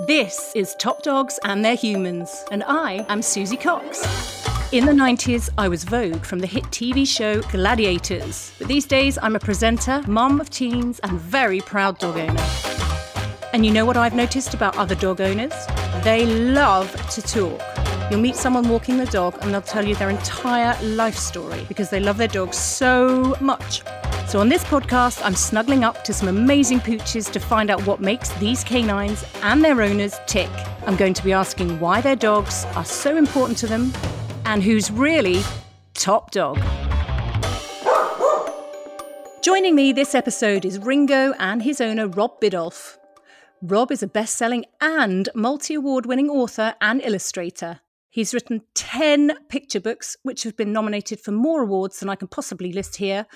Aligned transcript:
This 0.00 0.50
is 0.56 0.74
Top 0.74 1.04
Dogs 1.04 1.38
and 1.44 1.64
Their 1.64 1.76
Humans, 1.76 2.46
and 2.50 2.64
I 2.64 3.06
am 3.08 3.20
Suzie 3.20 3.58
Cox. 3.58 4.02
In 4.72 4.86
the 4.86 4.92
90s, 4.92 5.50
I 5.56 5.68
was 5.68 5.84
Vogue 5.84 6.24
from 6.24 6.40
the 6.40 6.48
hit 6.48 6.64
TV 6.64 7.06
show 7.06 7.40
Gladiators. 7.42 8.52
But 8.58 8.66
these 8.66 8.86
days, 8.86 9.18
I'm 9.22 9.36
a 9.36 9.38
presenter, 9.38 10.02
mum 10.08 10.40
of 10.40 10.50
teens, 10.50 10.98
and 11.04 11.20
very 11.20 11.60
proud 11.60 11.98
dog 12.00 12.18
owner. 12.18 12.44
And 13.52 13.64
you 13.64 13.72
know 13.72 13.86
what 13.86 13.96
I've 13.96 14.16
noticed 14.16 14.52
about 14.52 14.76
other 14.76 14.96
dog 14.96 15.20
owners? 15.20 15.54
They 16.02 16.26
love 16.26 16.90
to 17.10 17.22
talk. 17.22 17.62
You'll 18.10 18.20
meet 18.20 18.34
someone 18.34 18.68
walking 18.68 18.98
the 18.98 19.06
dog 19.06 19.38
and 19.42 19.54
they'll 19.54 19.62
tell 19.62 19.86
you 19.86 19.94
their 19.94 20.10
entire 20.10 20.76
life 20.82 21.16
story 21.16 21.64
because 21.68 21.90
they 21.90 22.00
love 22.00 22.16
their 22.16 22.26
dog 22.26 22.52
so 22.52 23.36
much. 23.40 23.84
So, 24.26 24.40
on 24.40 24.48
this 24.48 24.64
podcast, 24.64 25.20
I'm 25.22 25.34
snuggling 25.34 25.84
up 25.84 26.02
to 26.04 26.12
some 26.12 26.28
amazing 26.28 26.80
pooches 26.80 27.30
to 27.30 27.38
find 27.38 27.70
out 27.70 27.86
what 27.86 28.00
makes 28.00 28.30
these 28.38 28.64
canines 28.64 29.24
and 29.42 29.62
their 29.62 29.80
owners 29.82 30.18
tick. 30.26 30.50
I'm 30.86 30.96
going 30.96 31.14
to 31.14 31.22
be 31.22 31.32
asking 31.32 31.78
why 31.78 32.00
their 32.00 32.16
dogs 32.16 32.64
are 32.74 32.86
so 32.86 33.16
important 33.16 33.58
to 33.58 33.66
them 33.66 33.92
and 34.46 34.62
who's 34.62 34.90
really 34.90 35.42
top 35.92 36.30
dog. 36.30 36.58
Joining 39.42 39.74
me 39.74 39.92
this 39.92 40.14
episode 40.14 40.64
is 40.64 40.78
Ringo 40.78 41.34
and 41.38 41.62
his 41.62 41.80
owner, 41.80 42.08
Rob 42.08 42.40
Biddulph. 42.40 42.96
Rob 43.60 43.92
is 43.92 44.02
a 44.02 44.06
best 44.06 44.36
selling 44.36 44.64
and 44.80 45.28
multi 45.34 45.74
award 45.74 46.06
winning 46.06 46.30
author 46.30 46.74
and 46.80 47.02
illustrator. 47.02 47.80
He's 48.08 48.32
written 48.32 48.62
10 48.74 49.32
picture 49.48 49.80
books, 49.80 50.16
which 50.22 50.44
have 50.44 50.56
been 50.56 50.72
nominated 50.72 51.20
for 51.20 51.32
more 51.32 51.62
awards 51.62 52.00
than 52.00 52.08
I 52.08 52.16
can 52.16 52.28
possibly 52.28 52.72
list 52.72 52.96
here, 52.96 53.26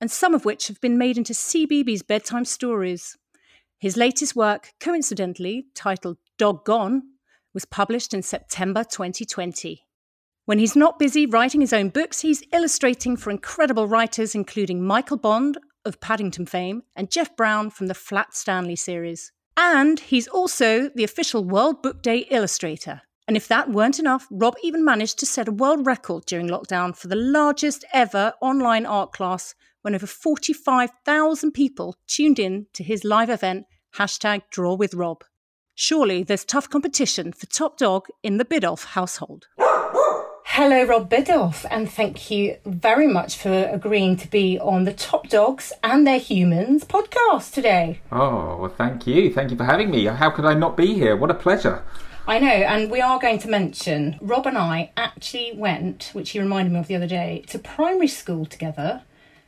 and 0.00 0.10
some 0.10 0.34
of 0.34 0.44
which 0.44 0.68
have 0.68 0.80
been 0.80 0.98
made 0.98 1.16
into 1.16 1.32
CBeebies 1.32 2.06
bedtime 2.06 2.44
stories. 2.44 3.16
His 3.78 3.96
latest 3.96 4.34
work, 4.34 4.72
coincidentally 4.80 5.66
titled 5.74 6.18
Dog 6.38 6.64
Gone, 6.64 7.02
was 7.52 7.64
published 7.64 8.12
in 8.12 8.22
September 8.22 8.84
2020. 8.84 9.84
When 10.46 10.58
he's 10.58 10.76
not 10.76 10.98
busy 10.98 11.24
writing 11.24 11.60
his 11.60 11.72
own 11.72 11.88
books, 11.88 12.20
he's 12.20 12.42
illustrating 12.52 13.16
for 13.16 13.30
incredible 13.30 13.86
writers, 13.86 14.34
including 14.34 14.82
Michael 14.82 15.16
Bond 15.16 15.56
of 15.84 16.00
Paddington 16.00 16.46
fame 16.46 16.82
and 16.96 17.10
Jeff 17.10 17.34
Brown 17.36 17.70
from 17.70 17.86
the 17.86 17.94
Flat 17.94 18.34
Stanley 18.34 18.76
series. 18.76 19.32
And 19.56 20.00
he's 20.00 20.28
also 20.28 20.88
the 20.90 21.04
official 21.04 21.44
World 21.44 21.82
Book 21.82 22.02
Day 22.02 22.26
illustrator. 22.30 23.02
And 23.26 23.36
if 23.36 23.48
that 23.48 23.70
weren't 23.70 23.98
enough, 23.98 24.26
Rob 24.30 24.54
even 24.62 24.84
managed 24.84 25.18
to 25.20 25.26
set 25.26 25.48
a 25.48 25.52
world 25.52 25.86
record 25.86 26.26
during 26.26 26.48
lockdown 26.48 26.94
for 26.94 27.08
the 27.08 27.16
largest 27.16 27.84
ever 27.92 28.34
online 28.42 28.84
art 28.84 29.12
class 29.12 29.54
when 29.84 29.94
over 29.94 30.06
45,000 30.06 31.52
people 31.52 31.94
tuned 32.06 32.38
in 32.38 32.66
to 32.72 32.82
his 32.82 33.04
live 33.04 33.28
event, 33.28 33.66
hashtag 33.96 34.40
Draw 34.50 34.72
with 34.76 34.94
Rob. 34.94 35.24
Surely 35.74 36.22
there's 36.22 36.46
tough 36.46 36.70
competition 36.70 37.34
for 37.34 37.44
top 37.44 37.76
dog 37.76 38.06
in 38.22 38.38
the 38.38 38.46
Biddulph 38.46 38.86
household. 38.86 39.46
Hello, 40.46 40.84
Rob 40.84 41.10
Biddulph, 41.10 41.66
and 41.70 41.90
thank 41.90 42.30
you 42.30 42.56
very 42.64 43.06
much 43.06 43.36
for 43.36 43.68
agreeing 43.70 44.16
to 44.16 44.30
be 44.30 44.58
on 44.58 44.84
the 44.84 44.92
Top 44.94 45.28
Dogs 45.28 45.70
and 45.82 46.06
Their 46.06 46.18
Humans 46.18 46.84
podcast 46.84 47.52
today. 47.52 48.00
Oh, 48.10 48.56
well, 48.56 48.74
thank 48.74 49.06
you. 49.06 49.34
Thank 49.34 49.50
you 49.50 49.56
for 49.58 49.64
having 49.64 49.90
me. 49.90 50.06
How 50.06 50.30
could 50.30 50.46
I 50.46 50.54
not 50.54 50.78
be 50.78 50.94
here? 50.94 51.14
What 51.14 51.30
a 51.30 51.34
pleasure. 51.34 51.84
I 52.26 52.38
know, 52.38 52.46
and 52.46 52.90
we 52.90 53.02
are 53.02 53.18
going 53.18 53.38
to 53.40 53.48
mention 53.48 54.16
Rob 54.22 54.46
and 54.46 54.56
I 54.56 54.92
actually 54.96 55.52
went, 55.54 56.08
which 56.14 56.30
he 56.30 56.40
reminded 56.40 56.72
me 56.72 56.78
of 56.78 56.86
the 56.86 56.96
other 56.96 57.06
day, 57.06 57.44
to 57.48 57.58
primary 57.58 58.08
school 58.08 58.46
together. 58.46 59.02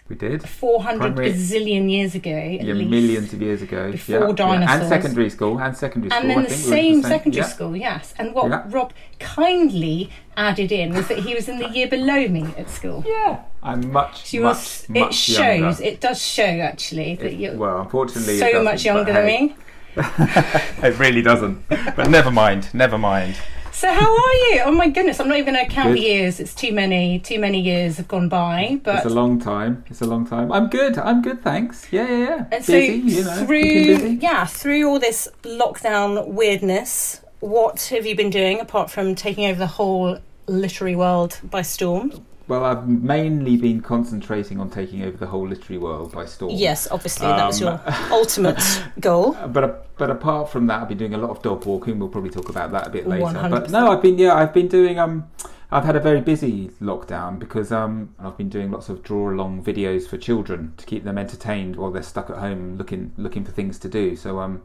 We 0.09 0.15
did. 0.15 0.49
400 0.49 0.99
Primary- 1.01 1.33
bazillion 1.33 1.91
years 1.91 2.15
ago. 2.15 2.31
At 2.31 2.63
Yeah, 2.63 2.75
least. 2.75 2.91
millions 2.91 3.33
of 3.33 3.43
years 3.43 3.61
ago. 3.61 3.91
Before 3.91 4.15
yeah, 4.15 4.27
yeah. 4.29 4.33
dinosaurs. 4.35 4.81
And 4.81 4.89
secondary 4.89 5.31
school. 5.31 5.59
And 5.59 5.77
secondary 5.77 6.11
school. 6.11 6.21
And 6.21 6.31
then 6.31 6.39
I 6.39 6.43
the 6.43 6.49
think 6.49 6.65
we 6.65 6.71
were 6.71 6.77
same 6.77 7.03
secondary 7.03 7.43
yeah. 7.43 7.49
school, 7.49 7.77
yes. 7.77 8.15
And 8.17 8.33
what 8.33 8.49
Yeah. 8.51 8.63
Rob 8.69 8.93
kindly 9.19 10.11
added 10.37 10.71
in 10.71 10.95
was 10.95 11.09
that 11.09 11.19
he 11.21 11.35
was 11.35 11.49
in 11.49 11.59
the 11.59 11.69
year 11.71 11.89
below 11.89 12.29
me 12.29 12.45
at 12.57 12.71
school. 12.71 13.03
Yeah. 13.05 13.41
I'm 13.65 13.91
much, 13.91 14.31
So 14.31 14.43
much, 14.43 14.89
much 14.89 15.11
it 15.11 15.15
shows, 15.15 15.59
younger. 15.81 15.83
it 15.83 16.01
does 16.01 16.23
show 16.23 16.45
actually 16.45 17.17
that 17.17 17.33
It- 17.33 17.41
you're 17.41 17.57
well, 17.57 17.81
unfortunately, 17.81 18.39
so 18.39 18.63
much 18.63 18.85
younger 18.85 19.13
than 19.13 19.27
hey, 19.27 19.41
me. 19.41 19.57
It 20.85 20.99
really 21.01 21.23
doesn't. 21.23 21.67
But 21.69 22.11
never 22.11 22.31
mind. 22.31 22.69
Never 22.73 22.97
mind. 22.99 23.35
So 23.77 23.93
how 23.93 24.11
are 24.11 24.35
you? 24.49 24.63
Oh 24.65 24.73
my 24.73 24.89
goodness, 24.89 25.21
I'm 25.21 25.29
not 25.29 25.37
even 25.37 25.53
going 25.53 25.67
to 25.67 25.71
count 25.71 25.89
Good. 25.89 25.99
the 25.99 26.01
years. 26.01 26.41
It's 26.41 26.55
too 26.55 26.73
many. 26.73 27.19
Too 27.19 27.39
many 27.39 27.61
years 27.61 27.99
have 27.99 28.09
gone 28.09 28.27
by. 28.27 28.81
But 28.83 28.97
It's 28.97 29.05
a 29.05 29.11
long 29.11 29.39
time. 29.39 29.85
It's 29.89 30.01
a 30.01 30.07
long 30.07 30.27
time. 30.27 30.51
I'm 30.51 30.69
good. 30.69 30.97
I'm 30.97 31.21
good. 31.21 31.43
Thanks. 31.43 31.87
Yeah, 31.93 32.09
yeah, 32.09 32.19
yeah. 32.19 32.47
and 32.53 32.65
so 32.65 32.75
you 32.75 33.23
know. 33.23 33.45
through 33.45 33.61
busy. 33.61 34.15
yeah 34.15 34.47
through 34.47 34.89
all 34.89 34.99
this 34.99 35.29
lockdown 35.43 36.29
weirdness, 36.29 37.21
what 37.41 37.83
have 37.91 38.07
you 38.07 38.17
been 38.17 38.31
doing 38.31 38.61
apart 38.61 38.91
from 38.91 39.15
taking 39.15 39.45
over 39.45 39.59
the 39.59 39.67
whole 39.67 40.21
literary 40.47 40.97
world 40.97 41.39
by 41.45 41.61
storm? 41.61 42.25
Well, 42.49 42.65
I've 42.65 42.87
mainly 42.87 43.57
been 43.57 43.81
concentrating 43.81 44.61
on 44.61 44.71
taking 44.71 45.03
over 45.03 45.17
the 45.17 45.27
whole 45.27 45.49
literary 45.49 45.79
world 45.79 46.13
by 46.13 46.27
storm. 46.27 46.55
Yes, 46.55 46.87
obviously 46.91 47.27
that 47.27 47.47
was 47.47 47.61
Um, 47.61 47.69
your 47.69 47.95
ultimate 48.13 48.63
goal. 49.01 49.33
But 49.49 49.97
but 49.97 50.11
apart 50.11 50.51
from 50.51 50.67
that, 50.69 50.83
I've 50.83 50.89
been 50.89 50.99
doing 50.99 51.15
a 51.15 51.19
lot 51.19 51.31
of 51.31 51.43
dog 51.43 51.67
walking. 51.67 51.99
We'll 51.99 52.09
probably 52.09 52.31
talk 52.31 52.49
about 52.49 52.71
that 52.73 52.87
a 52.87 52.91
bit 52.91 53.09
later. 53.09 53.25
100%. 53.25 53.51
But 53.51 53.71
no, 53.71 53.91
I've 53.91 54.03
been 54.03 54.19
yeah, 54.19 54.35
I've 54.35 54.55
been 54.55 54.69
doing 54.69 54.99
um, 54.99 55.29
I've 55.73 55.85
had 55.85 55.97
a 55.97 56.01
very 56.01 56.21
busy 56.21 56.69
lockdown 56.81 57.41
because 57.41 57.73
um, 57.73 58.15
I've 58.21 58.37
been 58.37 58.49
doing 58.49 58.71
lots 58.71 58.89
of 58.89 59.03
draw 59.03 59.31
along 59.31 59.65
videos 59.65 60.07
for 60.07 60.17
children 60.17 60.73
to 60.77 60.87
keep 60.87 61.03
them 61.03 61.19
entertained 61.19 61.75
while 61.75 61.91
they're 61.91 62.03
stuck 62.05 62.31
at 62.31 62.37
home 62.37 62.77
looking 62.79 63.13
looking 63.17 63.45
for 63.45 63.51
things 63.51 63.79
to 63.81 63.89
do. 63.89 64.15
So 64.15 64.39
um, 64.39 64.63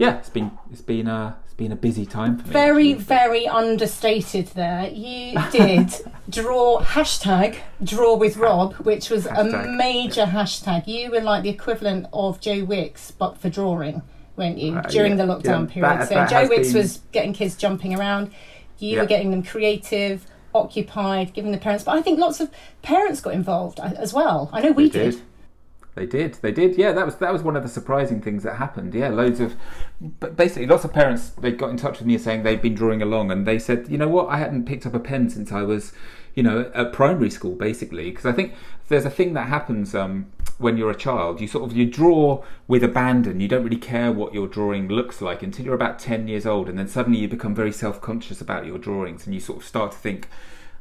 yeah, 0.00 0.16
it's 0.18 0.30
been 0.30 0.50
it's 0.72 0.80
been 0.80 1.06
a 1.06 1.36
it's 1.44 1.54
been 1.54 1.72
a 1.72 1.76
busy 1.76 2.06
time 2.06 2.38
for 2.38 2.46
me. 2.46 2.52
Very, 2.52 2.90
actually. 2.92 3.04
very 3.04 3.46
understated 3.46 4.46
there. 4.48 4.88
You 4.88 5.38
did 5.52 5.92
draw 6.30 6.80
hashtag 6.80 7.58
draw 7.84 8.14
with 8.16 8.36
Rob, 8.36 8.74
which 8.76 9.10
was 9.10 9.26
a 9.26 9.30
Hashtag. 9.30 9.76
major 9.76 10.24
hashtag. 10.24 10.86
You 10.86 11.10
were 11.10 11.20
like 11.20 11.42
the 11.42 11.50
equivalent 11.50 12.06
of 12.12 12.40
Joe 12.40 12.64
Wicks, 12.64 13.10
but 13.10 13.36
for 13.38 13.50
drawing, 13.50 14.02
weren't 14.36 14.58
you? 14.58 14.76
Uh, 14.76 14.82
During 14.82 15.18
yeah, 15.18 15.26
the 15.26 15.32
lockdown 15.34 15.68
yeah, 15.68 15.74
period. 15.74 16.00
that- 16.00 16.08
so 16.08 16.14
that 16.14 16.30
Joe 16.30 16.48
Wicks 16.48 16.68
been- 16.72 16.76
was 16.82 17.00
getting 17.12 17.32
kids 17.34 17.54
jumping 17.56 17.94
around. 17.98 18.30
You 18.78 18.94
Yeah. 18.96 19.00
were 19.02 19.06
getting 19.06 19.30
them 19.30 19.42
creative, 19.42 20.26
occupied, 20.54 21.34
giving 21.34 21.52
the 21.52 21.58
parents. 21.58 21.84
But 21.84 21.98
I 21.98 22.02
think 22.02 22.18
lots 22.18 22.40
of 22.40 22.50
parents 22.82 23.20
got 23.20 23.34
involved 23.34 23.78
uh, 23.78 23.90
as 23.98 24.12
well. 24.14 24.48
I 24.52 24.60
know 24.62 24.72
we 24.72 24.88
They 24.88 25.10
did. 25.10 25.20
They 25.96 26.06
did. 26.06 26.34
They 26.34 26.52
did. 26.52 26.78
Yeah, 26.78 26.92
that 26.92 27.04
was 27.04 27.16
that 27.16 27.32
was 27.32 27.42
one 27.42 27.56
of 27.56 27.62
the 27.62 27.68
surprising 27.68 28.20
things 28.22 28.44
that 28.44 28.56
happened. 28.56 28.94
Yeah, 28.94 29.08
loads 29.08 29.40
of, 29.40 29.56
but 30.00 30.36
basically, 30.36 30.66
lots 30.66 30.84
of 30.84 30.92
parents 30.92 31.30
they 31.30 31.50
got 31.50 31.70
in 31.70 31.76
touch 31.76 31.98
with 31.98 32.06
me 32.06 32.16
saying 32.16 32.42
they've 32.42 32.62
been 32.62 32.76
drawing 32.76 33.02
along, 33.02 33.30
and 33.32 33.46
they 33.46 33.58
said, 33.58 33.88
you 33.88 33.98
know 33.98 34.08
what, 34.08 34.28
I 34.28 34.36
hadn't 34.38 34.66
picked 34.66 34.86
up 34.86 34.94
a 34.94 35.00
pen 35.00 35.28
since 35.28 35.50
I 35.50 35.62
was, 35.62 35.92
you 36.34 36.44
know, 36.44 36.70
at 36.74 36.92
primary 36.92 37.28
school, 37.28 37.56
basically, 37.56 38.10
because 38.10 38.24
I 38.24 38.32
think 38.32 38.54
there's 38.88 39.04
a 39.04 39.10
thing 39.10 39.34
that 39.34 39.48
happens 39.48 39.92
um, 39.94 40.30
when 40.58 40.76
you're 40.76 40.92
a 40.92 40.96
child. 40.96 41.40
You 41.40 41.48
sort 41.48 41.68
of 41.68 41.76
you 41.76 41.86
draw 41.86 42.44
with 42.68 42.84
abandon. 42.84 43.40
You 43.40 43.48
don't 43.48 43.64
really 43.64 43.76
care 43.76 44.12
what 44.12 44.32
your 44.32 44.46
drawing 44.46 44.86
looks 44.86 45.20
like 45.20 45.42
until 45.42 45.64
you're 45.64 45.74
about 45.74 45.98
ten 45.98 46.28
years 46.28 46.46
old, 46.46 46.68
and 46.68 46.78
then 46.78 46.86
suddenly 46.86 47.18
you 47.18 47.26
become 47.26 47.54
very 47.54 47.72
self-conscious 47.72 48.40
about 48.40 48.64
your 48.64 48.78
drawings, 48.78 49.26
and 49.26 49.34
you 49.34 49.40
sort 49.40 49.58
of 49.58 49.64
start 49.64 49.90
to 49.90 49.98
think. 49.98 50.28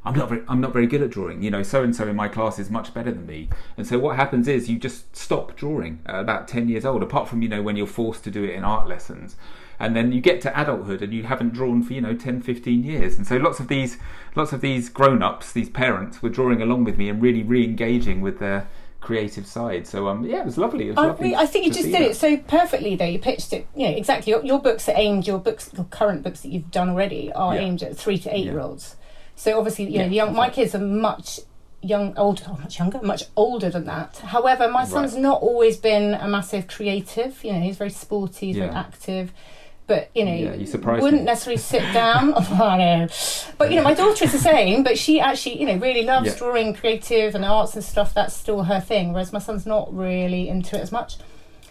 I'm 0.05 0.15
not 0.15 0.29
very, 0.29 0.41
I'm 0.47 0.61
not 0.61 0.71
very 0.71 0.87
good 0.87 1.01
at 1.01 1.09
drawing. 1.09 1.41
You 1.43 1.51
know, 1.51 1.61
so 1.63 1.83
and 1.83 1.95
so 1.95 2.07
in 2.07 2.15
my 2.15 2.27
class 2.29 2.57
is 2.57 2.69
much 2.69 2.93
better 2.93 3.11
than 3.11 3.25
me. 3.25 3.49
And 3.77 3.85
so 3.85 3.99
what 3.99 4.15
happens 4.15 4.47
is 4.47 4.69
you 4.69 4.79
just 4.79 5.15
stop 5.15 5.55
drawing 5.57 5.99
at 6.05 6.19
about 6.19 6.47
10 6.47 6.69
years 6.69 6.85
old, 6.85 7.03
apart 7.03 7.27
from, 7.27 7.41
you 7.41 7.49
know, 7.49 7.61
when 7.61 7.75
you're 7.75 7.85
forced 7.87 8.23
to 8.23 8.31
do 8.31 8.43
it 8.43 8.51
in 8.51 8.63
art 8.63 8.87
lessons. 8.87 9.35
And 9.81 9.95
then 9.95 10.11
you 10.11 10.19
get 10.21 10.41
to 10.41 10.59
adulthood 10.61 11.01
and 11.01 11.13
you 11.13 11.23
haven't 11.23 11.53
drawn 11.53 11.83
for, 11.83 11.93
you 11.93 12.01
know, 12.01 12.13
10, 12.13 12.41
15 12.41 12.83
years. 12.83 13.17
And 13.17 13.25
so 13.27 13.37
lots 13.37 13.59
of 13.59 13.67
these, 13.69 13.97
lots 14.35 14.51
of 14.53 14.61
these 14.61 14.89
grown-ups, 14.89 15.51
these 15.53 15.69
parents 15.69 16.21
were 16.21 16.29
drawing 16.29 16.61
along 16.61 16.83
with 16.85 16.97
me 16.97 17.07
and 17.09 17.21
really 17.21 17.43
re-engaging 17.43 18.19
with 18.21 18.39
their 18.39 18.67
creative 19.01 19.45
side. 19.47 19.87
So, 19.87 20.09
um, 20.09 20.25
yeah, 20.25 20.39
it 20.41 20.45
was 20.45 20.57
lovely. 20.57 20.87
It 20.87 20.91
was 20.91 20.97
I, 20.97 21.07
lovely 21.07 21.35
I 21.35 21.45
think 21.45 21.65
you 21.65 21.71
just 21.71 21.85
did 21.85 21.93
that. 21.93 22.01
it 22.01 22.15
so 22.17 22.35
perfectly, 22.37 22.95
though. 22.95 23.05
You 23.05 23.19
pitched 23.19 23.53
it, 23.53 23.67
Yeah, 23.73 23.87
exactly. 23.89 24.31
Your, 24.31 24.43
your 24.43 24.59
books 24.61 24.89
are 24.89 24.95
aimed. 24.97 25.27
Your 25.27 25.39
books, 25.39 25.69
your 25.73 25.85
current 25.85 26.23
books 26.23 26.41
that 26.41 26.49
you've 26.49 26.71
done 26.71 26.89
already, 26.89 27.31
are 27.33 27.55
Yeah. 27.55 27.61
aimed 27.61 27.83
at 27.83 27.95
three 27.97 28.17
to 28.19 28.33
eight 28.35 28.45
Yeah. 28.45 28.51
year 28.51 28.59
olds. 28.61 28.97
So 29.39 29.57
obviously, 29.57 29.85
you 29.85 29.91
know, 29.99 30.03
Yeah, 30.03 30.09
the 30.09 30.15
young, 30.15 30.35
my 30.35 30.49
kids 30.49 30.75
are 30.75 30.79
much 30.79 31.39
young, 31.81 32.13
older, 32.17 32.43
oh, 32.49 32.57
much 32.61 32.77
younger, 32.77 32.99
much 33.01 33.23
older 33.37 33.69
than 33.69 33.85
that. 33.85 34.17
However, 34.17 34.67
my 34.67 34.83
son's 34.83 35.13
Right. 35.13 35.21
not 35.21 35.41
always 35.41 35.77
been 35.77 36.13
a 36.13 36.27
massive 36.27 36.67
creative. 36.67 37.41
You 37.41 37.53
know, 37.53 37.61
he's 37.61 37.77
very 37.77 37.89
sporty, 37.89 38.47
he's 38.47 38.57
very 38.57 38.69
active. 38.69 39.31
But 39.87 40.09
you 40.13 40.25
know, 40.25 40.33
Yeah, 40.33 40.55
you 40.55 40.67
wouldn't 40.77 41.21
me. 41.21 41.31
necessarily 41.31 41.57
sit 41.57 41.83
down. 41.93 42.33
I 42.61 42.77
know, 42.77 43.07
but 43.57 43.69
you 43.71 43.77
know, 43.77 43.83
my 43.83 43.93
daughter 43.93 44.25
is 44.25 44.33
the 44.33 44.39
same. 44.39 44.83
But 44.83 44.97
she 44.99 45.21
actually, 45.21 45.57
you 45.61 45.65
know, 45.67 45.77
really 45.77 46.03
loves 46.03 46.27
Yeah. 46.27 46.35
drawing, 46.35 46.73
creative, 46.73 47.33
and 47.33 47.45
arts 47.45 47.75
and 47.75 47.83
stuff. 47.83 48.13
That's 48.13 48.33
still 48.33 48.63
her 48.63 48.81
thing. 48.81 49.13
Whereas 49.13 49.31
my 49.31 49.39
son's 49.39 49.65
not 49.65 49.87
really 49.95 50.49
into 50.49 50.75
it 50.75 50.81
as 50.81 50.91
much. 50.91 51.15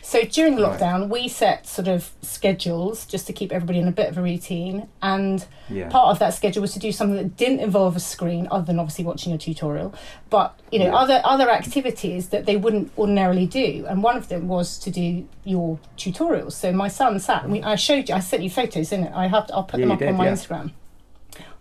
So 0.08 0.22
during 0.22 0.56
lockdown, 0.56 1.10
we 1.10 1.28
set 1.28 1.66
sort 1.66 1.86
of 1.86 2.10
schedules 2.22 3.04
just 3.04 3.26
to 3.26 3.34
keep 3.34 3.52
everybody 3.52 3.78
in 3.78 3.86
a 3.88 3.92
bit 3.92 4.08
of 4.08 4.16
a 4.16 4.22
routine. 4.22 4.88
And 5.02 5.44
Yeah. 5.68 5.90
part 5.90 6.08
of 6.08 6.18
that 6.20 6.32
schedule 6.32 6.62
was 6.62 6.72
to 6.72 6.78
do 6.78 6.92
something 6.92 7.18
that 7.18 7.36
didn't 7.36 7.60
involve 7.60 7.94
a 7.94 8.00
screen, 8.00 8.48
other 8.50 8.64
than 8.64 8.78
obviously 8.78 9.04
watching 9.04 9.34
a 9.34 9.38
tutorial, 9.38 9.92
but 10.30 10.58
you 10.72 10.78
know 10.78 10.86
Yeah. 10.86 10.96
other 10.96 11.20
other 11.24 11.50
activities 11.50 12.30
that 12.30 12.46
they 12.46 12.56
wouldn't 12.56 12.90
ordinarily 12.96 13.44
do. 13.46 13.84
And 13.86 14.02
one 14.02 14.16
of 14.16 14.28
them 14.30 14.48
was 14.48 14.78
to 14.78 14.90
do 14.90 15.26
your 15.44 15.78
tutorials. 15.98 16.52
So 16.52 16.72
my 16.72 16.88
son 16.88 17.20
sat. 17.20 17.42
and 17.42 17.52
We, 17.52 17.62
I 17.62 17.74
showed 17.74 18.08
you. 18.08 18.14
I 18.14 18.20
sent 18.20 18.42
you 18.42 18.48
photos, 18.48 18.88
didn't 18.88 19.08
it? 19.08 19.12
I 19.14 19.26
have. 19.26 19.48
To, 19.48 19.56
I'll 19.56 19.64
put 19.64 19.78
Yeah, 19.78 19.84
them 19.84 19.92
up 19.92 19.98
did, 19.98 20.08
on 20.08 20.16
my. 20.16 20.28
Instagram. 20.28 20.70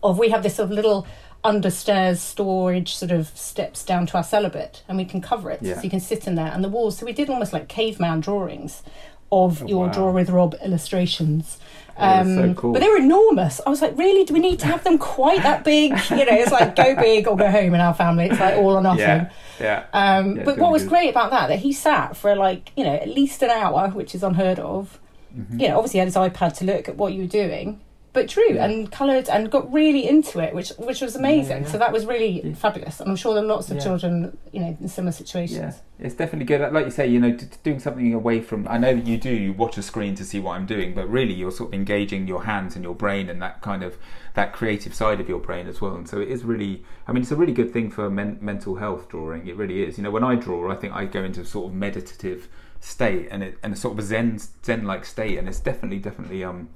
Of 0.01 0.17
we 0.19 0.29
have 0.29 0.41
this 0.43 0.55
sort 0.55 0.69
of 0.69 0.71
little 0.73 1.05
understairs 1.51 2.17
storage 2.17 2.95
sort 2.95 3.11
of 3.11 3.27
steps 3.35 3.83
down 3.85 4.05
to 4.07 4.17
our 4.17 4.23
cellar 4.23 4.49
bit 4.49 4.83
and 4.87 4.97
we 4.97 5.05
can 5.05 5.21
cover 5.21 5.49
it 5.51 5.59
Yeah. 5.61 5.75
so 5.75 5.81
you 5.81 5.89
can 5.89 5.99
sit 5.99 6.27
in 6.27 6.35
there 6.35 6.51
and 6.53 6.63
the 6.63 6.69
walls 6.69 6.97
so 6.97 7.05
we 7.05 7.13
did 7.13 7.29
almost 7.29 7.53
like 7.53 7.67
caveman 7.67 8.19
drawings 8.19 8.83
of 9.31 9.63
Oh, 9.63 9.67
your 9.67 9.85
wow. 9.87 9.93
draw 9.93 10.11
with 10.11 10.29
rob 10.29 10.55
illustrations 10.63 11.57
that's 11.97 12.29
so 12.29 12.53
cool. 12.53 12.73
but 12.73 12.79
they 12.81 12.87
were 12.89 12.97
enormous 12.97 13.59
i 13.65 13.69
was 13.71 13.81
like 13.81 13.97
really 13.97 14.23
do 14.23 14.31
we 14.33 14.39
need 14.39 14.59
to 14.59 14.67
have 14.67 14.83
them 14.83 14.97
quite 14.99 15.41
that 15.43 15.63
big 15.63 15.91
you 16.11 16.25
know 16.27 16.35
it's 16.41 16.51
like 16.51 16.75
go 16.75 16.95
big 16.95 17.27
or 17.27 17.35
go 17.35 17.49
home 17.49 17.73
in 17.73 17.81
our 17.81 17.93
family 17.93 18.25
it's 18.25 18.39
like 18.39 18.55
all 18.55 18.73
or 18.77 18.81
nothing 18.81 18.99
Yeah, 18.99 19.29
yeah. 19.59 19.83
um, 19.93 20.37
Yeah, 20.37 20.43
but 20.43 20.57
what 20.59 20.71
was 20.71 20.83
good. 20.83 20.89
great 20.89 21.09
about 21.09 21.31
that, 21.31 21.47
that 21.47 21.59
he 21.59 21.73
sat 21.73 22.15
for 22.15 22.35
like, 22.35 22.71
you 22.77 22.83
know, 22.83 22.93
at 22.93 23.09
least 23.09 23.41
an 23.41 23.49
hour, 23.49 23.89
which 23.89 24.13
is 24.13 24.21
unheard 24.21 24.59
of. 24.59 24.99
Mm-hmm. 25.35 25.59
You 25.59 25.67
know, 25.69 25.77
obviously 25.77 25.97
he 25.97 25.99
had 26.05 26.07
his 26.07 26.15
iPad 26.15 26.53
to 26.59 26.65
look 26.65 26.87
at 26.87 26.95
what 26.97 27.13
you 27.13 27.21
were 27.23 27.27
doing, 27.43 27.79
but 28.13 28.27
drew 28.27 28.53
Yeah. 28.53 28.65
and 28.65 28.91
coloured 28.91 29.29
and 29.29 29.51
got 29.51 29.71
really 29.71 30.07
into 30.07 30.39
it, 30.39 30.55
which 30.55 30.69
which 30.77 31.01
was 31.01 31.15
amazing. 31.15 31.63
yeah. 31.63 31.67
So 31.67 31.77
that 31.77 31.91
was 31.91 32.05
really 32.05 32.41
Yeah. 32.43 32.53
fabulous. 32.55 32.99
And 32.99 33.09
I'm 33.09 33.15
sure 33.15 33.33
there 33.35 33.43
are 33.43 33.47
lots 33.47 33.69
of 33.69 33.77
Yeah. 33.77 33.83
children, 33.83 34.37
you 34.51 34.59
know, 34.61 34.77
in 34.81 34.87
similar 34.87 35.11
situations. 35.11 35.59
Yeah, 35.99 36.05
it's 36.05 36.15
definitely 36.15 36.45
good. 36.45 36.73
Like 36.73 36.85
you 36.85 36.91
say, 36.91 37.05
you 37.07 37.19
know, 37.19 37.33
t- 37.35 37.45
doing 37.63 37.79
something 37.79 38.13
away 38.13 38.41
from. 38.41 38.67
I 38.67 38.77
know 38.77 38.95
that 38.95 39.05
you 39.05 39.17
do. 39.17 39.29
You 39.29 39.53
watch 39.53 39.77
a 39.77 39.81
screen 39.83 40.15
to 40.15 40.25
see 40.25 40.39
what 40.39 40.53
I'm 40.55 40.65
doing, 40.65 40.93
but 40.95 41.07
really, 41.09 41.33
you're 41.33 41.51
sort 41.51 41.69
of 41.69 41.73
engaging 41.75 42.27
your 42.27 42.43
hands 42.45 42.75
and 42.75 42.83
your 42.83 42.95
brain 42.95 43.29
and 43.29 43.41
that 43.41 43.61
kind 43.61 43.83
of 43.83 43.97
that 44.33 44.53
creative 44.53 44.93
side 44.93 45.19
of 45.19 45.27
your 45.29 45.39
brain 45.39 45.67
as 45.67 45.81
well. 45.81 45.95
And 45.95 46.07
so 46.07 46.19
it 46.19 46.27
is 46.29 46.43
really. 46.43 46.83
I 47.07 47.11
mean, 47.11 47.21
it's 47.23 47.31
a 47.31 47.35
really 47.35 47.53
good 47.53 47.71
thing 47.71 47.89
for 47.91 48.09
men- 48.09 48.37
mental 48.41 48.75
health. 48.75 49.09
Drawing, 49.09 49.47
it 49.47 49.55
really 49.55 49.83
is. 49.83 49.97
You 49.97 50.03
know, 50.03 50.11
when 50.11 50.23
I 50.23 50.35
draw, 50.35 50.71
I 50.71 50.75
think 50.75 50.93
I 50.95 51.05
go 51.05 51.23
into 51.23 51.41
a 51.41 51.45
sort 51.45 51.67
of 51.71 51.73
meditative 51.75 52.47
state 52.79 53.27
and 53.31 53.43
it 53.43 53.57
and 53.63 53.73
a 53.73 53.75
sort 53.75 53.93
of 53.93 53.99
a 53.99 54.03
zen 54.03 54.39
zen 54.65 54.85
like 54.85 55.05
state, 55.05 55.37
and 55.37 55.47
it's 55.47 55.59
definitely 55.59 55.99
definitely 55.99 56.43
um 56.43 56.69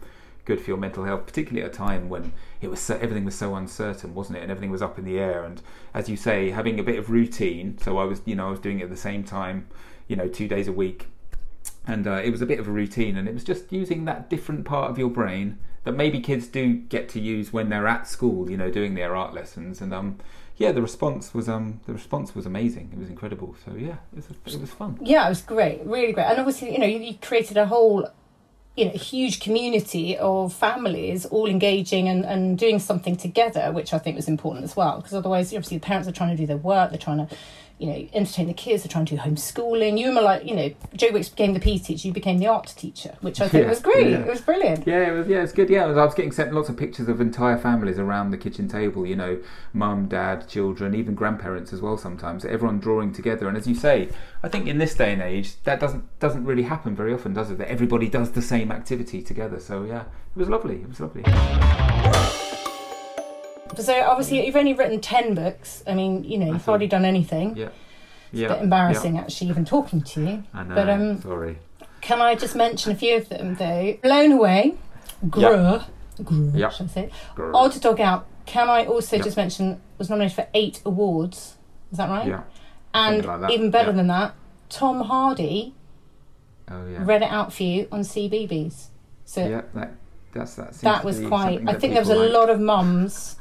good 0.46 0.60
for 0.62 0.70
your 0.70 0.78
mental 0.78 1.04
health, 1.04 1.26
particularly 1.26 1.66
at 1.66 1.74
a 1.74 1.78
time 1.78 2.10
when 2.10 2.34
it 2.62 2.70
was 2.70 2.80
so, 2.80 2.96
everything 2.96 3.26
was 3.26 3.36
so 3.36 3.56
uncertain, 3.56 4.14
wasn't 4.14 4.38
it? 4.38 4.42
And 4.42 4.52
everything 4.52 4.72
was 4.72 4.82
up 4.82 4.98
in 4.98 5.06
the 5.06 5.20
air. 5.20 5.44
And 5.44 5.62
as 5.94 6.10
you 6.10 6.18
say, 6.18 6.50
having 6.52 6.80
a 6.80 6.84
bit 6.84 7.00
of 7.00 7.10
routine. 7.10 7.78
So 7.78 7.98
I 7.98 8.06
was, 8.06 8.22
you 8.26 8.36
know, 8.36 8.48
I 8.48 8.52
was 8.52 8.60
doing 8.60 8.80
it 8.80 8.84
at 8.84 8.90
the 8.90 8.98
same 8.98 9.24
time, 9.24 9.68
you 10.08 10.16
know, 10.16 10.28
two 10.28 10.48
days 10.48 10.68
a 10.68 10.74
week, 10.74 11.08
and 11.88 12.08
uh, 12.08 12.22
it 12.24 12.32
was 12.32 12.42
a 12.42 12.46
bit 12.46 12.60
of 12.60 12.68
a 12.68 12.72
routine. 12.72 13.18
And 13.18 13.28
it 13.28 13.34
was 13.34 13.44
just 13.44 13.72
using 13.72 14.06
that 14.06 14.30
different 14.30 14.66
part 14.66 14.92
of 14.92 14.98
your 14.98 15.10
brain 15.10 15.58
that 15.84 15.94
maybe 15.94 16.20
kids 16.20 16.48
do 16.48 16.74
get 16.74 17.10
to 17.10 17.20
use 17.20 17.52
when 17.52 17.70
they're 17.70 17.88
at 17.88 18.08
school, 18.08 18.50
you 18.52 18.58
know, 18.58 18.70
doing 18.70 18.94
their 18.94 19.16
art 19.16 19.34
lessons. 19.34 19.82
And 19.82 19.94
um, 19.94 20.20
yeah, 20.58 20.72
the 20.72 20.82
response 20.82 21.34
was 21.34 21.50
um, 21.50 21.80
the 21.88 21.94
response 21.94 22.36
was 22.36 22.46
amazing. 22.46 22.92
It 22.94 23.00
was 23.00 23.10
incredible. 23.10 23.56
So 23.66 23.74
yeah, 23.74 23.96
it 24.16 24.24
was, 24.46 24.54
it 24.56 24.62
was 24.62 24.70
fun. 24.70 25.00
Yeah, 25.02 25.26
it 25.26 25.30
was 25.30 25.42
great, 25.42 25.82
really 25.84 26.14
great. 26.14 26.26
And 26.26 26.38
obviously, 26.38 26.74
you 26.74 26.80
know, 26.80 26.86
you, 26.86 27.00
you 27.00 27.16
created 27.16 27.58
a 27.58 27.66
whole, 27.66 28.08
you 28.76 28.86
know, 28.86 28.92
a 28.94 28.98
huge 28.98 29.42
community 29.42 30.18
of 30.18 30.54
families 30.54 31.26
all 31.26 31.48
engaging 31.48 32.08
and, 32.08 32.24
and 32.24 32.58
doing 32.58 32.80
something 32.80 33.18
together, 33.18 33.72
which 33.72 33.94
I 33.94 33.98
think 33.98 34.16
was 34.16 34.30
important 34.30 34.64
as 34.64 34.76
well. 34.76 34.98
Because 34.98 35.14
otherwise, 35.14 35.48
obviously, 35.54 35.78
the 35.78 35.86
parents 35.86 36.08
are 36.08 36.14
trying 36.14 36.32
to 36.32 36.38
do 36.38 36.48
their 36.48 36.58
work, 36.58 36.90
they're 36.90 36.98
trying 36.98 37.28
to, 37.28 37.36
you 37.82 37.88
know, 37.88 38.08
entertain 38.14 38.46
the 38.48 38.54
kids, 38.54 38.84
they're 38.84 38.92
trying 38.92 39.06
to 39.06 39.16
do 39.16 39.22
homeschooling. 39.22 39.98
You 40.00 40.14
were 40.14 40.22
like, 40.22 40.46
you 40.46 40.56
know, 40.56 40.72
Joe 40.96 41.12
Wicks 41.12 41.30
became 41.30 41.54
the 41.56 41.60
PE 41.60 41.80
teacher, 41.80 42.08
you 42.08 42.14
became 42.14 42.38
the 42.38 42.46
art 42.46 42.72
teacher, 42.78 43.16
which 43.22 43.42
I 43.42 43.48
think 43.48 43.64
Yeah, 43.64 43.70
was 43.70 43.80
great. 43.82 44.12
yeah. 44.12 44.20
It 44.20 44.28
was 44.28 44.42
brilliant. 44.42 44.86
Yeah, 44.86 45.08
it 45.08 45.12
was. 45.12 45.28
Yeah, 45.28 45.42
it's 45.42 45.52
good. 45.52 45.70
Yeah, 45.70 45.86
I 45.86 46.06
was 46.06 46.14
getting 46.14 46.32
sent 46.32 46.54
lots 46.54 46.70
of 46.70 46.78
pictures 46.78 47.08
of 47.10 47.20
entire 47.20 47.58
families 47.58 47.98
around 47.98 48.30
the 48.30 48.38
kitchen 48.38 48.68
table. 48.68 49.06
You 49.06 49.16
know, 49.16 49.42
mum, 49.74 50.08
dad, 50.08 50.48
children, 50.48 50.94
even 50.94 51.16
grandparents 51.16 51.74
as 51.74 51.82
well. 51.82 51.98
Sometimes 51.98 52.46
everyone 52.46 52.80
drawing 52.80 53.12
together. 53.14 53.48
And 53.48 53.58
as 53.58 53.66
you 53.68 53.74
say, 53.74 54.10
I 54.44 54.48
think 54.48 54.68
in 54.68 54.78
this 54.78 54.94
day 54.94 55.12
and 55.14 55.22
age, 55.22 55.62
that 55.64 55.80
doesn't 55.80 56.04
doesn't 56.20 56.46
really 56.46 56.64
happen 56.64 56.96
very 56.96 57.14
often, 57.14 57.34
does 57.34 57.50
it? 57.50 57.58
That 57.58 57.70
everybody 57.72 58.08
does 58.10 58.32
the 58.32 58.44
same 58.44 58.72
activity 58.72 59.24
together. 59.24 59.60
So 59.60 59.84
yeah, 59.86 60.02
it 60.02 60.40
was 60.40 60.50
lovely. 60.50 60.76
It 60.76 60.88
was 60.88 61.00
lovely. 61.00 61.24
So 63.78 64.02
obviously, 64.04 64.46
you've 64.46 64.56
only 64.56 64.74
written 64.74 65.00
10 65.02 65.36
books. 65.36 65.84
I 65.88 65.94
mean, 65.94 66.24
you 66.24 66.38
know, 66.38 66.48
you've 66.54 66.66
hardly 66.66 66.88
done 66.88 67.06
anything. 67.06 67.56
Yeah. 67.56 67.66
It's 68.32 68.42
Yeah. 68.42 68.48
a 68.48 68.54
bit 68.56 68.64
embarrassing, 68.64 69.18
actually, 69.18 69.50
even 69.50 69.66
talking 69.66 70.02
to 70.02 70.20
you. 70.22 70.28
Yeah. 70.28 70.42
I 70.54 70.64
know. 70.64 70.76
But, 70.76 70.90
um, 70.90 71.22
Sorry. 71.22 71.58
Can 72.02 72.22
I 72.22 72.36
just 72.36 72.56
mention 72.56 72.92
a 72.92 72.96
few 72.96 73.18
of 73.18 73.30
them 73.30 73.56
though? 73.56 73.96
Blown 74.02 74.32
Away, 74.32 74.74
Grr, 75.28 75.84
Grr, 76.22 76.58
Yep. 76.58 76.72
should 76.74 76.86
I 76.88 76.90
say? 76.90 77.10
Grr. 77.36 77.52
Odd 77.54 77.80
Dog 77.82 78.02
Out. 78.02 78.26
Can 78.48 78.70
I 78.70 78.86
also 78.86 79.18
Yep. 79.18 79.26
just 79.26 79.38
mention 79.38 79.80
was 80.00 80.10
nominated 80.10 80.36
for 80.36 80.48
eight 80.56 80.82
awards? 80.86 81.58
Is 81.92 81.98
that 82.00 82.10
right? 82.10 82.28
Yeah. 82.28 82.42
And 82.94 83.24
like 83.24 83.52
even 83.52 83.70
better 83.70 83.92
yeah. 83.92 83.96
than 83.98 84.08
that, 84.08 84.34
Tom 84.70 85.02
Hardy 85.02 85.76
Oh 86.70 86.86
yeah. 86.88 87.00
read 87.04 87.22
it 87.22 87.30
out 87.30 87.54
for 87.54 87.64
you 87.64 87.88
on 87.92 88.02
CBeebies. 88.02 88.88
So 89.26 89.48
Yeah. 89.48 89.62
That 89.76 89.92
that's 90.34 90.56
that. 90.56 90.74
that 90.82 91.04
was 91.06 91.20
quite. 91.20 91.62
I 91.68 91.74
think 91.74 91.94
there 91.94 92.02
was 92.02 92.10
a 92.10 92.16
like. 92.16 92.32
lot 92.34 92.50
of 92.50 92.60
mums. 92.60 93.36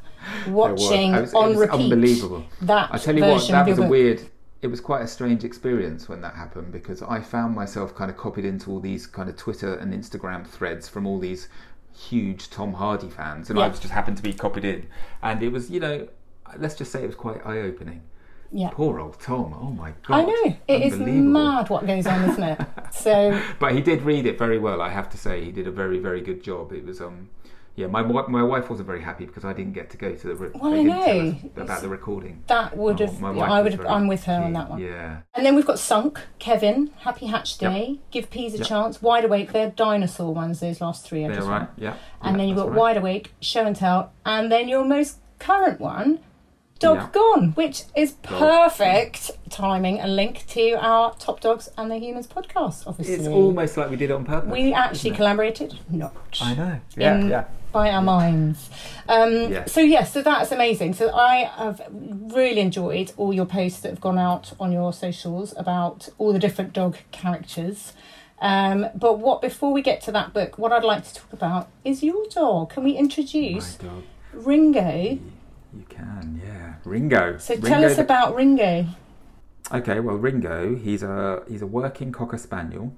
Watching 0.49 1.13
was- 1.13 1.35
on 1.35 1.57
repeat. 1.57 1.75
Unbelievable. 1.81 2.45
That 2.63 2.89
I 2.93 2.99
tell 2.99 3.17
you 3.17 3.23
what, 3.25 3.49
that 3.49 3.67
was 3.69 3.79
a 3.79 3.87
weird. 3.87 4.23
It 4.63 4.67
was 4.67 4.81
quite 4.81 5.01
a 5.03 5.07
strange 5.07 5.43
experience 5.43 6.07
when 6.09 6.21
that 6.21 6.35
happened 6.35 6.71
because 6.71 7.01
I 7.01 7.21
found 7.23 7.55
myself 7.55 7.95
kind 7.95 8.11
of 8.11 8.19
copied 8.19 8.45
into 8.45 8.71
all 8.71 8.79
these 8.81 9.07
kind 9.07 9.31
of 9.31 9.37
Twitter 9.37 9.75
and 9.77 9.95
Instagram 9.95 10.47
threads 10.47 10.87
from 10.87 11.07
all 11.07 11.19
these 11.19 11.49
huge 11.97 12.51
Tom 12.51 12.75
Hardy 12.75 13.09
fans, 13.09 13.49
and 13.51 13.59
I 13.59 13.63
Yeah. 13.63 13.69
was 13.69 13.81
just 13.81 13.93
happened 13.95 14.19
to 14.19 14.23
be 14.23 14.33
copied 14.35 14.65
in, 14.67 14.87
and 15.23 15.43
it 15.43 15.51
was, 15.51 15.71
you 15.71 15.81
know, 15.81 16.07
let's 16.59 16.75
just 16.75 16.93
say 16.93 17.03
it 17.03 17.07
was 17.07 17.17
quite 17.17 17.45
eye 17.47 17.61
opening. 17.61 18.03
Yeah. 18.53 18.69
Poor 18.73 18.99
old 19.01 19.19
Tom. 19.21 19.55
Oh 19.59 19.71
my 19.71 19.93
god. 20.07 20.17
I 20.17 20.23
know 20.25 20.57
it 20.69 20.83
is 20.83 20.97
mad 20.99 21.71
what 21.71 21.87
goes 21.87 22.07
on, 22.07 22.29
isn't 22.31 22.43
it? 22.43 22.61
So 22.93 23.41
But 23.61 23.73
he 23.75 23.81
did 23.81 24.03
read 24.03 24.27
it 24.27 24.37
very 24.37 24.59
well. 24.59 24.83
I 24.83 24.89
have 24.91 25.09
to 25.11 25.17
say, 25.17 25.45
he 25.45 25.53
did 25.53 25.69
a 25.69 25.71
very, 25.71 25.99
very 26.01 26.21
good 26.21 26.43
job. 26.43 26.73
It 26.73 26.85
was, 26.85 27.01
um, 27.01 27.29
yeah. 27.77 27.87
My 27.87 28.03
my 28.03 28.43
wife 28.43 28.69
wasn't 28.71 28.87
very 28.87 29.01
happy 29.03 29.25
because 29.27 29.45
I 29.45 29.53
didn't 29.53 29.73
get 29.73 29.91
to 29.91 29.97
go 29.97 30.15
to 30.15 30.27
the. 30.29 30.35
Re- 30.35 30.51
Well, 30.55 30.75
I 30.75 30.83
know. 30.83 31.37
about 31.57 31.83
the 31.83 31.89
recording. 31.89 32.43
that 32.49 32.77
would 32.77 33.01
Oh, 33.01 33.07
have. 33.07 33.21
my 33.21 33.31
I 33.31 33.63
would. 33.63 33.73
Have, 33.73 33.87
I'm 33.87 34.07
with 34.07 34.25
her 34.25 34.43
on 34.43 34.53
that 34.55 34.69
one. 34.71 34.81
Yeah. 34.81 35.21
And 35.35 35.47
then 35.47 35.55
we've 35.57 35.67
got 35.67 35.79
Sunk, 35.79 36.21
Kevin, 36.39 36.91
Happy 36.99 37.27
Hatch 37.27 37.61
Yep. 37.61 37.73
Day, 37.73 38.01
Give 38.11 38.29
Peas 38.31 38.55
a 38.55 38.59
Yep. 38.59 38.67
Chance, 38.67 39.03
Wide 39.03 39.25
Awake. 39.25 39.53
They're 39.53 39.71
dinosaur 39.71 40.35
ones. 40.35 40.61
Those 40.61 40.81
last 40.81 41.05
three. 41.07 41.25
I 41.25 41.29
They're 41.29 41.37
just 41.37 41.49
right. 41.49 41.69
Yeah. 41.77 41.95
And 42.23 42.33
yeah, 42.35 42.39
then 42.39 42.49
you've 42.49 42.59
got 42.59 42.69
right. 42.71 42.77
Wide 42.79 42.97
Awake, 42.99 43.33
Show 43.41 43.65
and 43.67 43.77
Tell, 43.77 44.13
and 44.27 44.51
then 44.53 44.69
your 44.69 44.85
most 44.85 45.19
current 45.39 45.81
one, 45.81 46.19
Dog 46.81 46.97
Yeah. 46.97 47.09
Gone, 47.13 47.51
which 47.53 47.85
is 47.95 48.13
perfect 48.23 49.31
timing 49.51 50.01
and 50.01 50.17
link 50.17 50.45
to 50.49 50.73
our 50.83 51.15
Top 51.15 51.41
Dogs 51.41 51.69
and 51.77 51.91
the 51.91 51.99
Humans 51.99 52.27
podcast. 52.27 52.85
Obviously, 52.87 53.15
It's 53.17 53.29
almost 53.29 53.77
like 53.77 53.91
we 53.91 53.97
did 53.97 54.11
it 54.11 54.15
on 54.15 54.25
purpose. 54.25 54.51
we 54.51 54.73
actually 54.73 55.11
collaborated. 55.13 55.79
Not 55.91 56.15
I 56.41 56.55
know. 56.55 56.81
Yeah. 56.97 57.15
in- 57.17 57.29
yeah. 57.29 57.45
by 57.73 57.91
our 57.91 58.03
minds. 58.03 58.69
Um, 59.09 59.53
Yeah. 59.53 59.67
So 59.67 59.81
yes, 59.81 60.13
so 60.13 60.23
that's 60.23 60.51
amazing. 60.51 60.95
So 60.95 61.15
I 61.15 61.51
have 61.57 61.81
really 61.91 62.61
enjoyed 62.61 63.13
all 63.17 63.33
your 63.33 63.47
posts 63.47 63.81
that 63.83 63.91
have 63.91 64.01
gone 64.01 64.19
out 64.19 64.53
on 64.59 64.73
your 64.73 64.93
socials 64.93 65.55
about 65.57 66.09
all 66.19 66.33
the 66.33 66.39
different 66.41 66.73
dog 66.73 66.97
characters. 67.13 67.93
Um, 68.41 68.87
but 68.95 69.19
what 69.19 69.41
before 69.43 69.73
we 69.73 69.83
get 69.83 70.01
to 70.03 70.13
that 70.13 70.33
book, 70.33 70.59
what 70.59 70.73
I'd 70.73 70.83
like 70.83 71.05
to 71.05 71.15
talk 71.15 71.33
about 71.33 71.69
is 71.85 72.03
your 72.03 72.25
dog. 72.31 72.71
Can 72.71 72.85
we 72.85 72.93
introduce. 72.93 73.79
Ringo? 74.33 75.19
You 75.77 75.85
can. 75.89 76.41
Yeah. 76.45 76.75
Ringo. 76.85 77.39
So 77.39 77.55
Ringo 77.55 77.69
tell 77.69 77.85
us 77.85 77.97
the- 77.97 78.03
about 78.03 78.35
Ringo. 78.35 78.87
Okay. 79.73 80.01
Well, 80.01 80.17
Ringo. 80.17 80.75
He's 80.77 81.03
a 81.03 81.43
he's 81.49 81.63
a 81.63 81.67
working 81.67 82.13
cocker 82.13 82.39
spaniel, 82.39 82.93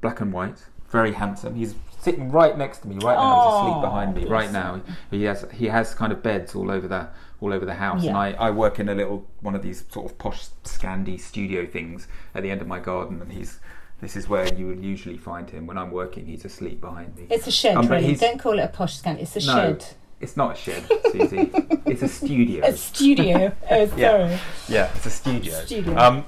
black 0.00 0.20
and 0.20 0.32
white, 0.32 0.64
very 0.90 1.12
handsome. 1.12 1.54
He's 1.54 1.74
sitting 2.00 2.30
right 2.30 2.56
next 2.56 2.78
to 2.80 2.88
me 2.88 2.96
right 2.96 3.16
now. 3.16 3.44
He's 3.44 3.54
asleep 3.60 3.76
Oh, 3.76 3.80
behind 3.80 4.14
me 4.14 4.24
right 4.26 4.52
now. 4.52 4.80
He 5.10 5.22
has 5.24 5.46
he 5.52 5.66
has 5.66 5.94
kind 5.94 6.12
of 6.12 6.22
beds 6.22 6.54
all 6.54 6.70
over 6.70 6.86
the 6.86 7.08
all 7.40 7.52
over 7.52 7.64
the 7.64 7.74
house, 7.74 8.04
and 8.04 8.16
I, 8.16 8.32
I 8.32 8.50
work 8.50 8.78
in 8.80 8.88
a 8.88 8.94
little 8.94 9.24
one 9.40 9.54
of 9.54 9.62
these 9.62 9.84
sort 9.90 10.06
of 10.10 10.18
posh 10.18 10.48
Scandi 10.64 11.18
studio 11.20 11.64
things 11.66 12.08
at 12.34 12.42
the 12.42 12.50
end 12.50 12.60
of 12.60 12.66
my 12.66 12.80
garden, 12.80 13.22
and 13.22 13.32
he's. 13.32 13.60
This 14.00 14.14
is 14.14 14.28
where 14.28 14.46
you 14.54 14.68
would 14.68 14.84
usually 14.84 15.16
find 15.18 15.50
him 15.50 15.66
when 15.66 15.76
I'm 15.76 15.90
working. 15.90 16.24
He's 16.26 16.44
asleep 16.44 16.80
behind 16.80 17.16
me. 17.16 17.26
It's 17.30 17.48
a 17.48 17.50
shed, 17.50 17.76
Um, 17.76 17.88
really. 17.88 18.14
Don't 18.14 18.38
call 18.38 18.56
it 18.60 18.62
a 18.62 18.68
posh 18.68 18.98
scan. 18.98 19.16
It's 19.18 19.34
a 19.34 19.40
No. 19.44 19.54
shed. 19.54 19.84
It's 20.20 20.36
not 20.36 20.52
a 20.52 20.58
shed, 20.58 20.82
Suzie. 21.06 21.82
it's 21.86 22.02
a 22.02 22.08
studio. 22.08 22.64
A 22.66 22.72
studio. 22.76 23.52
oh, 23.70 23.90
Yeah. 23.96 24.10
sorry. 24.28 24.38
Yeah, 24.68 24.90
it's 24.94 25.06
a 25.06 25.10
studio. 25.10 25.54
Studio. 25.64 25.96
Um, 25.96 26.24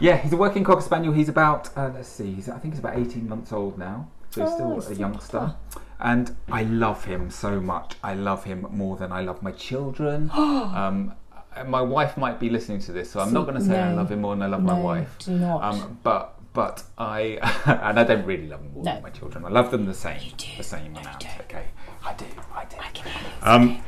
yeah, 0.00 0.16
he's 0.18 0.32
a 0.32 0.36
working 0.36 0.64
cocker 0.64 0.82
spaniel. 0.82 1.14
He's 1.14 1.28
about 1.30 1.70
uh, 1.76 1.90
let's 1.94 2.08
see, 2.08 2.32
he's, 2.32 2.48
I 2.50 2.58
think 2.58 2.74
he's 2.74 2.80
about 2.80 2.98
eighteen 2.98 3.26
months 3.28 3.52
old 3.52 3.78
now, 3.78 4.08
so 4.30 4.42
he's 4.42 4.50
Oh, 4.50 4.54
still 4.54 4.74
he's 4.74 4.90
a 4.98 5.00
youngster. 5.00 5.54
And 5.98 6.36
I 6.52 6.64
love 6.64 7.06
him 7.06 7.30
so 7.30 7.58
much. 7.58 7.94
I 8.04 8.12
love 8.12 8.44
him 8.44 8.66
more 8.70 8.98
than 8.98 9.10
I 9.12 9.22
love 9.22 9.42
my 9.42 9.52
children. 9.52 10.30
um, 10.34 11.14
uh, 11.56 11.64
my 11.64 11.80
wife 11.80 12.18
might 12.18 12.38
be 12.38 12.50
listening 12.50 12.80
to 12.80 12.92
this, 12.92 13.10
so 13.10 13.20
I'm 13.20 13.32
not 13.32 13.46
going 13.46 13.54
to 13.58 13.64
say 13.64 13.78
I 13.80 13.94
love 13.94 14.10
him 14.12 14.20
more 14.20 14.34
than 14.34 14.42
I 14.42 14.46
love 14.46 14.62
my 14.62 14.76
No, 14.76 14.84
wife. 14.84 15.16
do 15.20 15.32
not. 15.38 15.64
Um, 15.64 15.98
but 16.02 16.34
but 16.52 16.82
I 16.98 17.38
and 17.82 17.98
I 17.98 18.04
don't 18.04 18.26
really 18.26 18.46
love 18.46 18.62
them 18.62 18.74
more 18.74 18.84
No. 18.84 18.92
than 18.92 19.02
my 19.04 19.10
children. 19.10 19.46
I 19.46 19.48
love 19.48 19.70
them 19.70 19.86
the 19.86 19.94
same, 19.94 20.20
do. 20.36 20.46
the 20.58 20.62
same 20.62 20.92
No, 20.92 21.00
amount. 21.00 21.24
Okay, 21.40 21.64
I 22.06 22.12
do, 22.14 22.24
I 22.54 22.64
do. 22.64 22.76
I 22.78 22.88
can 22.90 23.10
hear 23.10 23.28
it. 23.28 23.46
Um, 23.46 23.82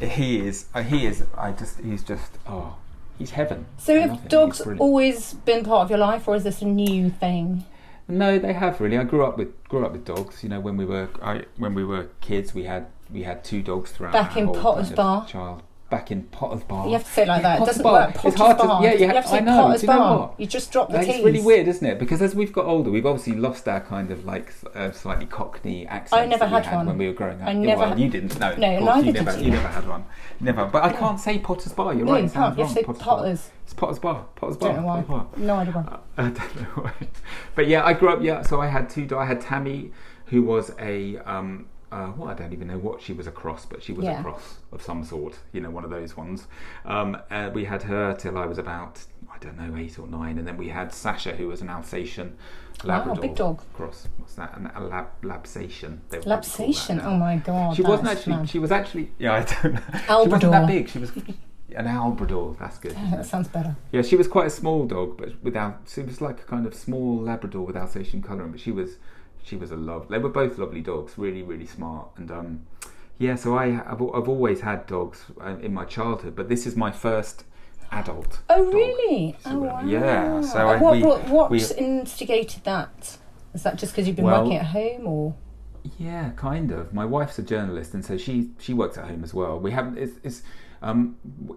he 0.00 0.46
is, 0.46 0.66
uh, 0.74 0.82
he 0.82 1.06
is. 1.06 1.24
I 1.36 1.50
just, 1.50 1.80
he's 1.80 2.04
just, 2.04 2.38
oh, 2.46 2.76
he's 3.18 3.32
heaven. 3.32 3.66
So 3.78 4.00
have 4.00 4.10
love 4.10 4.28
dogs 4.28 4.60
always 4.78 5.34
been 5.34 5.64
part 5.64 5.82
of 5.82 5.90
your 5.90 5.98
life, 5.98 6.28
or 6.28 6.36
is 6.36 6.44
this 6.44 6.62
a 6.62 6.66
new 6.66 7.10
thing? 7.10 7.64
No, 8.06 8.38
they 8.38 8.52
have 8.52 8.80
really. 8.80 8.96
I 8.98 9.04
grew 9.04 9.24
up 9.24 9.38
with 9.38 9.64
grew 9.64 9.84
up 9.84 9.92
with 9.92 10.04
dogs. 10.04 10.42
You 10.42 10.50
know, 10.50 10.60
when 10.60 10.76
we 10.76 10.84
were 10.84 11.08
I, 11.22 11.46
when 11.56 11.74
we 11.74 11.84
were 11.84 12.10
kids, 12.20 12.54
we 12.54 12.64
had 12.64 12.86
we 13.10 13.22
had 13.22 13.42
two 13.42 13.62
dogs 13.62 13.92
throughout. 13.92 14.12
Back 14.12 14.32
our 14.32 14.38
in 14.38 14.44
whole 14.46 14.54
Potter's 14.54 14.88
kind 14.88 14.92
of 14.92 14.96
Bar? 14.96 15.26
Child. 15.26 15.62
Back 15.90 16.10
in 16.10 16.22
Potter's 16.24 16.64
Bar. 16.64 16.86
You 16.86 16.94
have 16.94 17.04
to 17.04 17.10
say 17.10 17.22
it 17.22 17.28
like 17.28 17.42
that. 17.42 17.60
It 17.62 17.66
doesn't 17.66 17.82
Bar. 17.82 17.92
work. 17.92 18.10
It's 18.14 18.22
Potter's 18.22 18.38
hard 18.40 18.58
to- 18.58 18.64
Bar. 18.66 18.82
yeah, 18.82 18.92
you 18.94 18.98
you 19.00 19.06
have- 19.06 19.16
have 19.16 19.24
to 19.24 19.30
say 19.30 19.36
I 19.36 19.40
know. 19.40 19.62
Potter's 19.62 19.82
you 19.82 19.88
know 19.88 19.98
Bar. 19.98 20.18
what? 20.18 20.40
You 20.40 20.46
just 20.46 20.72
drop 20.72 20.90
the 20.90 20.98
It's 21.00 21.22
really 21.22 21.40
weird, 21.42 21.68
isn't 21.68 21.86
it? 21.86 21.98
Because 21.98 22.22
as 22.22 22.34
we've 22.34 22.52
got 22.52 22.64
older, 22.64 22.90
we've 22.90 23.04
obviously 23.06 23.34
lost 23.34 23.68
our 23.68 23.80
kind 23.80 24.10
of 24.10 24.24
like 24.24 24.52
uh, 24.74 24.90
slightly 24.92 25.26
Cockney 25.26 25.86
accent. 25.86 26.22
I 26.22 26.26
never 26.26 26.46
we 26.46 26.50
had 26.52 26.74
one. 26.74 26.86
when 26.86 26.98
we 26.98 27.06
were 27.06 27.12
growing 27.12 27.40
up. 27.42 27.48
I 27.48 27.52
never 27.52 27.80
well, 27.80 27.88
had- 27.90 28.00
you 28.00 28.08
didn't. 28.08 28.40
No, 28.40 28.54
No, 28.56 28.80
neither 28.80 29.06
you 29.06 29.12
did 29.12 29.24
never. 29.24 29.38
you. 29.38 29.44
You 29.44 29.50
never 29.52 29.68
had 29.68 29.86
one. 29.86 30.04
Never. 30.40 30.64
But 30.64 30.84
I 30.84 30.92
can't 30.92 31.20
say 31.20 31.38
Potter's 31.38 31.72
Bar. 31.74 31.94
You're 31.94 32.06
No, 32.06 32.12
right. 32.12 32.24
you 32.24 32.30
can't. 32.30 32.58
You 32.58 32.64
to 32.64 32.70
say. 32.70 32.82
Potter's 32.82 33.02
Bar. 33.04 33.16
Potter's. 33.18 33.50
It's 33.64 33.74
Potter's 33.74 33.98
Bar. 33.98 34.24
Potter's 34.36 34.56
Bar. 34.56 34.72
Don't 34.72 34.82
know 34.82 35.04
why. 35.06 35.24
No 35.36 35.54
idea 35.56 35.72
why. 35.74 35.98
I 36.16 36.22
don't 36.30 36.56
know 36.56 36.82
why. 36.82 36.92
But 37.54 37.68
yeah, 37.68 37.84
I 37.84 37.92
grew 37.92 38.08
up. 38.08 38.22
Yeah, 38.22 38.42
so 38.42 38.60
I 38.60 38.66
had 38.68 38.88
two. 38.88 39.06
I 39.16 39.26
had 39.26 39.40
Tammy, 39.42 39.92
who 40.26 40.42
was 40.42 40.72
a 40.80 41.18
um, 41.18 41.66
uh, 41.94 42.12
well, 42.16 42.28
I 42.28 42.34
don't 42.34 42.52
even 42.52 42.68
know 42.68 42.78
what 42.78 43.00
she 43.00 43.12
was 43.12 43.26
a 43.26 43.30
cross, 43.30 43.64
but 43.66 43.82
she 43.82 43.92
was 43.92 44.04
Yeah. 44.04 44.18
a 44.20 44.22
cross 44.22 44.56
of 44.72 44.82
some 44.82 45.04
sort. 45.04 45.38
You 45.52 45.60
know, 45.60 45.70
one 45.70 45.84
of 45.84 45.90
those 45.90 46.16
ones. 46.16 46.46
Um, 46.84 47.16
uh, 47.30 47.50
we 47.54 47.64
had 47.64 47.82
her 47.84 48.14
till 48.14 48.36
I 48.36 48.46
was 48.46 48.58
about 48.58 49.04
I 49.34 49.38
don't 49.38 49.56
know 49.58 49.76
eight 49.76 49.98
or 49.98 50.06
nine, 50.06 50.38
and 50.38 50.46
then 50.46 50.56
we 50.56 50.68
had 50.68 50.92
Sasha, 50.92 51.32
who 51.36 51.48
was 51.48 51.60
an 51.60 51.68
Alsatian 51.68 52.36
Labrador 52.84 53.20
big 53.22 53.34
dog. 53.34 53.62
cross. 53.72 54.08
What's 54.18 54.34
that? 54.34 54.56
An, 54.56 54.70
a 54.74 54.80
lab, 54.80 55.06
labsation. 55.22 55.98
they 56.10 56.18
would 56.18 56.26
probably 56.26 56.26
call 56.26 56.36
that 56.36 56.42
Lapsation. 56.44 56.96
now. 56.96 57.10
Oh 57.10 57.16
my 57.16 57.36
god. 57.36 57.76
She 57.76 57.82
wasn't 57.82 58.08
actually. 58.08 58.36
mad. 58.36 58.48
She 58.48 58.58
was 58.58 58.72
actually. 58.72 59.10
Yeah, 59.18 59.34
I 59.34 59.42
don't 59.62 59.74
know. 59.74 59.80
She 60.24 60.28
wasn't 60.28 60.52
that 60.52 60.66
big. 60.66 60.88
She 60.88 60.98
was 60.98 61.10
an 61.16 61.86
Albrador. 61.86 62.58
That's 62.58 62.78
good. 62.78 62.92
that 63.12 63.26
sounds 63.26 63.48
better. 63.48 63.74
Yeah, 63.92 64.02
she 64.02 64.16
was 64.16 64.28
quite 64.28 64.46
a 64.46 64.50
small 64.50 64.86
dog, 64.86 65.16
but 65.16 65.30
without. 65.42 65.80
She 65.88 66.02
was 66.02 66.20
like 66.20 66.40
a 66.40 66.44
kind 66.44 66.66
of 66.66 66.74
small 66.74 67.20
Labrador 67.22 67.64
with 67.66 67.76
Alsatian 67.76 68.22
colouring, 68.22 68.50
but 68.52 68.60
she 68.60 68.70
was, 68.72 68.98
she 69.44 69.56
was 69.56 69.70
a 69.70 69.76
love. 69.76 70.08
They 70.08 70.18
were 70.18 70.28
both 70.30 70.58
lovely 70.58 70.80
dogs, 70.80 71.16
really, 71.16 71.42
really 71.42 71.66
smart, 71.66 72.08
and 72.16 72.30
um, 72.30 72.66
yeah. 73.18 73.36
So 73.36 73.56
I, 73.56 73.66
I've, 73.90 74.02
I've 74.02 74.28
always 74.28 74.60
had 74.60 74.86
dogs 74.86 75.24
uh, 75.40 75.56
in 75.60 75.72
my 75.72 75.84
childhood, 75.84 76.34
but 76.34 76.48
this 76.48 76.66
is 76.66 76.74
my 76.76 76.90
first 76.90 77.44
adult. 77.92 78.40
Oh 78.50 78.64
dog. 78.64 78.74
really? 78.74 79.36
So, 79.44 79.50
Oh 79.50 79.58
wow. 79.60 79.82
yeah, 79.84 80.40
so 80.40 80.68
I- 80.68 80.76
what 80.80 80.92
we- 80.94 81.02
brought, 81.02 81.28
what 81.28 81.50
we- 81.50 81.62
instigated 81.78 82.64
that? 82.64 83.18
Is 83.54 83.62
that 83.62 83.76
just 83.76 83.92
because 83.92 84.06
you've 84.08 84.16
been 84.16 84.24
Well- 84.24 84.42
working 84.42 84.56
at 84.58 84.66
home, 84.66 85.06
or 85.06 85.34
Yeah, 85.98 86.30
kind 86.36 86.72
of. 86.72 86.92
My 86.94 87.04
wife's 87.04 87.38
a 87.38 87.42
journalist, 87.42 87.94
and 87.94 88.04
so 88.04 88.16
she 88.16 88.50
she 88.58 88.72
works 88.74 88.96
at 88.98 89.04
home 89.06 89.22
as 89.22 89.32
well. 89.34 89.60
We 89.60 89.70
haven't. 89.72 89.98
It's, 89.98 90.18
it's 90.24 90.42
um, 90.82 91.16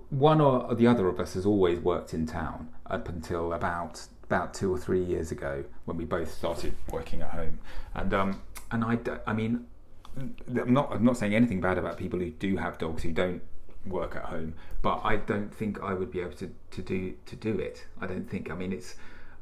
one 0.09 0.39
or 0.41 0.73
the 0.75 0.87
other 0.87 1.07
of 1.07 1.19
us 1.19 1.33
has 1.33 1.45
always 1.45 1.79
worked 1.79 2.13
in 2.13 2.25
town 2.25 2.69
up 2.85 3.09
until 3.09 3.51
about 3.53 4.05
about 4.27 4.53
two 4.53 4.71
or 4.71 4.77
three 4.77 5.03
years 5.03 5.31
ago 5.31 5.63
when 5.85 5.97
we 5.97 6.05
both 6.05 6.33
started 6.33 6.73
working 6.91 7.21
at 7.21 7.31
home. 7.31 7.59
And 7.95 8.13
um, 8.13 8.41
and 8.71 8.83
I, 8.83 8.99
I 9.25 9.33
mean, 9.33 9.65
I'm 10.17 10.73
not 10.73 10.91
I'm 10.91 11.03
not 11.03 11.17
saying 11.17 11.33
anything 11.33 11.61
bad 11.61 11.77
about 11.77 11.97
people 11.97 12.19
who 12.19 12.31
do 12.31 12.57
have 12.57 12.77
dogs 12.77 13.03
who 13.03 13.11
don't 13.11 13.41
work 13.85 14.15
at 14.15 14.25
home, 14.25 14.53
but 14.81 15.01
I 15.03 15.15
don't 15.15 15.53
think 15.53 15.81
I 15.81 15.93
would 15.93 16.11
be 16.11 16.19
able 16.19 16.33
to, 16.33 16.51
to 16.71 16.81
do 16.81 17.13
to 17.25 17.35
do 17.35 17.57
it. 17.57 17.85
I 18.01 18.07
don't 18.07 18.29
think. 18.29 18.51
I 18.51 18.55
mean, 18.55 18.73
it's 18.73 18.95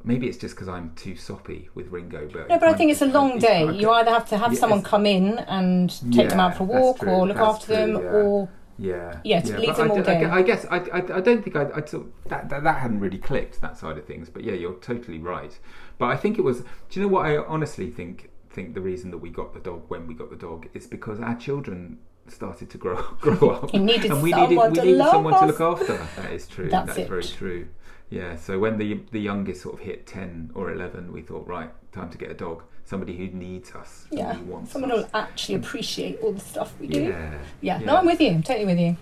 maybe 0.04 0.28
it's 0.28 0.38
just 0.38 0.56
because 0.56 0.68
I'm 0.68 0.94
too 0.96 1.16
soppy 1.16 1.70
with 1.74 1.90
Ringo, 1.90 2.30
but 2.32 2.50
no? 2.50 2.60
But 2.60 2.70
I 2.70 2.74
think 2.74 2.92
it's 2.92 3.02
a 3.02 3.08
long 3.08 3.40
day. 3.40 3.70
You 3.72 3.90
either 3.90 4.12
have 4.12 4.30
to 4.30 4.38
have 4.38 4.54
Yeah, 4.54 4.60
someone 4.60 4.84
come 4.84 5.06
in 5.06 5.40
and 5.40 5.90
take 6.14 6.30
them 6.30 6.40
out 6.40 6.58
for 6.58 6.64
a 6.64 6.68
walk, 6.68 7.04
or 7.04 7.28
look 7.28 7.38
that's 7.38 7.56
after 7.56 7.68
them, 7.74 7.92
yeah. 7.94 8.10
or 8.10 8.50
Yeah. 8.78 9.20
Yeah, 9.24 9.42
to 9.42 9.58
leave 9.58 9.68
but 9.70 9.78
them 9.78 9.92
I, 9.92 9.94
all 9.94 10.02
d- 10.04 10.12
I 10.12 10.36
I 10.38 10.42
guess 10.42 10.66
I, 10.70 10.78
I, 10.78 10.98
I 10.98 11.22
don't 11.22 11.44
think 11.44 11.56
I, 11.56 11.64
I 11.76 11.86
sort 11.86 12.06
of- 12.08 12.12
that, 12.30 12.50
that 12.50 12.64
that 12.64 12.80
hadn't 12.80 13.00
really 13.00 13.18
clicked 13.18 13.62
that 13.62 13.78
side 13.78 13.98
of 13.98 14.06
things. 14.06 14.30
But 14.30 14.44
yeah, 14.44 14.54
you're 14.54 14.74
totally 14.76 15.20
right. 15.20 15.58
But 15.98 16.08
I 16.08 16.18
think 16.18 16.38
it 16.38 16.42
was. 16.42 16.62
Do 16.90 17.00
you 17.00 17.02
know 17.06 17.08
what 17.14 17.26
I 17.26 17.38
honestly 17.38 17.90
think? 17.90 18.30
Think 18.50 18.74
the 18.74 18.82
reason 18.82 19.12
that 19.12 19.18
we 19.18 19.30
got 19.30 19.54
the 19.54 19.60
dog 19.60 19.84
when 19.90 20.08
we 20.08 20.14
got 20.14 20.30
the 20.30 20.38
dog 20.38 20.68
is 20.74 20.88
because 20.88 21.20
our 21.20 21.36
children 21.36 22.00
started 22.28 22.70
to 22.70 22.78
grow 22.78 22.96
grow 23.20 23.50
up, 23.50 23.74
and 23.74 23.86
we 23.86 23.98
needed 23.98 24.14
we 24.22 24.32
needed 24.32 24.98
someone 25.10 25.34
to 25.40 25.46
look 25.46 25.60
after. 25.62 25.98
That 26.22 26.32
is 26.32 26.48
true. 26.48 26.70
That's 26.70 26.88
That's, 26.88 27.00
it. 27.00 27.10
very 27.10 27.24
true. 27.24 27.68
Yeah. 28.10 28.36
So 28.38 28.58
when 28.60 28.78
the 28.78 29.02
the 29.12 29.20
youngest 29.20 29.62
sort 29.62 29.76
of 29.76 29.82
hit 29.82 30.08
ten 30.08 30.52
or 30.56 30.72
eleven, 30.72 31.12
we 31.12 31.22
thought, 31.22 31.46
right, 31.48 31.70
time 31.92 32.10
to 32.12 32.18
get 32.18 32.32
a 32.32 32.34
dog. 32.34 32.64
Somebody 32.86 33.18
who 33.18 33.28
needs 33.28 33.72
us. 33.72 34.06
yeah, 34.12 34.34
someone 34.68 34.92
us. 34.92 34.98
who'll 35.06 35.10
actually 35.14 35.56
appreciate 35.56 36.20
all 36.22 36.32
the 36.34 36.40
stuff 36.40 36.74
we 36.80 36.86
do. 36.88 37.02
Yeah. 37.04 37.32
Yeah, 37.62 37.80
Yeah. 37.80 37.86
no, 37.86 37.96
I'm 37.98 38.06
with 38.06 38.22
you. 38.22 38.30
I'm 38.30 38.44
totally 38.44 38.66
with 38.68 38.80
you. 38.80 38.96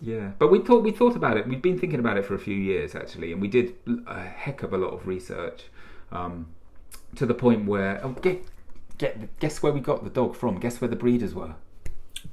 Yeah, 0.00 0.30
but 0.38 0.52
we 0.52 0.60
thought 0.60 0.82
we 0.84 0.92
thought 0.92 1.16
about 1.16 1.36
it. 1.36 1.48
We'd 1.48 1.62
been 1.62 1.78
thinking 1.78 1.98
about 1.98 2.16
it 2.16 2.24
for 2.26 2.34
a 2.34 2.38
few 2.38 2.54
years 2.54 2.94
actually, 2.94 3.32
and 3.32 3.40
we 3.40 3.48
did 3.48 3.74
a 4.06 4.20
heck 4.20 4.62
of 4.62 4.72
a 4.72 4.78
lot 4.78 4.90
of 4.92 5.06
research 5.06 5.64
um, 6.12 6.46
to 7.16 7.26
the 7.26 7.34
point 7.34 7.64
where 7.66 8.00
oh, 8.04 8.10
get, 8.10 8.44
get 8.98 9.38
guess 9.40 9.62
where 9.62 9.72
we 9.72 9.80
got 9.80 10.04
the 10.04 10.10
dog 10.10 10.36
from? 10.36 10.60
Guess 10.60 10.80
where 10.80 10.88
the 10.88 10.96
breeders 10.96 11.34
were? 11.34 11.54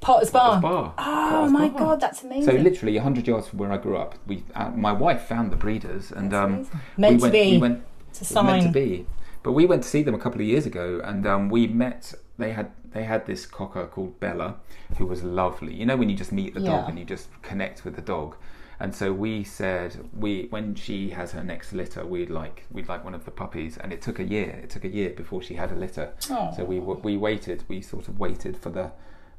Potter's 0.00 0.30
Bar. 0.30 0.60
Potter's 0.60 0.62
Bar. 0.62 0.94
Oh 0.98 1.02
Potter's 1.30 1.52
my 1.52 1.68
Bar. 1.68 1.78
god, 1.78 2.00
that's 2.00 2.22
amazing. 2.22 2.44
So 2.44 2.52
literally 2.62 2.96
hundred 2.98 3.26
yards 3.26 3.48
from 3.48 3.58
where 3.58 3.72
I 3.72 3.78
grew 3.78 3.96
up, 3.96 4.16
we 4.26 4.44
uh, 4.54 4.70
my 4.70 4.92
wife 4.92 5.22
found 5.22 5.50
the 5.50 5.56
breeders, 5.56 6.12
and 6.12 6.32
um. 6.34 6.68
Meant 6.96 7.14
we 7.14 7.18
to 7.18 7.22
went, 7.22 7.32
be. 7.32 7.50
We 7.52 7.58
went, 7.58 7.82
it's 8.10 8.30
a 8.30 8.42
meant 8.42 8.58
to 8.58 8.62
sign. 8.64 8.72
be. 8.72 9.06
But 9.42 9.52
we 9.52 9.66
went 9.66 9.82
to 9.82 9.88
see 9.88 10.02
them 10.02 10.14
a 10.14 10.18
couple 10.18 10.40
of 10.40 10.46
years 10.46 10.66
ago, 10.66 11.00
and 11.04 11.26
um, 11.26 11.48
we 11.48 11.66
met. 11.66 12.14
They 12.38 12.52
had 12.52 12.70
they 12.92 13.04
had 13.04 13.26
this 13.26 13.46
cocker 13.46 13.86
called 13.86 14.20
Bella, 14.20 14.56
who 14.98 15.06
was 15.06 15.22
lovely. 15.22 15.74
You 15.74 15.86
know 15.86 15.96
when 15.96 16.08
you 16.08 16.16
just 16.16 16.32
meet 16.32 16.54
the 16.54 16.60
Yeah. 16.60 16.70
dog 16.80 16.88
and 16.90 16.98
you 16.98 17.04
just 17.04 17.28
connect 17.42 17.84
with 17.84 17.96
the 17.96 18.02
dog. 18.02 18.36
And 18.80 18.94
so 18.94 19.12
we 19.12 19.44
said 19.44 20.08
we 20.12 20.48
when 20.50 20.74
she 20.74 21.10
has 21.10 21.32
her 21.32 21.44
next 21.44 21.72
litter, 21.72 22.04
we'd 22.04 22.30
like 22.30 22.66
we'd 22.72 22.88
like 22.88 23.04
one 23.04 23.14
of 23.14 23.24
the 23.24 23.30
puppies. 23.30 23.76
And 23.78 23.92
it 23.92 24.02
took 24.02 24.18
a 24.18 24.24
year. 24.24 24.60
It 24.62 24.70
took 24.70 24.84
a 24.84 24.88
year 24.88 25.10
before 25.10 25.42
she 25.42 25.54
had 25.54 25.70
a 25.72 25.76
litter. 25.76 26.12
Oh. 26.30 26.52
So 26.56 26.64
we 26.64 26.78
we 26.80 27.16
waited. 27.16 27.64
We 27.68 27.80
sort 27.80 28.08
of 28.08 28.18
waited 28.18 28.56
for 28.56 28.70
the 28.70 28.90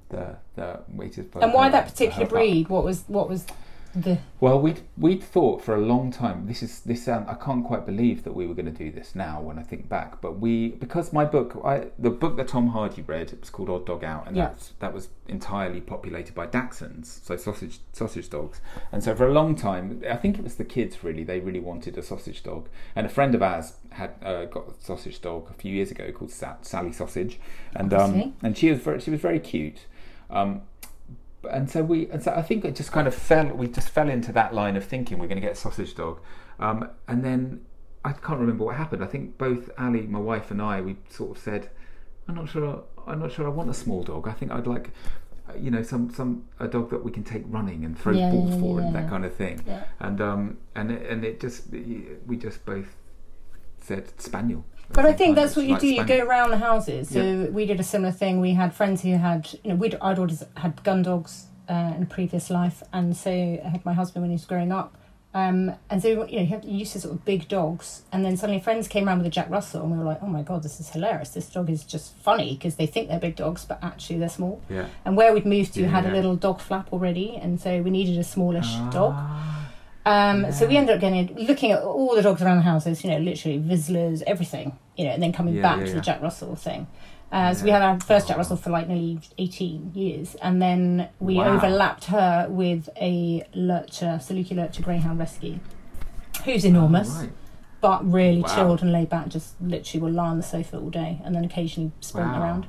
the 0.09 0.37
the 0.55 0.79
waited 0.89 1.31
for. 1.31 1.43
And 1.43 1.53
why 1.53 1.65
her- 1.65 1.71
that 1.71 1.85
particular 1.87 2.13
her 2.25 2.25
pup. 2.25 2.29
breed? 2.29 2.69
What 2.69 2.83
was 2.83 3.03
what 3.07 3.27
was 3.29 3.45
the 3.95 4.17
Well, 4.39 4.59
we'd 4.59 4.81
we'd 4.97 5.23
thought 5.23 5.61
for 5.61 5.75
a 5.75 5.79
long 5.81 6.11
time. 6.11 6.47
This 6.47 6.63
is 6.63 6.79
this. 6.81 7.03
Sound, 7.05 7.29
I 7.29 7.33
can't 7.35 7.63
quite 7.65 7.85
believe 7.85 8.23
that 8.23 8.33
we 8.33 8.47
were 8.47 8.53
going 8.53 8.65
to 8.65 8.71
do 8.71 8.91
this 8.91 9.13
now 9.15 9.41
when 9.41 9.59
I 9.59 9.63
think 9.63 9.87
back. 9.89 10.21
But 10.21 10.39
we 10.39 10.69
because 10.69 11.13
my 11.13 11.25
book, 11.25 11.61
I, 11.63 11.87
the 11.99 12.09
book 12.09 12.37
that 12.37 12.47
Tom 12.47 12.69
Hardy 12.69 13.01
read, 13.01 13.31
it 13.33 13.39
was 13.39 13.49
called 13.49 13.69
Odd 13.69 13.85
Dog 13.85 14.03
Out, 14.03 14.27
and 14.27 14.35
Yeah. 14.35 14.47
that's, 14.47 14.73
that 14.79 14.93
was 14.93 15.09
entirely 15.27 15.79
populated 15.81 16.33
by 16.35 16.47
Dachshunds, 16.47 17.23
so 17.23 17.35
sausage 17.37 17.79
sausage 17.93 18.29
dogs. 18.29 18.61
And 18.91 19.03
so 19.03 19.15
for 19.15 19.27
a 19.27 19.31
long 19.31 19.55
time, 19.55 20.01
I 20.09 20.15
think 20.15 20.37
it 20.37 20.43
was 20.43 20.55
the 20.55 20.65
kids 20.65 21.03
really. 21.03 21.23
They 21.23 21.39
really 21.39 21.59
wanted 21.59 21.97
a 21.97 22.03
sausage 22.03 22.43
dog, 22.43 22.69
and 22.95 23.05
a 23.05 23.09
friend 23.09 23.35
of 23.35 23.41
ours 23.41 23.73
had 23.91 24.11
uh, 24.23 24.45
got 24.45 24.67
a 24.69 24.73
sausage 24.83 25.21
dog 25.21 25.49
a 25.51 25.53
few 25.53 25.73
years 25.73 25.91
ago 25.91 26.11
called 26.11 26.31
Sa- 26.31 26.55
Sally 26.61 26.91
Sausage, 26.93 27.39
and 27.75 27.93
um, 27.93 28.33
and 28.41 28.57
she 28.57 28.69
was 28.71 28.79
very 28.79 28.99
she 28.99 29.11
was 29.11 29.19
very 29.21 29.39
cute. 29.39 29.85
Um, 30.29 30.61
and 31.51 31.69
so 31.69 31.83
we 31.83 32.09
and 32.09 32.21
so 32.23 32.31
I 32.33 32.41
think 32.41 32.65
it 32.65 32.75
just 32.75 32.91
kind 32.91 33.07
of 33.07 33.13
fell 33.15 33.47
we 33.47 33.67
just 33.67 33.89
fell 33.89 34.09
into 34.09 34.31
that 34.33 34.53
line 34.53 34.75
of 34.75 34.83
thinking 34.85 35.19
we're 35.19 35.27
going 35.27 35.41
to 35.41 35.47
get 35.47 35.53
a 35.53 35.55
sausage 35.55 35.95
dog. 35.95 36.19
Um, 36.59 36.89
and 37.07 37.23
then 37.23 37.61
I 38.05 38.11
can't 38.13 38.39
remember 38.39 38.65
what 38.65 38.75
happened. 38.75 39.03
I 39.03 39.07
think 39.07 39.37
both 39.37 39.69
Ali 39.77 40.01
my 40.07 40.19
wife 40.19 40.51
and 40.51 40.61
I 40.61 40.81
we 40.81 40.97
sort 41.09 41.37
of 41.37 41.43
said 41.43 41.69
I'm 42.27 42.35
not 42.35 42.49
sure 42.49 42.83
I'm 43.07 43.19
not 43.19 43.31
sure 43.31 43.45
I 43.45 43.49
want 43.49 43.69
a 43.69 43.73
small 43.73 44.03
dog. 44.03 44.27
I 44.27 44.31
think 44.33 44.51
I'd 44.51 44.67
like 44.67 44.91
you 45.59 45.69
know 45.69 45.83
some 45.83 46.09
some 46.13 46.45
a 46.59 46.67
dog 46.67 46.89
that 46.89 47.03
we 47.03 47.11
can 47.11 47.23
take 47.23 47.43
running 47.47 47.83
and 47.83 47.97
throw 47.99 48.13
Yeah, 48.13 48.31
balls 48.31 48.51
yeah, 48.51 48.59
for 48.61 48.79
and 48.79 48.95
that 48.95 49.09
kind 49.09 49.25
of 49.25 49.33
thing. 49.35 49.61
Yeah. 49.67 49.83
and 49.99 50.21
um 50.21 50.57
and 50.75 50.91
it, 50.91 51.09
and 51.09 51.25
it 51.25 51.39
just 51.39 51.69
we 51.71 52.37
just 52.37 52.65
both 52.65 52.95
said 53.79 54.09
spaniel 54.19 54.63
But 54.93 55.05
I 55.05 55.13
think 55.13 55.35
that's 55.35 55.55
what 55.55 55.65
you 55.65 55.77
do. 55.79 55.87
You 55.87 56.03
go 56.05 56.19
around 56.25 56.51
the 56.51 56.57
houses. 56.57 57.09
So 57.09 57.49
we 57.51 57.65
did 57.65 57.79
a 57.79 57.83
similar 57.83 58.11
thing. 58.11 58.39
We 58.41 58.53
had 58.53 58.73
friends 58.73 59.01
who 59.01 59.17
had, 59.17 59.49
you 59.63 59.69
know, 59.71 59.75
we'd, 59.75 59.95
I'd 60.01 60.19
always 60.19 60.43
had 60.57 60.81
gun 60.83 61.01
dogs 61.01 61.47
uh, 61.69 61.93
in 61.97 62.03
a 62.03 62.05
previous 62.05 62.49
life, 62.49 62.83
and 62.93 63.15
so 63.15 63.31
I 63.31 63.67
had 63.69 63.83
my 63.85 63.93
husband 63.93 64.21
when 64.23 64.29
he 64.31 64.35
was 64.35 64.45
growing 64.45 64.71
up. 64.71 64.95
Um, 65.35 65.71
and 65.89 65.99
so 65.99 66.09
you 66.09 66.15
know, 66.17 66.25
you, 66.27 66.45
have, 66.47 66.63
you 66.63 66.77
used 66.77 66.93
to 66.93 66.99
sort 66.99 67.15
of 67.15 67.25
big 67.25 67.47
dogs, 67.47 68.03
and 68.11 68.23
then 68.23 68.37
suddenly 68.37 68.61
friends 68.61 68.87
came 68.87 69.07
around 69.07 69.17
with 69.17 69.25
a 69.25 69.31
Jack 69.31 69.49
Russell, 69.49 69.81
and 69.81 69.91
we 69.91 69.97
were 69.97 70.03
like, 70.03 70.19
"Oh 70.21 70.27
my 70.27 70.43
god, 70.43 70.61
this 70.61 70.79
is 70.79 70.89
hilarious! 70.89 71.29
This 71.29 71.49
dog 71.49 71.71
is 71.71 71.83
just 71.83 72.15
funny 72.17 72.53
because 72.53 72.75
they 72.75 72.85
think 72.85 73.07
they're 73.09 73.19
big 73.19 73.35
dogs, 73.35 73.65
but 73.65 73.79
actually 73.81 74.19
they're 74.19 74.29
small." 74.29 74.61
yeah 74.69 74.85
And 75.05 75.17
where 75.17 75.33
we'd 75.33 75.47
moved 75.47 75.73
to 75.73 75.87
had 75.87 76.05
a 76.05 76.11
little 76.11 76.35
dog 76.35 76.61
flap 76.61 76.93
already, 76.93 77.35
and 77.35 77.59
so 77.59 77.81
we 77.81 77.89
needed 77.89 78.19
a 78.19 78.23
smallish 78.23 78.75
dog. 78.91 79.13
Ah, 79.15 79.69
Um, 80.05 80.51
So 80.51 80.67
we 80.67 80.77
ended 80.77 80.93
up 80.95 81.01
getting 81.01 81.33
looking 81.47 81.71
at 81.71 81.81
all 81.81 82.13
the 82.15 82.21
dogs 82.21 82.41
around 82.43 82.57
the 82.57 82.63
houses, 82.63 83.03
you 83.03 83.09
know, 83.09 83.17
literally 83.17 83.57
Vizslas, 83.57 84.21
everything, 84.27 84.77
you 84.97 85.05
know, 85.05 85.11
and 85.11 85.21
then 85.23 85.31
coming 85.33 85.55
Yeah, 85.55 85.61
back 85.61 85.79
yeah, 85.79 85.85
to 85.87 85.93
the 85.93 86.01
Jack 86.01 86.21
Russell 86.21 86.55
thing. 86.55 86.87
Uh, 87.31 87.53
So 87.53 87.63
we 87.65 87.71
had 87.71 87.81
our 87.81 87.99
first 87.99 88.27
Jack 88.27 88.37
Russell 88.37 88.57
for 88.57 88.69
like 88.69 88.87
nearly 88.87 89.19
18 89.39 89.91
years, 89.95 90.35
and 90.35 90.61
then 90.61 91.09
we 91.19 91.35
Wow. 91.35 91.55
overlapped 91.55 92.05
her 92.05 92.45
with 92.49 92.89
a 93.01 93.43
Lurcher, 93.55 94.19
Saluki 94.21 94.51
Lurcher 94.55 94.83
Greyhound 94.83 95.17
Rescue, 95.19 95.59
who's 96.45 96.63
enormous. 96.65 97.09
right. 97.09 97.29
but 97.81 98.09
really 98.09 98.39
Wow. 98.41 98.55
chilled 98.55 98.81
and 98.81 98.93
laid 98.93 99.09
back. 99.09 99.27
Just 99.27 99.59
literally 99.61 100.01
will 100.03 100.11
lie 100.13 100.27
on 100.29 100.37
the 100.37 100.43
sofa 100.43 100.77
all 100.79 100.89
day, 100.89 101.19
and 101.25 101.35
then 101.35 101.43
occasionally 101.43 101.91
sprint 101.99 102.31
Wow. 102.31 102.41
around. 102.41 102.65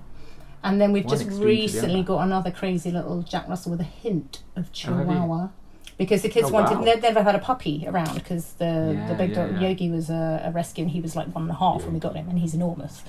And 0.64 0.80
then 0.80 0.90
we've 0.92 1.04
One 1.04 1.10
just 1.12 1.22
extreme 1.26 1.40
to 1.40 1.44
the 1.46 1.62
recently 1.62 2.02
got 2.02 2.20
another 2.24 2.50
crazy 2.50 2.90
little 2.90 3.22
Jack 3.22 3.48
Russell 3.48 3.70
with 3.70 3.80
a 3.80 3.84
hint 3.84 4.42
of 4.56 4.64
Oh. 4.64 4.68
Chihuahua. 4.72 5.48
Because 5.96 6.22
the 6.22 6.28
kids 6.28 6.48
Oh, 6.48 6.52
wanted, 6.52 6.78
wow. 6.78 6.84
they'd 6.84 7.02
never 7.02 7.22
had 7.22 7.34
a 7.34 7.38
puppy 7.38 7.84
around 7.86 8.14
because 8.14 8.54
the, 8.54 8.94
Yeah, 8.96 9.08
the 9.08 9.14
big 9.14 9.30
yeah, 9.30 9.46
dog 9.46 9.60
yeah. 9.62 9.68
Yogi 9.68 9.90
was 9.90 10.10
a, 10.10 10.42
a 10.44 10.50
rescue 10.50 10.82
and 10.82 10.90
he 10.90 11.00
was 11.00 11.14
like 11.14 11.28
one 11.34 11.42
and 11.44 11.50
a 11.52 11.54
half 11.54 11.84
when 11.84 11.94
we 11.94 12.00
got 12.00 12.16
him 12.16 12.28
and 12.28 12.38
he's 12.40 12.52
enormous, 12.54 13.02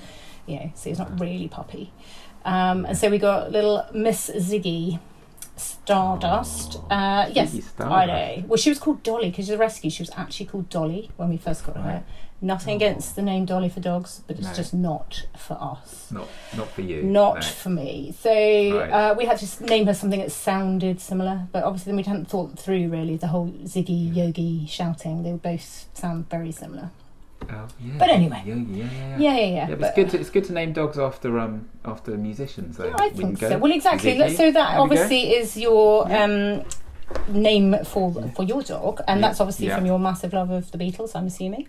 you 0.46 0.56
know, 0.56 0.70
so 0.74 0.88
he's 0.90 0.98
not 0.98 1.18
really 1.18 1.48
puppy. 1.48 1.92
Um, 2.44 2.86
and 2.86 2.96
so 2.96 3.10
we 3.10 3.18
got 3.18 3.50
little 3.50 3.84
Miss 3.92 4.30
Ziggy 4.30 5.00
Stardust. 5.56 6.78
Uh, 6.90 7.28
yes, 7.32 7.54
Ziggy 7.54 7.84
I 7.90 8.06
know. 8.06 8.44
Well, 8.46 8.56
she 8.56 8.68
was 8.70 8.78
called 8.78 9.02
Dolly 9.02 9.30
because 9.30 9.46
she's 9.46 9.54
a 9.54 9.58
rescue. 9.58 9.90
She 9.90 10.02
was 10.02 10.10
actually 10.16 10.46
called 10.46 10.68
Dolly 10.68 11.10
when 11.16 11.28
we 11.28 11.36
first 11.36 11.66
got 11.66 11.76
her. 11.76 12.04
Nothing 12.42 12.74
Oh. 12.74 12.76
against 12.76 13.16
the 13.16 13.22
name 13.22 13.46
Dolly 13.46 13.70
for 13.70 13.80
dogs, 13.80 14.20
but 14.26 14.36
it's 14.38 14.48
No. 14.48 14.52
just 14.54 14.74
not 14.74 15.26
for 15.36 15.56
us. 15.58 16.08
Not 16.12 16.28
not 16.56 16.68
for 16.68 16.82
you. 16.82 17.02
Not 17.02 17.36
no. 17.36 17.40
for 17.40 17.70
me. 17.70 18.14
So 18.20 18.30
Right. 18.30 18.90
uh, 18.90 19.14
we 19.16 19.24
had 19.24 19.38
to 19.38 19.64
name 19.64 19.86
her 19.86 19.94
something 19.94 20.20
that 20.20 20.30
sounded 20.32 21.00
similar, 21.00 21.48
but 21.50 21.64
obviously 21.64 21.90
then 21.92 21.96
we 21.96 22.02
hadn't 22.02 22.28
thought 22.28 22.58
through 22.58 22.88
really 22.88 23.16
the 23.16 23.28
whole 23.28 23.48
Ziggy 23.64 24.14
Yogi 24.14 24.66
shouting. 24.66 25.22
They 25.22 25.32
would 25.32 25.42
both 25.42 25.86
sound 25.94 26.28
very 26.28 26.52
similar. 26.52 26.90
Oh, 27.50 27.68
yeah. 27.80 27.92
But 27.98 28.10
anyway. 28.10 28.42
Yeah, 28.44 28.54
yeah, 28.54 28.64
yeah. 28.68 28.84
yeah. 28.84 29.18
Yeah, 29.18 29.36
yeah, 29.38 29.46
yeah. 29.46 29.66
But, 29.68 29.78
but- 29.80 29.86
it's 29.88 29.96
good. 29.96 30.10
To, 30.10 30.20
it's 30.20 30.30
good 30.30 30.44
to 30.44 30.52
name 30.52 30.72
dogs 30.74 30.98
after 30.98 31.38
um 31.38 31.68
after 31.86 32.16
musicians. 32.18 32.76
Though. 32.76 32.88
Yeah, 32.88 32.96
I 32.98 33.08
think 33.10 33.40
go. 33.40 33.48
so. 33.48 33.58
Well, 33.58 33.72
exactly. 33.72 34.14
Ziggy. 34.14 34.36
So 34.36 34.50
that 34.52 34.78
obviously 34.78 35.32
is 35.36 35.56
your 35.56 36.10
um, 36.12 36.64
name 37.28 37.76
for 37.84 38.12
for 38.34 38.42
your 38.42 38.62
dog, 38.62 39.00
and 39.08 39.22
that's 39.24 39.40
obviously 39.40 39.68
from 39.70 39.86
your 39.86 39.98
massive 39.98 40.32
love 40.34 40.50
of 40.50 40.70
the 40.70 40.78
Beatles. 40.78 41.16
I'm 41.16 41.26
assuming. 41.28 41.68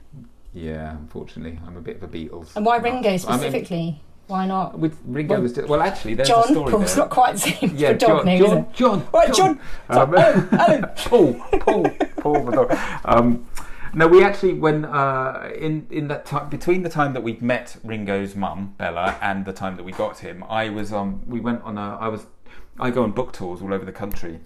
Yeah, 0.57 0.91
unfortunately, 0.91 1.59
I'm 1.67 1.77
a 1.77 1.81
bit 1.81 1.97
of 1.97 2.03
a 2.03 2.07
Beatles. 2.07 2.55
And 2.55 2.65
why 2.65 2.77
nut. 2.77 2.83
Ringo 2.85 3.09
I 3.09 3.11
mean, 3.11 3.19
specifically? 3.19 4.01
why 4.27 4.45
not? 4.47 4.77
with 4.79 4.97
Ringo 5.05 5.35
Well, 5.35 5.41
was 5.43 5.53
just, 5.53 5.67
well, 5.67 5.81
actually, 5.81 6.15
there's 6.15 6.27
John. 6.27 6.43
a 6.43 6.47
story 6.47 6.71
Paul's 6.71 6.95
there. 6.95 7.03
not 7.03 7.09
quite 7.11 7.33
the 7.33 7.39
same 7.39 7.75
yeah, 7.75 7.89
for 7.93 7.97
dog 7.97 8.09
John, 8.09 8.25
name, 8.25 8.43
is 8.43 8.49
John, 8.49 8.57
it? 8.57 8.73
John, 8.73 9.07
Right, 9.13 9.33
John. 9.33 9.59
Um, 9.89 10.15
Alan, 10.15 10.49
Alan. 10.53 10.85
Paul, 10.97 11.33
Paul, 11.59 11.85
Paul 12.17 12.45
the 12.45 12.51
dog. 12.51 12.79
Um, 13.05 13.47
no, 13.93 14.07
we 14.07 14.23
actually 14.23 14.53
when 14.53 14.83
uh, 14.85 15.49
in 15.57 15.87
in 15.91 16.07
that 16.09 16.25
time 16.25 16.49
between 16.49 16.81
the 16.83 16.89
time 16.89 17.13
that 17.13 17.21
we 17.23 17.37
met 17.39 17.77
Ringo's 17.83 18.35
mum 18.35 18.75
Bella 18.77 19.17
and 19.21 19.45
the 19.45 19.53
time 19.53 19.75
that 19.77 19.83
we 19.83 19.91
got 19.91 20.19
him, 20.19 20.43
I 20.49 20.69
was 20.69 20.91
um 20.91 21.21
we 21.27 21.39
went 21.39 21.61
on 21.63 21.77
a 21.77 21.97
I 21.99 22.07
was 22.09 22.25
I 22.79 22.89
go 22.91 23.03
on 23.03 23.11
book 23.11 23.31
tours 23.31 23.61
all 23.61 23.73
over 23.73 23.85
the 23.85 23.91
country. 23.93 24.39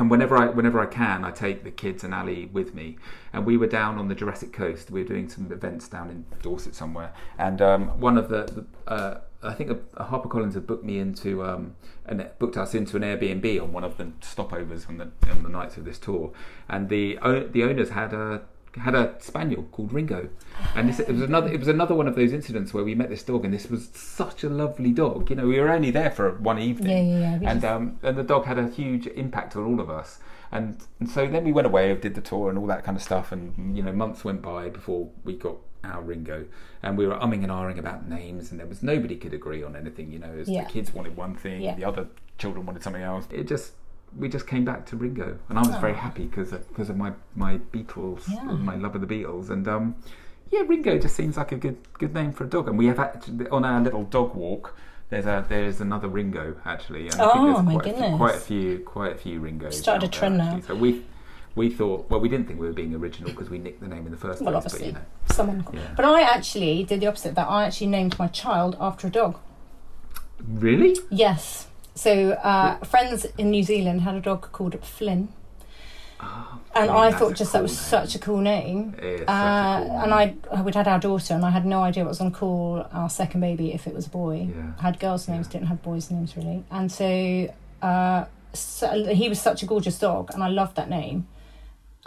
And 0.00 0.10
whenever 0.10 0.34
I 0.38 0.46
whenever 0.46 0.80
I 0.80 0.86
can, 0.86 1.26
I 1.26 1.30
take 1.30 1.62
the 1.62 1.70
kids 1.70 2.04
and 2.04 2.14
Ali 2.14 2.46
with 2.46 2.74
me. 2.74 2.96
And 3.34 3.44
we 3.44 3.58
were 3.58 3.66
down 3.66 3.98
on 3.98 4.08
the 4.08 4.14
Jurassic 4.14 4.50
Coast. 4.50 4.90
We 4.90 5.02
were 5.02 5.06
doing 5.06 5.28
some 5.28 5.52
events 5.52 5.88
down 5.88 6.08
in 6.08 6.24
Dorset 6.40 6.74
somewhere. 6.74 7.12
And 7.36 7.60
um, 7.60 8.00
one 8.00 8.16
of 8.16 8.30
the, 8.30 8.44
the 8.86 8.90
uh, 8.90 9.20
I 9.42 9.52
think 9.52 9.68
a, 9.68 9.78
a 9.98 10.06
HarperCollins 10.06 10.54
had 10.54 10.66
booked 10.66 10.84
me 10.84 10.98
into 10.98 11.44
um, 11.44 11.76
and 12.06 12.26
booked 12.38 12.56
us 12.56 12.74
into 12.74 12.96
an 12.96 13.02
Airbnb 13.02 13.62
on 13.62 13.74
one 13.74 13.84
of 13.84 13.98
the 13.98 14.04
stopovers 14.22 14.88
on 14.88 14.96
the 14.96 15.10
on 15.30 15.42
the 15.42 15.50
nights 15.50 15.76
of 15.76 15.84
this 15.84 15.98
tour. 15.98 16.32
And 16.66 16.88
the 16.88 17.18
the 17.52 17.62
owners 17.62 17.90
had 17.90 18.14
a 18.14 18.40
had 18.76 18.94
a 18.94 19.14
spaniel 19.18 19.64
called 19.72 19.92
Ringo, 19.92 20.28
and 20.76 20.88
this, 20.88 21.00
it 21.00 21.08
was 21.10 21.22
another 21.22 21.48
it 21.52 21.58
was 21.58 21.68
another 21.68 21.94
one 21.94 22.06
of 22.06 22.14
those 22.14 22.32
incidents 22.32 22.72
where 22.72 22.84
we 22.84 22.94
met 22.94 23.08
this 23.10 23.22
dog, 23.22 23.44
and 23.44 23.52
this 23.52 23.68
was 23.68 23.88
such 23.92 24.44
a 24.44 24.48
lovely 24.48 24.92
dog. 24.92 25.28
You 25.30 25.36
know, 25.36 25.46
we 25.46 25.58
were 25.58 25.70
only 25.70 25.90
there 25.90 26.10
for 26.10 26.32
one 26.38 26.58
evening, 26.58 27.08
Yeah, 27.10 27.18
yeah, 27.18 27.38
yeah. 27.40 27.50
And 27.50 27.60
just- 27.60 27.72
um, 27.72 27.98
and 28.02 28.16
the 28.16 28.22
dog 28.22 28.44
had 28.44 28.58
a 28.58 28.68
huge 28.68 29.06
impact 29.08 29.56
on 29.56 29.64
all 29.64 29.80
of 29.80 29.90
us. 29.90 30.18
And, 30.52 30.78
and 30.98 31.08
so 31.08 31.28
then 31.28 31.44
we 31.44 31.52
went 31.52 31.66
away, 31.68 31.94
did 31.94 32.16
the 32.16 32.20
tour 32.20 32.48
and 32.48 32.58
all 32.58 32.66
that 32.66 32.82
kind 32.82 32.96
of 32.96 33.02
stuff, 33.02 33.30
and 33.32 33.76
you 33.76 33.82
know 33.82 33.92
months 33.92 34.24
went 34.24 34.42
by 34.42 34.68
before 34.68 35.08
we 35.24 35.34
got 35.36 35.56
our 35.84 36.02
Ringo, 36.02 36.44
and 36.82 36.98
we 36.98 37.06
were 37.06 37.14
umming 37.16 37.42
and 37.42 37.48
ahhing 37.52 37.78
about 37.78 38.08
names, 38.08 38.50
and 38.50 38.58
there 38.60 38.66
was 38.66 38.82
nobody 38.82 39.16
could 39.16 39.32
agree 39.32 39.62
on 39.62 39.76
anything. 39.76 40.10
You 40.12 40.18
know, 40.18 40.32
as 40.40 40.48
Yeah. 40.48 40.64
the 40.64 40.70
kids 40.70 40.92
wanted 40.92 41.16
one 41.16 41.34
thing, 41.36 41.62
Yeah. 41.62 41.74
the 41.76 41.84
other 41.84 42.06
children 42.38 42.66
wanted 42.66 42.82
something 42.82 43.02
else. 43.02 43.26
It 43.32 43.46
just 43.46 43.72
we 44.18 44.28
just 44.28 44.46
came 44.46 44.64
back 44.64 44.86
to 44.86 44.96
Ringo, 44.96 45.38
and 45.48 45.58
I 45.58 45.62
was 45.62 45.76
very 45.76 45.92
Oh. 45.92 45.96
happy 45.96 46.26
because 46.26 46.50
because 46.52 46.90
of 46.90 46.96
my 46.96 47.12
my 47.36 47.58
Beatles, 47.72 48.28
Yeah. 48.28 48.42
my 48.44 48.76
love 48.76 48.94
of 48.94 49.00
the 49.00 49.06
Beatles, 49.06 49.50
and 49.50 49.66
um, 49.68 49.94
yeah, 50.50 50.62
Ringo 50.66 50.98
just 50.98 51.14
seems 51.16 51.36
like 51.36 51.52
a 51.52 51.56
good 51.56 51.78
good 51.98 52.12
name 52.14 52.32
for 52.32 52.44
a 52.44 52.48
dog. 52.48 52.68
And 52.68 52.76
we 52.76 52.86
have 52.86 52.98
actually 52.98 53.48
on 53.48 53.64
our 53.64 53.80
little 53.80 54.04
dog 54.04 54.34
walk. 54.34 54.76
There's 55.10 55.26
a 55.26 55.44
there's 55.48 55.80
another 55.80 56.08
Ringo 56.08 56.56
actually. 56.64 57.08
And 57.08 57.20
Oh, 57.20 57.62
my 57.62 57.74
quite 57.74 57.86
A 57.86 57.88
few, 57.88 57.92
goodness. 57.92 58.16
quite 58.16 58.34
a 58.34 58.38
few 58.40 58.78
quite 58.80 59.12
a 59.12 59.18
few 59.18 59.40
Ringos. 59.40 59.78
Started 59.78 60.08
a 60.08 60.10
trend 60.10 60.38
now. 60.38 60.60
So 60.66 60.74
we 60.74 61.04
we 61.56 61.68
thought 61.68 62.08
well 62.10 62.20
we 62.20 62.28
didn't 62.28 62.46
think 62.46 62.60
we 62.60 62.66
were 62.68 62.72
being 62.72 62.94
original 62.94 63.30
because 63.30 63.50
we 63.50 63.58
nicked 63.58 63.80
the 63.80 63.88
name 63.88 64.06
in 64.06 64.12
the 64.12 64.16
first 64.18 64.40
Well, 64.40 64.52
place. 64.52 64.64
obviously. 64.66 64.92
But, 64.92 65.00
you 65.00 65.04
know, 65.28 65.34
Someone. 65.34 65.64
Yeah. 65.72 65.80
But 65.96 66.04
I 66.04 66.22
actually 66.22 66.84
did 66.84 67.00
the 67.00 67.06
opposite. 67.08 67.34
That 67.34 67.48
I 67.48 67.64
actually 67.64 67.88
named 67.88 68.18
my 68.18 68.28
child 68.28 68.76
after 68.80 69.06
a 69.08 69.10
dog. 69.10 69.36
really? 70.46 70.96
Yes. 71.10 71.66
So 71.94 72.30
uh, 72.32 72.76
friends 72.84 73.26
in 73.36 73.50
New 73.50 73.62
Zealand 73.62 74.02
had 74.02 74.14
a 74.14 74.20
dog 74.20 74.52
called 74.52 74.82
Flynn, 74.84 75.28
Oh, 76.22 76.60
and 76.74 76.90
I 76.90 77.12
thought 77.12 77.34
just 77.34 77.52
cool 77.52 77.60
that 77.60 77.62
was 77.62 77.72
name. 77.72 77.78
such 77.88 78.14
a 78.14 78.18
cool 78.18 78.40
name. 78.40 78.92
Such 78.94 79.02
a 79.02 79.30
Uh, 79.30 79.80
cool 79.86 79.96
and. 80.02 80.14
I 80.14 80.34
we'd 80.62 80.74
had 80.74 80.86
our 80.86 80.98
daughter, 81.00 81.32
and 81.34 81.44
I 81.44 81.50
had 81.50 81.64
no 81.64 81.82
idea 81.82 82.04
what 82.04 82.10
was 82.10 82.18
to 82.18 82.30
call 82.30 82.86
our 82.92 83.08
second 83.08 83.40
baby 83.40 83.72
if 83.72 83.86
it 83.86 83.94
was 83.94 84.06
a 84.06 84.10
boy. 84.10 84.48
Yeah. 84.54 84.72
I 84.78 84.82
had 84.82 85.00
girls' 85.00 85.28
names, 85.28 85.46
Yeah. 85.46 85.52
didn't 85.52 85.68
have 85.68 85.82
boys' 85.82 86.10
names 86.10 86.36
really, 86.36 86.62
and 86.70 86.92
so, 86.92 87.52
uh, 87.82 88.24
so 88.52 89.04
he 89.14 89.28
was 89.30 89.40
such 89.40 89.62
a 89.62 89.66
gorgeous 89.66 89.98
dog, 89.98 90.30
and 90.34 90.42
I 90.42 90.48
loved 90.48 90.76
that 90.76 90.90
name. 90.90 91.26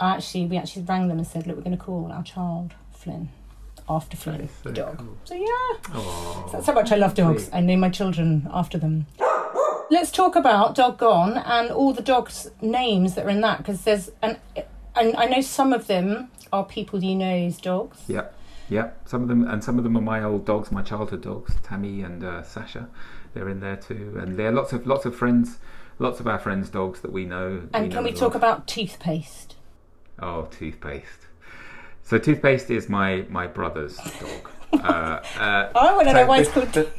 I 0.00 0.14
actually, 0.16 0.46
we 0.46 0.56
actually 0.58 0.82
rang 0.82 1.08
them 1.08 1.18
and 1.18 1.26
said, 1.26 1.46
"Look, 1.46 1.56
we're 1.56 1.62
going 1.62 1.76
to 1.76 1.84
call 1.84 2.10
our 2.12 2.22
child 2.22 2.72
Flynn 2.92 3.28
after 3.88 4.16
Flynn, 4.16 4.48
so 4.62 4.68
the 4.68 4.74
dog." 4.74 4.98
cool. 4.98 5.16
So 5.24 5.34
yeah, 5.34 5.92
Oh, 5.92 6.48
that's 6.52 6.66
how 6.66 6.72
much 6.72 6.90
I 6.92 6.96
love 6.96 7.14
dogs. 7.14 7.44
sweet. 7.46 7.54
I 7.56 7.60
name 7.60 7.80
my 7.80 7.90
children 7.90 8.48
after 8.52 8.78
them. 8.78 9.06
Let's 9.94 10.10
talk 10.10 10.34
about 10.34 10.74
Dog 10.74 10.98
Gone 10.98 11.38
and 11.38 11.70
all 11.70 11.92
the 11.92 12.02
dogs' 12.02 12.50
names 12.60 13.14
that 13.14 13.26
are 13.26 13.30
in 13.30 13.42
that 13.42 13.58
because 13.58 13.82
there's 13.82 14.10
an, 14.22 14.38
and 14.96 15.14
I 15.14 15.26
know 15.26 15.40
some 15.40 15.72
of 15.72 15.86
them 15.86 16.32
are 16.52 16.64
people 16.64 17.04
you 17.04 17.14
know's 17.14 17.60
dogs. 17.60 18.00
Yep, 18.08 18.36
yep. 18.68 19.00
Some 19.04 19.22
of 19.22 19.28
them, 19.28 19.46
and 19.46 19.62
some 19.62 19.78
of 19.78 19.84
them 19.84 19.96
are 19.96 20.00
my 20.00 20.20
old 20.20 20.44
dogs, 20.46 20.72
my 20.72 20.82
childhood 20.82 21.22
dogs, 21.22 21.54
Tammy 21.62 22.02
and 22.02 22.24
uh, 22.24 22.42
Sasha. 22.42 22.88
They're 23.34 23.48
in 23.48 23.60
there 23.60 23.76
too, 23.76 24.18
and 24.20 24.36
there 24.36 24.48
are 24.48 24.52
lots 24.52 24.72
of 24.72 24.84
lots 24.84 25.04
of 25.04 25.14
friends, 25.14 25.58
lots 26.00 26.18
of 26.18 26.26
our 26.26 26.40
friends' 26.40 26.70
dogs 26.70 27.00
that 27.02 27.12
we 27.12 27.24
know. 27.24 27.68
And 27.72 27.88
know 27.88 27.94
can 27.94 28.02
we 28.02 28.10
talk 28.10 28.34
love. 28.34 28.34
about 28.34 28.66
toothpaste? 28.66 29.54
Oh, 30.18 30.48
toothpaste. 30.50 31.28
So 32.02 32.18
toothpaste 32.18 32.68
is 32.68 32.88
my 32.88 33.26
my 33.28 33.46
brother's 33.46 33.96
dog. 33.98 34.50
uh, 34.72 34.76
uh, 35.38 35.70
I 35.72 35.94
want 35.94 36.08
to 36.08 36.14
so 36.14 36.20
know 36.20 36.26
why 36.26 36.40
it's 36.40 36.50
called. 36.50 36.90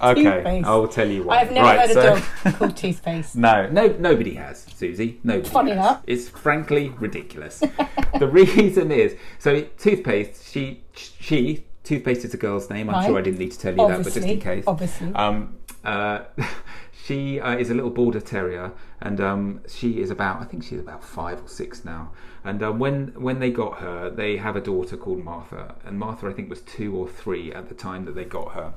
Okay, 0.00 0.22
toothpaste. 0.24 0.66
I'll 0.66 0.88
tell 0.88 1.08
you 1.08 1.22
what. 1.22 1.38
I've 1.38 1.52
never 1.52 1.66
right, 1.66 1.80
heard 1.80 1.90
a 1.90 1.94
so- 1.94 2.24
dog 2.44 2.54
called 2.58 2.76
toothpaste. 2.76 3.36
No, 3.36 3.68
no, 3.68 3.88
nobody 3.98 4.34
has, 4.34 4.66
Suzie. 4.66 5.18
Nobody. 5.22 5.48
Funny 5.48 5.70
has. 5.72 5.78
that. 5.78 6.04
It's 6.06 6.28
frankly 6.28 6.90
ridiculous. 6.98 7.60
the 8.18 8.26
reason 8.28 8.90
is 8.90 9.16
so 9.38 9.62
toothpaste. 9.78 10.50
She 10.50 10.82
she 10.94 11.64
toothpaste 11.84 12.24
is 12.24 12.34
a 12.34 12.36
girl's 12.36 12.68
name. 12.70 12.88
I'm 12.88 12.96
Right. 12.96 13.06
sure 13.06 13.18
I 13.18 13.22
didn't 13.22 13.38
need 13.38 13.52
to 13.52 13.58
tell 13.58 13.72
you 13.72 13.88
that, 13.88 14.04
but 14.04 14.12
just 14.12 14.26
in 14.26 14.40
case. 14.40 14.64
obviously. 14.66 15.12
Um, 15.14 15.56
uh, 15.84 16.24
she 17.04 17.40
uh, 17.40 17.56
is 17.56 17.70
a 17.70 17.74
little 17.74 17.90
border 17.90 18.20
terrier, 18.20 18.72
and 19.00 19.20
um, 19.20 19.60
she 19.68 20.00
is 20.00 20.10
about 20.10 20.40
I 20.40 20.44
think 20.44 20.64
she's 20.64 20.80
about 20.80 21.02
five 21.04 21.42
or 21.44 21.48
six 21.48 21.84
now. 21.84 22.12
And 22.44 22.62
uh, 22.62 22.72
when 22.72 23.08
when 23.20 23.38
they 23.38 23.50
got 23.50 23.78
her, 23.78 24.10
they 24.10 24.36
have 24.36 24.56
a 24.56 24.60
daughter 24.60 24.96
called 24.96 25.22
Martha, 25.24 25.74
and 25.84 25.98
Martha 25.98 26.26
I 26.28 26.32
think 26.32 26.50
was 26.50 26.60
two 26.62 26.94
or 26.96 27.08
three 27.08 27.52
at 27.52 27.68
the 27.68 27.74
time 27.74 28.04
that 28.06 28.14
they 28.14 28.24
got 28.24 28.52
her. 28.52 28.74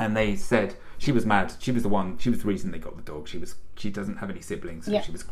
And 0.00 0.16
they 0.16 0.36
said 0.36 0.76
she 0.98 1.12
was 1.12 1.24
mad. 1.26 1.52
She 1.58 1.72
was 1.72 1.82
the 1.82 1.88
one. 1.88 2.18
She 2.18 2.30
was 2.30 2.40
the 2.40 2.48
reason 2.48 2.70
they 2.70 2.78
got 2.78 2.96
the 2.96 3.02
dog. 3.02 3.28
She 3.28 3.38
was. 3.38 3.54
She 3.76 3.90
doesn't 3.90 4.16
have 4.16 4.30
any 4.30 4.40
siblings, 4.40 4.86
so 4.86 4.92
Yeah. 4.92 5.02
she 5.02 5.12
was 5.12 5.24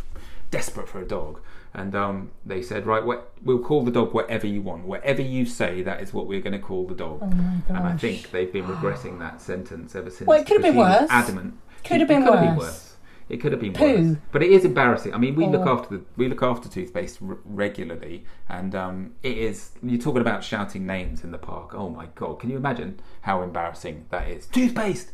desperate 0.51 0.89
for 0.89 1.01
a 1.01 1.07
dog. 1.07 1.41
And 1.75 1.95
um, 1.95 2.31
they 2.47 2.63
said, 2.63 2.87
right, 2.87 3.05
we'll 3.45 3.59
call 3.59 3.85
the 3.85 3.91
dog 3.91 4.15
whatever 4.15 4.47
you 4.47 4.63
want. 4.63 4.85
Whatever 4.85 5.21
you 5.21 5.45
say, 5.45 5.83
that 5.83 6.01
is 6.01 6.15
what 6.15 6.27
we're 6.27 6.41
going 6.41 6.55
to 6.55 6.59
call 6.59 6.87
the 6.87 6.95
dog. 6.95 7.19
Oh 7.23 7.27
my 7.27 7.61
And 7.69 7.77
I 7.77 7.97
think 7.97 8.31
they've 8.31 8.53
been 8.53 8.67
regretting 8.67 9.19
that 9.19 9.43
sentence 9.43 9.95
ever 9.95 10.09
since. 10.09 10.27
Well, 10.27 10.41
it 10.41 10.47
could 10.47 10.63
have 10.63 10.75
been 10.75 10.77
worse. 10.77 11.11
Adamant. 11.11 11.59
Could 11.85 12.01
have 12.01 12.09
been 12.09 12.23
have 12.23 12.57
worse. 12.57 12.88
It 13.29 13.39
could 13.43 13.53
have 13.53 13.61
been 13.61 13.75
Poo. 13.75 13.85
worse, 14.11 14.17
but 14.33 14.43
it 14.43 14.51
is 14.51 14.65
embarrassing. 14.65 15.13
I 15.13 15.19
mean, 15.19 15.35
we 15.35 15.47
look 15.47 15.67
Oh. 15.67 15.75
after 15.79 15.99
the 15.99 16.05
we 16.17 16.29
look 16.29 16.43
after 16.43 16.69
toothpaste 16.69 17.19
r- 17.27 17.37
regularly, 17.45 18.25
and 18.49 18.75
um, 18.75 19.13
it 19.23 19.37
is. 19.37 19.73
You're 19.83 20.01
talking 20.01 20.23
about 20.23 20.43
shouting 20.43 20.87
names 20.87 21.25
in 21.25 21.31
the 21.31 21.39
park. 21.39 21.75
Oh 21.75 21.91
my 21.91 22.07
god! 22.15 22.41
Can 22.41 22.49
you 22.51 22.57
imagine 22.57 23.01
how 23.23 23.43
embarrassing 23.43 24.07
that 24.11 24.29
is? 24.29 24.47
Toothpaste, 24.47 25.13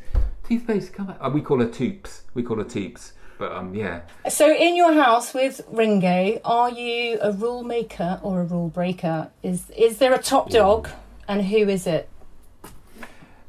toothpaste. 0.49 0.93
Come 0.93 1.09
on. 1.09 1.17
Uh, 1.21 1.31
we 1.31 1.41
call 1.41 1.59
her 1.61 1.67
Toops. 1.67 2.23
We 2.35 2.43
call 2.43 2.59
her 2.59 2.65
Toops. 2.65 3.13
But 3.37 3.51
um, 3.51 3.75
yeah, 3.75 4.03
So, 4.31 4.55
in 4.55 4.77
your 4.77 4.93
house 4.95 5.35
with 5.35 5.61
Ringo, 5.69 6.41
are 6.45 6.71
you 6.71 7.19
a 7.21 7.33
rule 7.33 7.65
maker 7.65 8.21
or 8.23 8.43
a 8.43 8.45
rule 8.45 8.69
breaker? 8.69 9.33
Is 9.43 9.71
is 9.77 9.99
there 9.99 10.15
a 10.15 10.23
top 10.23 10.51
dog, 10.51 10.89
and 11.27 11.43
who 11.45 11.69
is 11.69 11.85
it? 11.89 12.09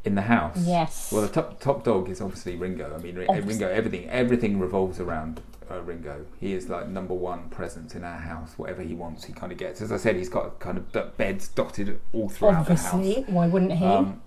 In 0.05 0.15
the 0.15 0.21
house. 0.21 0.57
Yes. 0.65 1.11
Well, 1.11 1.21
the 1.23 1.27
top 1.29 1.59
top 1.59 1.83
dog 1.83 2.09
is 2.09 2.21
obviously 2.21 2.55
Ringo. 2.55 2.93
I 2.93 3.01
mean, 3.01 3.17
Obviously. 3.27 3.49
Ringo. 3.49 3.67
Everything 3.69 4.09
everything 4.09 4.59
revolves 4.59 4.99
around 4.99 5.41
uh, 5.69 5.81
Ringo. 5.81 6.25
He 6.39 6.53
is 6.53 6.69
like 6.69 6.87
number 6.87 7.13
one 7.13 7.49
presence 7.49 7.95
in 7.95 8.03
our 8.03 8.19
house. 8.19 8.53
Whatever 8.57 8.83
he 8.83 8.93
wants, 8.93 9.25
he 9.25 9.33
kind 9.33 9.51
of 9.51 9.57
gets. 9.57 9.81
As 9.81 9.91
I 9.91 9.97
said, 9.97 10.15
he's 10.15 10.29
got 10.29 10.59
kind 10.59 10.77
of 10.77 11.17
beds 11.17 11.47
dotted 11.47 11.99
all 12.13 12.29
throughout 12.29 12.67
the 12.67 12.75
house. 12.75 12.93
Obviously, 12.93 13.23
why 13.33 13.47
wouldn't 13.47 13.73
he? 13.73 13.85
Um, 13.85 14.21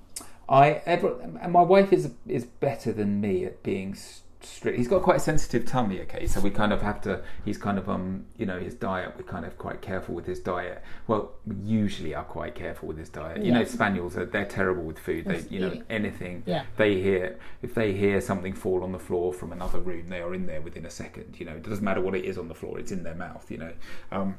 I 0.49 0.81
ever, 0.87 1.21
and 1.41 1.53
my 1.53 1.62
wife 1.62 1.93
is 1.93 2.11
is 2.27 2.45
better 2.45 2.93
than 2.93 3.21
me 3.21 3.45
at 3.45 3.62
being 3.62 3.93
s- 3.93 4.23
strict. 4.40 4.79
He's 4.79 4.88
got 4.88 5.03
quite 5.03 5.16
a 5.16 5.20
sensitive 5.20 5.66
tummy, 5.66 6.01
okay, 6.03 6.27
so 6.27 6.40
we 6.40 6.51
kind 6.51 6.72
of 6.72 6.83
have 6.83 7.01
to. 7.03 7.22
He's 7.44 7.59
kind 7.59 7.79
of 7.79 7.88
um, 7.88 8.27
you 8.37 8.46
know, 8.46 8.59
his 8.59 8.74
diet. 8.74 9.14
We're 9.16 9.24
kind 9.24 9.44
of 9.44 9.59
quite 9.59 9.81
careful 9.83 10.14
with 10.14 10.27
his 10.27 10.40
diet. 10.40 10.83
Well, 11.07 11.33
we 11.46 11.57
usually 11.57 12.14
are 12.14 12.24
quite 12.24 12.55
careful 12.55 12.88
with 12.88 12.98
his 12.98 13.09
diet. 13.09 13.44
You 13.44 13.53
know, 13.53 13.64
spaniels 13.64 14.16
are 14.16 14.24
they're 14.24 14.44
terrible 14.44 14.83
with 14.85 14.98
food. 14.98 15.24
They, 15.24 15.44
you 15.51 15.61
know, 15.61 15.83
anything 15.90 16.42
Yeah. 16.46 16.64
they 16.77 17.01
hear 17.01 17.38
if 17.62 17.74
they 17.74 17.92
hear 17.92 18.20
something 18.20 18.55
fall 18.55 18.83
on 18.83 18.92
the 18.92 18.98
floor 18.98 19.33
from 19.33 19.53
another 19.53 19.81
room, 19.81 20.09
they 20.09 20.20
are 20.20 20.35
in 20.35 20.46
there 20.46 20.61
within 20.61 20.87
a 20.87 20.90
second. 20.90 21.38
You 21.38 21.46
know, 21.46 21.53
it 21.53 21.62
doesn't 21.62 21.85
matter 21.85 22.01
what 22.01 22.14
it 22.14 22.24
is 22.24 22.38
on 22.38 22.48
the 22.48 22.55
floor; 22.55 22.79
it's 22.79 22.92
in 22.92 23.03
their 23.03 23.14
mouth. 23.14 23.51
You 23.51 23.59
know. 23.59 23.72
Um, 24.12 24.37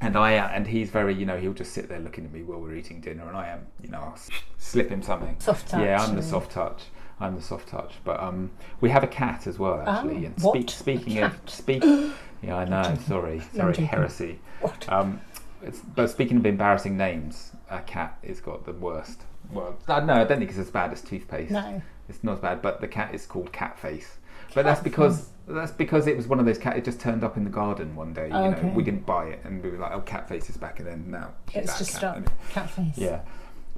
and 0.00 0.16
I 0.16 0.36
uh, 0.38 0.48
and 0.48 0.66
he's 0.66 0.90
very, 0.90 1.14
you 1.14 1.26
know, 1.26 1.36
he'll 1.38 1.52
just 1.52 1.72
sit 1.72 1.88
there 1.88 2.00
looking 2.00 2.24
at 2.24 2.32
me 2.32 2.42
while 2.42 2.58
we're 2.60 2.74
eating 2.74 3.00
dinner, 3.00 3.26
and 3.28 3.36
I 3.36 3.48
am, 3.48 3.66
you 3.82 3.90
know, 3.90 3.98
I'll 3.98 4.18
slip 4.58 4.88
him 4.88 5.02
something. 5.02 5.36
Soft 5.38 5.68
touch, 5.68 5.82
Yeah, 5.82 6.02
I'm 6.02 6.16
the 6.16 6.22
soft 6.22 6.52
touch. 6.52 6.84
I'm 7.20 7.36
the 7.36 7.42
soft 7.42 7.68
touch. 7.68 7.94
But 8.04 8.20
um, 8.20 8.50
we 8.80 8.88
have 8.90 9.04
a 9.04 9.06
cat 9.08 9.46
as 9.46 9.58
well, 9.58 9.80
actually. 9.80 10.14
Oh, 10.14 10.26
and 10.26 10.40
what? 10.40 10.52
speak, 10.54 10.70
speaking 10.70 11.18
of 11.22 11.32
cat? 11.32 11.50
speak, 11.50 11.84
yeah, 12.42 12.56
I 12.56 12.64
know. 12.64 12.96
Sorry, 13.06 13.40
sorry, 13.54 13.74
heresy. 13.74 14.38
What? 14.60 14.90
Um, 14.90 15.20
it's, 15.62 15.80
but 15.80 16.08
speaking 16.10 16.38
of 16.38 16.46
embarrassing 16.46 16.96
names, 16.96 17.52
a 17.70 17.80
cat 17.80 18.18
has 18.26 18.40
got 18.40 18.64
the 18.64 18.72
worst. 18.72 19.22
Well, 19.52 19.76
no, 19.88 19.94
I 20.14 20.24
don't 20.24 20.38
think 20.38 20.50
it's 20.50 20.58
as 20.58 20.70
bad 20.70 20.92
as 20.92 21.02
toothpaste. 21.02 21.50
No. 21.50 21.82
It's 22.08 22.24
not 22.24 22.34
as 22.34 22.38
bad, 22.40 22.62
but 22.62 22.80
the 22.80 22.88
cat 22.88 23.14
is 23.14 23.26
called 23.26 23.52
Catface. 23.52 24.06
But 24.54 24.64
that's 24.64 24.80
because 24.80 25.28
that's 25.46 25.70
because 25.70 26.06
it 26.08 26.16
was 26.16 26.26
one 26.26 26.40
of 26.40 26.46
those 26.46 26.58
cat. 26.58 26.76
It 26.76 26.84
just 26.84 27.00
turned 27.00 27.22
up 27.22 27.36
in 27.36 27.44
the 27.44 27.50
garden 27.50 27.94
one 27.94 28.12
day. 28.12 28.28
You 28.28 28.34
Oh, 28.34 28.50
know, 28.50 28.56
okay. 28.56 28.68
we 28.70 28.82
didn't 28.82 29.06
buy 29.06 29.26
it, 29.26 29.40
and 29.44 29.62
we 29.62 29.70
were 29.70 29.78
like, 29.78 29.92
"Oh, 29.92 30.00
Catface 30.00 30.50
is 30.50 30.56
back," 30.56 30.80
and 30.80 30.88
then 30.88 31.04
now 31.10 31.30
It's 31.54 31.78
just 31.78 31.92
cat. 31.92 31.98
stuck. 31.98 32.16
And- 32.16 32.30
Cat 32.50 32.70
face. 32.70 32.98
Yeah, 32.98 33.20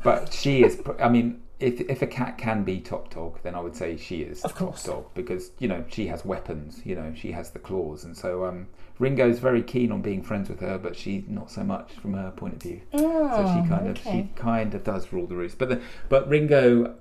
but 0.02 0.32
she 0.32 0.64
is. 0.64 0.80
I 0.98 1.08
mean, 1.10 1.42
if 1.62 1.80
if 1.88 2.02
a 2.02 2.06
cat 2.06 2.36
can 2.38 2.64
be 2.64 2.80
top 2.80 3.12
dog, 3.14 3.38
then 3.42 3.54
I 3.54 3.60
would 3.60 3.76
say 3.76 3.96
she 3.96 4.22
is 4.22 4.42
Of 4.42 4.54
course. 4.54 4.82
top 4.82 4.94
dog 4.94 5.04
because 5.14 5.50
you 5.58 5.68
know 5.68 5.84
she 5.88 6.06
has 6.08 6.24
weapons. 6.24 6.80
You 6.84 6.94
know, 6.96 7.12
she 7.14 7.32
has 7.32 7.50
the 7.50 7.58
claws, 7.58 8.04
and 8.04 8.16
so 8.16 8.44
um, 8.44 8.66
Ringo's 8.98 9.38
very 9.38 9.62
keen 9.62 9.92
on 9.92 10.02
being 10.02 10.22
friends 10.22 10.48
with 10.48 10.60
her, 10.60 10.78
but 10.78 10.96
she's 10.96 11.24
not 11.28 11.50
so 11.50 11.62
much 11.64 11.92
from 11.94 12.14
her 12.14 12.30
point 12.32 12.54
of 12.54 12.62
view. 12.62 12.80
Oh, 12.92 13.36
So 13.36 13.62
she 13.62 13.68
kind 13.68 13.88
of 13.88 13.98
she 13.98 14.30
kind 14.36 14.74
of 14.74 14.84
does 14.84 15.12
rule 15.12 15.26
the 15.26 15.36
roost. 15.36 15.58
But 15.58 15.68
the, 15.70 15.80
but 16.08 16.28
Ringo, 16.28 16.94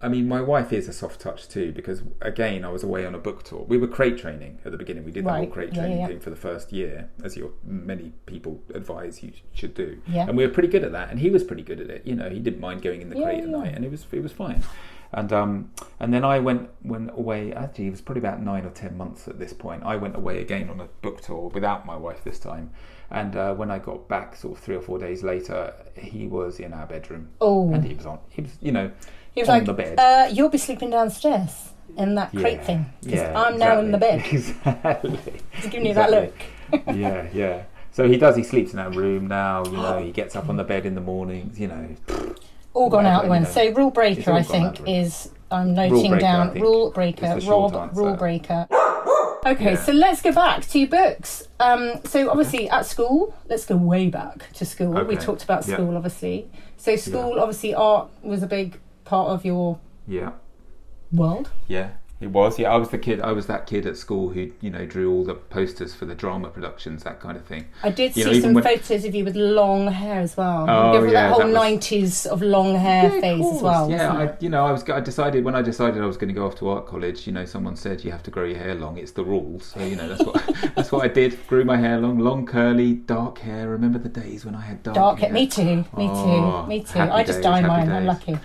I 0.00 0.08
mean, 0.08 0.28
my 0.28 0.40
wife 0.40 0.72
is 0.72 0.86
a 0.88 0.92
soft 0.92 1.20
touch 1.20 1.48
too 1.48 1.72
because 1.72 2.02
again, 2.20 2.64
I 2.64 2.68
was 2.68 2.84
away 2.84 3.04
on 3.04 3.14
a 3.14 3.18
book 3.18 3.42
tour. 3.42 3.64
We 3.66 3.78
were 3.78 3.88
crate 3.88 4.16
training 4.16 4.60
at 4.64 4.70
the 4.70 4.78
beginning. 4.78 5.04
We 5.04 5.10
did 5.10 5.24
the 5.24 5.30
whole 5.30 5.40
Right. 5.40 5.50
crate 5.50 5.74
training 5.74 5.98
yeah. 5.98 6.06
thing 6.06 6.20
for 6.20 6.30
the 6.30 6.36
first 6.36 6.72
year, 6.72 7.08
as 7.24 7.36
your 7.36 7.50
many 7.64 8.12
people 8.26 8.62
advise 8.74 9.22
you 9.22 9.32
should 9.52 9.74
do. 9.74 9.98
Yeah. 10.06 10.26
And 10.28 10.36
we 10.36 10.46
were 10.46 10.52
pretty 10.52 10.68
good 10.68 10.84
at 10.84 10.92
that, 10.92 11.10
and 11.10 11.18
he 11.18 11.30
was 11.30 11.42
pretty 11.42 11.62
good 11.64 11.80
at 11.80 11.90
it. 11.90 12.06
You 12.06 12.14
know, 12.14 12.30
he 12.30 12.38
didn't 12.38 12.60
mind 12.60 12.82
going 12.82 13.00
in 13.02 13.10
the 13.10 13.16
Yeah, 13.18 13.24
crate 13.24 13.42
at 13.42 13.48
night, 13.48 13.74
and 13.74 13.84
it 13.84 13.90
was 13.90 14.06
it 14.12 14.22
was 14.22 14.32
fine. 14.32 14.62
And 15.12 15.32
um, 15.32 15.70
and 16.00 16.12
then 16.12 16.24
I 16.24 16.38
went 16.38 16.68
went 16.82 17.10
away. 17.12 17.52
Actually, 17.52 17.86
it 17.86 17.90
was 17.92 18.00
probably 18.02 18.20
about 18.20 18.42
nine 18.42 18.64
or 18.66 18.70
ten 18.70 18.96
months 18.96 19.26
at 19.26 19.38
this 19.38 19.52
point. 19.54 19.82
I 19.84 19.96
went 19.96 20.16
away 20.16 20.40
again 20.42 20.68
on 20.68 20.80
a 20.80 20.84
book 21.02 21.22
tour 21.22 21.48
without 21.48 21.86
my 21.86 21.96
wife 21.96 22.22
this 22.24 22.38
time. 22.38 22.70
And 23.10 23.34
uh, 23.36 23.54
when 23.54 23.70
I 23.70 23.78
got 23.78 24.06
back, 24.06 24.36
sort 24.36 24.58
of 24.58 24.62
three 24.62 24.76
or 24.76 24.82
four 24.82 24.98
days 24.98 25.22
later, 25.22 25.72
he 25.96 26.26
was 26.26 26.60
in 26.60 26.74
our 26.74 26.86
bedroom, 26.86 27.28
Oh. 27.40 27.72
and 27.72 27.82
he 27.82 27.94
was 27.94 28.04
on. 28.04 28.18
He 28.28 28.42
was, 28.42 28.58
you 28.60 28.70
know, 28.70 28.90
He 29.34 29.40
was 29.40 29.48
on 29.48 29.58
like, 29.58 29.64
the 29.66 29.72
bed. 29.72 29.98
Uh, 29.98 30.28
you'll 30.30 30.50
be 30.50 30.58
sleeping 30.58 30.90
downstairs 30.90 31.70
in 31.96 32.14
that 32.16 32.30
crate 32.32 32.62
thing. 32.66 32.84
Because 33.02 33.20
yeah, 33.20 33.40
I'm 33.40 33.56
now 33.56 33.78
in 33.80 33.92
the 33.92 33.98
bed. 33.98 34.26
Exactly. 34.30 35.18
He's 35.52 35.66
giving 35.70 35.86
you 35.86 35.94
that 35.94 36.10
look. 36.10 36.34
Yeah, 36.94 37.28
yeah. 37.32 37.62
So 37.92 38.06
he 38.06 38.18
does. 38.18 38.36
He 38.36 38.44
sleeps 38.44 38.72
in 38.72 38.76
that 38.76 38.94
room 38.94 39.26
now. 39.26 39.64
You 39.64 39.72
know, 39.84 39.98
he 40.02 40.12
gets 40.12 40.36
up 40.36 40.50
on 40.50 40.56
the 40.58 40.64
bed 40.64 40.84
in 40.84 40.94
the 40.94 41.00
mornings. 41.00 41.58
You 41.58 41.68
know, 41.68 41.96
All 42.78 42.88
gone 42.90 43.06
out 43.06 43.24
the 43.24 43.30
window. 43.30 43.50
So 43.50 43.72
rule 43.72 43.90
breaker, 43.90 44.32
I 44.32 44.42
think, 44.42 44.64
out 44.66 44.76
the 44.76 44.82
window. 44.84 45.00
is 45.06 45.30
I'm 45.50 45.74
noting 45.74 46.10
breaker, 46.10 46.20
down 46.20 46.54
rule 46.60 46.90
breaker, 46.92 47.38
Rob, 47.46 47.74
answer. 47.74 48.00
rule 48.00 48.14
breaker. 48.16 48.66
Okay, 49.46 49.72
Yeah. 49.74 49.76
so 49.82 49.92
let's 49.92 50.20
go 50.20 50.32
back 50.32 50.66
to 50.66 50.78
your 50.80 50.88
books. 50.88 51.46
Um, 51.60 52.00
so 52.04 52.28
obviously 52.28 52.68
at 52.68 52.84
school, 52.86 53.32
let's 53.48 53.64
go 53.64 53.76
way 53.76 54.08
back 54.08 54.52
to 54.54 54.64
school. 54.66 54.92
We 55.04 55.16
talked 55.16 55.44
about 55.44 55.66
Yeah. 55.66 55.74
school, 55.76 55.96
obviously. 55.96 56.50
So 56.76 56.96
school, 56.96 57.38
obviously, 57.40 57.72
art 57.72 58.08
was 58.22 58.42
a 58.42 58.46
big 58.48 58.78
part 59.04 59.28
of 59.30 59.44
your 59.44 59.78
yeah, 60.08 60.32
world. 61.12 61.50
yeah. 61.68 61.90
It 62.20 62.32
was. 62.32 62.58
Yeah, 62.58 62.72
I 62.72 62.76
was 62.76 62.88
the 62.88 62.98
kid. 62.98 63.20
I 63.20 63.30
was 63.30 63.46
that 63.46 63.66
kid 63.68 63.86
at 63.86 63.96
school 63.96 64.30
who, 64.30 64.50
you 64.60 64.70
know, 64.70 64.84
drew 64.84 65.12
all 65.12 65.22
the 65.24 65.34
posters 65.36 65.94
for 65.94 66.04
the 66.04 66.16
drama 66.16 66.48
productions, 66.48 67.04
that 67.04 67.20
kind 67.20 67.36
of 67.36 67.44
thing. 67.44 67.66
I 67.84 67.90
did 67.90 68.16
You 68.16 68.24
see 68.24 68.30
know, 68.32 68.40
some 68.40 68.54
when- 68.54 68.64
photos 68.64 69.04
of 69.04 69.14
you 69.14 69.24
with 69.24 69.36
long 69.36 69.86
hair 69.86 70.20
as 70.20 70.36
well. 70.36 70.66
Oh, 70.68 70.88
Remember 70.88 71.06
yeah, 71.12 71.12
that 71.12 71.28
whole 71.30 71.38
that 71.38 71.46
was- 71.46 71.54
nineties 71.54 72.26
of 72.26 72.42
long 72.42 72.74
hair 72.74 73.04
Yeah, 73.04 73.20
phase 73.20 73.46
as 73.54 73.62
well. 73.62 73.88
Yeah, 73.88 74.12
I, 74.12 74.34
you 74.40 74.48
know, 74.48 74.66
I 74.66 74.72
was. 74.72 74.82
I 74.90 74.98
decided 74.98 75.44
when 75.44 75.54
I 75.54 75.62
decided 75.62 76.02
I 76.02 76.06
was 76.06 76.16
going 76.16 76.26
to 76.28 76.34
go 76.34 76.44
off 76.44 76.56
to 76.56 76.68
art 76.70 76.86
college. 76.86 77.24
You 77.24 77.32
know, 77.34 77.44
someone 77.44 77.76
said 77.76 78.02
you 78.02 78.10
have 78.10 78.24
to 78.24 78.32
grow 78.32 78.44
your 78.44 78.58
hair 78.58 78.74
long. 78.74 78.98
It's 78.98 79.12
the 79.12 79.22
rules. 79.24 79.66
So 79.66 79.80
you 79.80 79.94
know, 79.94 80.08
that's 80.08 80.24
what 80.24 80.42
that's 80.74 80.90
what 80.90 81.04
I 81.04 81.08
did. 81.08 81.38
Grew 81.46 81.64
my 81.64 81.76
hair 81.76 81.98
long, 82.00 82.18
long 82.18 82.46
curly, 82.46 82.94
dark 82.94 83.38
hair. 83.38 83.68
Remember 83.68 84.00
the 84.00 84.08
days 84.08 84.44
when 84.44 84.56
I 84.56 84.62
had 84.62 84.82
dark, 84.82 84.96
hair. 84.96 85.04
Dark 85.04 85.18
hair? 85.20 85.32
Me 85.32 85.46
too. 85.46 85.76
Me 85.96 86.08
Oh, 86.10 86.62
too. 86.64 86.68
Me 86.68 86.82
too. 86.82 86.98
I 86.98 87.22
just 87.22 87.42
dye 87.42 87.60
mine. 87.60 87.88
I'm 87.92 88.06
lucky. 88.06 88.36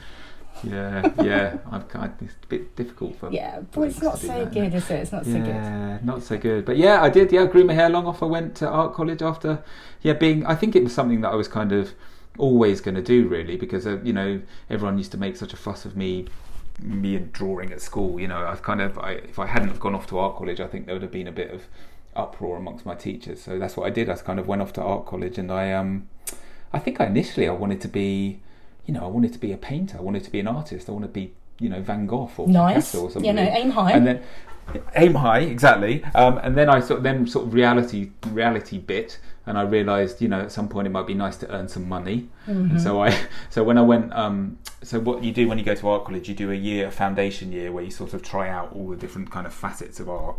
Yeah, 0.63 1.11
yeah. 1.23 1.57
I've 1.71 1.87
kind 1.87 2.11
it's 2.21 2.33
a 2.43 2.47
bit 2.47 2.75
difficult 2.75 3.17
for. 3.17 3.31
Yeah, 3.31 3.61
but 3.71 3.81
it's 3.81 4.01
not 4.01 4.01
blokes 4.01 4.21
to 4.21 4.27
do 4.27 4.33
so 4.33 4.45
that, 4.45 4.53
good, 4.53 4.73
is 4.73 4.89
it? 4.89 4.93
It's 4.95 5.11
not 5.11 5.25
so 5.25 5.31
good. 5.33 5.47
Yeah, 5.47 5.99
not 6.03 6.23
so 6.23 6.37
good. 6.37 6.65
But 6.65 6.77
yeah, 6.77 7.01
I 7.01 7.09
did. 7.09 7.31
Yeah, 7.31 7.43
I 7.43 7.45
grew 7.47 7.63
my 7.63 7.73
hair 7.73 7.89
long 7.89 8.05
off. 8.05 8.23
I 8.23 8.27
went 8.27 8.55
to 8.55 8.69
art 8.69 8.93
college 8.93 9.21
after. 9.21 9.63
Yeah, 10.01 10.13
being. 10.13 10.45
I 10.45 10.55
think 10.55 10.75
it 10.75 10.83
was 10.83 10.93
something 10.93 11.21
that 11.21 11.29
I 11.29 11.35
was 11.35 11.47
kind 11.47 11.71
of 11.71 11.93
always 12.37 12.81
going 12.81 12.95
to 12.95 13.01
do, 13.01 13.27
really, 13.27 13.57
because 13.57 13.85
uh, 13.85 13.99
you 14.03 14.13
know 14.13 14.41
everyone 14.69 14.97
used 14.97 15.11
to 15.11 15.17
make 15.17 15.35
such 15.37 15.53
a 15.53 15.57
fuss 15.57 15.85
of 15.85 15.95
me. 15.95 16.25
Me 16.79 17.15
and 17.15 17.31
drawing 17.31 17.71
at 17.71 17.81
school, 17.81 18.19
you 18.19 18.27
know, 18.27 18.47
I've 18.47 18.63
kind 18.63 18.81
of, 18.81 18.97
I, 18.97 19.11
if 19.11 19.37
I 19.37 19.45
hadn't 19.45 19.67
have 19.67 19.79
gone 19.79 19.93
off 19.93 20.07
to 20.07 20.17
art 20.17 20.35
college, 20.37 20.59
I 20.59 20.65
think 20.65 20.87
there 20.87 20.95
would 20.95 21.03
have 21.03 21.11
been 21.11 21.27
a 21.27 21.31
bit 21.31 21.51
of 21.51 21.67
uproar 22.15 22.57
amongst 22.57 22.83
my 22.83 22.95
teachers. 22.95 23.43
So 23.43 23.59
that's 23.59 23.77
what 23.77 23.85
I 23.85 23.91
did. 23.91 24.09
I 24.09 24.15
kind 24.15 24.39
of 24.39 24.47
went 24.47 24.63
off 24.63 24.73
to 24.73 24.81
art 24.81 25.05
college, 25.05 25.37
and 25.37 25.51
I, 25.51 25.71
um, 25.71 26.09
I 26.73 26.79
think 26.79 26.99
I 26.99 27.05
initially 27.05 27.47
I 27.47 27.51
wanted 27.51 27.79
to 27.81 27.87
be, 27.87 28.41
you 28.85 28.93
know, 28.93 29.03
I 29.03 29.07
wanted 29.07 29.33
to 29.33 29.39
be 29.39 29.51
a 29.51 29.57
painter. 29.57 29.97
I 29.97 30.01
wanted 30.01 30.23
to 30.23 30.31
be 30.31 30.39
an 30.39 30.47
artist. 30.47 30.89
I 30.89 30.91
wanted 30.91 31.07
to 31.07 31.13
be, 31.13 31.33
you 31.59 31.69
know, 31.69 31.81
Van 31.81 32.05
Gogh 32.05 32.29
or 32.37 32.47
Nice. 32.47 32.91
Picasso 32.91 33.03
or 33.03 33.11
something. 33.11 33.25
You 33.25 33.33
know, 33.33 33.49
aim 33.49 33.71
high. 33.71 33.91
And 33.91 34.05
then 34.05 34.21
aim 34.95 35.15
high, 35.15 35.39
exactly. 35.39 36.03
Um, 36.15 36.37
and 36.39 36.57
then 36.57 36.69
I 36.69 36.79
sort 36.79 36.99
of 36.99 37.03
then 37.03 37.27
sort 37.27 37.47
of 37.47 37.53
reality 37.53 38.11
reality 38.27 38.77
bit, 38.77 39.19
and 39.45 39.57
I 39.57 39.63
realised, 39.63 40.21
you 40.21 40.27
know, 40.27 40.41
at 40.41 40.51
some 40.51 40.67
point 40.67 40.87
it 40.87 40.91
might 40.91 41.07
be 41.07 41.13
nice 41.13 41.37
to 41.37 41.51
earn 41.51 41.67
some 41.67 41.87
money. 41.87 42.29
And 42.71 42.81
so 42.81 43.01
I, 43.01 43.17
so 43.49 43.63
when 43.63 43.77
I 43.77 43.81
went, 43.81 44.13
um, 44.13 44.57
so 44.81 44.99
what 44.99 45.23
you 45.23 45.31
do 45.31 45.47
when 45.47 45.57
you 45.57 45.65
go 45.65 45.75
to 45.75 45.89
art 45.89 46.05
college, 46.05 46.29
you 46.29 46.35
do 46.35 46.51
a 46.51 46.55
year, 46.55 46.87
a 46.87 46.91
foundation 46.91 47.51
year, 47.51 47.71
where 47.71 47.83
you 47.83 47.91
sort 47.91 48.13
of 48.13 48.21
try 48.21 48.49
out 48.49 48.73
all 48.73 48.89
the 48.89 48.95
different 48.95 49.31
kind 49.31 49.45
of 49.45 49.53
facets 49.53 49.99
of 49.99 50.09
art. 50.09 50.35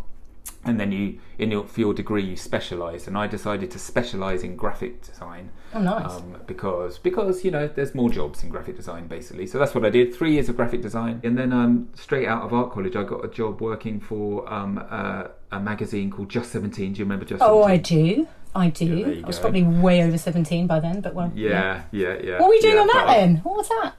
And 0.66 0.80
then 0.80 0.92
you, 0.92 1.18
in 1.38 1.50
your, 1.50 1.64
for 1.64 1.80
your 1.80 1.92
degree, 1.92 2.24
you 2.24 2.37
specialise, 2.37 3.07
and 3.07 3.18
I 3.18 3.26
decided 3.26 3.70
to 3.72 3.78
specialise 3.78 4.42
in 4.42 4.57
graphic 4.57 5.02
design 5.02 5.50
Oh, 5.74 5.80
nice. 5.80 6.11
um, 6.11 6.37
because 6.46 6.98
because 6.98 7.44
you 7.44 7.50
know 7.50 7.68
there's 7.68 7.94
more 7.94 8.09
jobs 8.09 8.42
in 8.42 8.48
graphic 8.48 8.76
design 8.76 9.07
basically. 9.07 9.46
So 9.46 9.59
that's 9.59 9.74
what 9.74 9.85
I 9.85 9.90
did. 9.90 10.14
Three 10.14 10.33
years 10.33 10.48
of 10.48 10.57
graphic 10.57 10.80
design, 10.80 11.20
and 11.22 11.37
then 11.37 11.52
um, 11.52 11.90
straight 11.94 12.26
out 12.26 12.42
of 12.44 12.54
art 12.54 12.72
college, 12.72 12.96
I 12.96 13.02
got 13.04 13.24
a 13.24 13.28
job 13.28 13.61
working 13.61 14.00
for 14.00 14.50
um, 14.52 14.83
uh, 14.90 15.24
a 15.52 15.61
magazine 15.61 16.11
called 16.11 16.30
Just 16.30 16.50
Seventeen. 16.52 16.94
Do 16.94 16.98
you 17.00 17.04
remember 17.04 17.26
Just? 17.26 17.42
oh, 17.42 17.62
I 17.64 17.76
do. 17.76 18.26
I 18.54 18.70
do. 18.70 18.87
Yeah, 18.87 19.24
I 19.24 19.26
was 19.26 19.37
go. 19.37 19.42
probably 19.42 19.64
way 19.64 20.04
over 20.04 20.16
17 20.16 20.68
by 20.68 20.78
then, 20.78 21.00
but 21.00 21.12
well. 21.12 21.33
Yeah, 21.35 21.83
yeah, 21.90 22.16
yeah. 22.22 22.38
What 22.38 22.48
were 22.48 22.54
you 22.54 22.62
doing 22.62 22.76
yeah, 22.76 22.80
on 22.83 22.87
that 22.87 23.07
then? 23.09 23.37
What 23.38 23.57
was 23.57 23.68
that? 23.68 23.94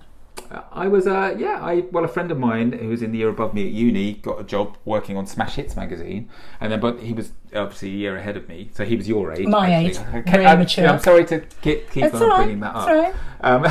I 0.71 0.87
was, 0.87 1.07
uh, 1.07 1.35
yeah, 1.37 1.59
I 1.61 1.85
well, 1.91 2.03
a 2.03 2.07
friend 2.07 2.31
of 2.31 2.37
mine 2.37 2.71
who 2.73 2.89
was 2.89 3.01
in 3.01 3.11
the 3.11 3.17
year 3.17 3.29
above 3.29 3.53
me 3.53 3.65
at 3.65 3.71
uni 3.71 4.13
got 4.13 4.39
a 4.39 4.43
job 4.43 4.77
working 4.85 5.17
on 5.17 5.25
Smash 5.25 5.55
Hits 5.55 5.75
magazine, 5.75 6.29
and 6.59 6.71
then 6.71 6.79
but 6.79 6.99
he 6.99 7.13
was 7.13 7.31
obviously 7.53 7.89
a 7.89 7.93
year 7.93 8.17
ahead 8.17 8.37
of 8.37 8.47
me, 8.47 8.69
so 8.73 8.85
he 8.85 8.95
was 8.95 9.07
your 9.07 9.31
age. 9.31 9.47
My 9.47 9.71
actually. 9.71 9.89
age. 9.89 10.15
Okay, 10.15 10.31
Very 10.31 10.45
I'm, 10.45 10.59
mature. 10.59 10.87
I'm 10.87 10.99
sorry 10.99 11.25
to 11.25 11.39
keep, 11.61 11.89
keep 11.89 12.13
on 12.13 12.21
right. 12.21 12.37
bringing 12.37 12.59
that 12.61 12.75
up. 12.75 12.87
all 12.87 12.95
right. 12.95 13.15
Um, 13.41 13.65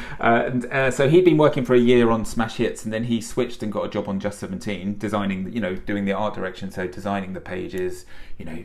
and 0.20 0.66
uh, 0.66 0.90
so 0.90 1.08
he'd 1.08 1.24
been 1.24 1.38
working 1.38 1.64
for 1.64 1.74
a 1.74 1.80
year 1.80 2.10
on 2.10 2.24
Smash 2.24 2.56
Hits, 2.56 2.84
and 2.84 2.92
then 2.92 3.04
he 3.04 3.20
switched 3.20 3.62
and 3.62 3.72
got 3.72 3.86
a 3.86 3.88
job 3.88 4.08
on 4.08 4.20
Just 4.20 4.38
Seventeen, 4.38 4.98
designing, 4.98 5.52
you 5.52 5.60
know, 5.60 5.74
doing 5.74 6.04
the 6.04 6.12
art 6.12 6.34
direction, 6.34 6.70
so 6.70 6.86
designing 6.86 7.32
the 7.32 7.40
pages, 7.40 8.06
you 8.38 8.44
know. 8.44 8.64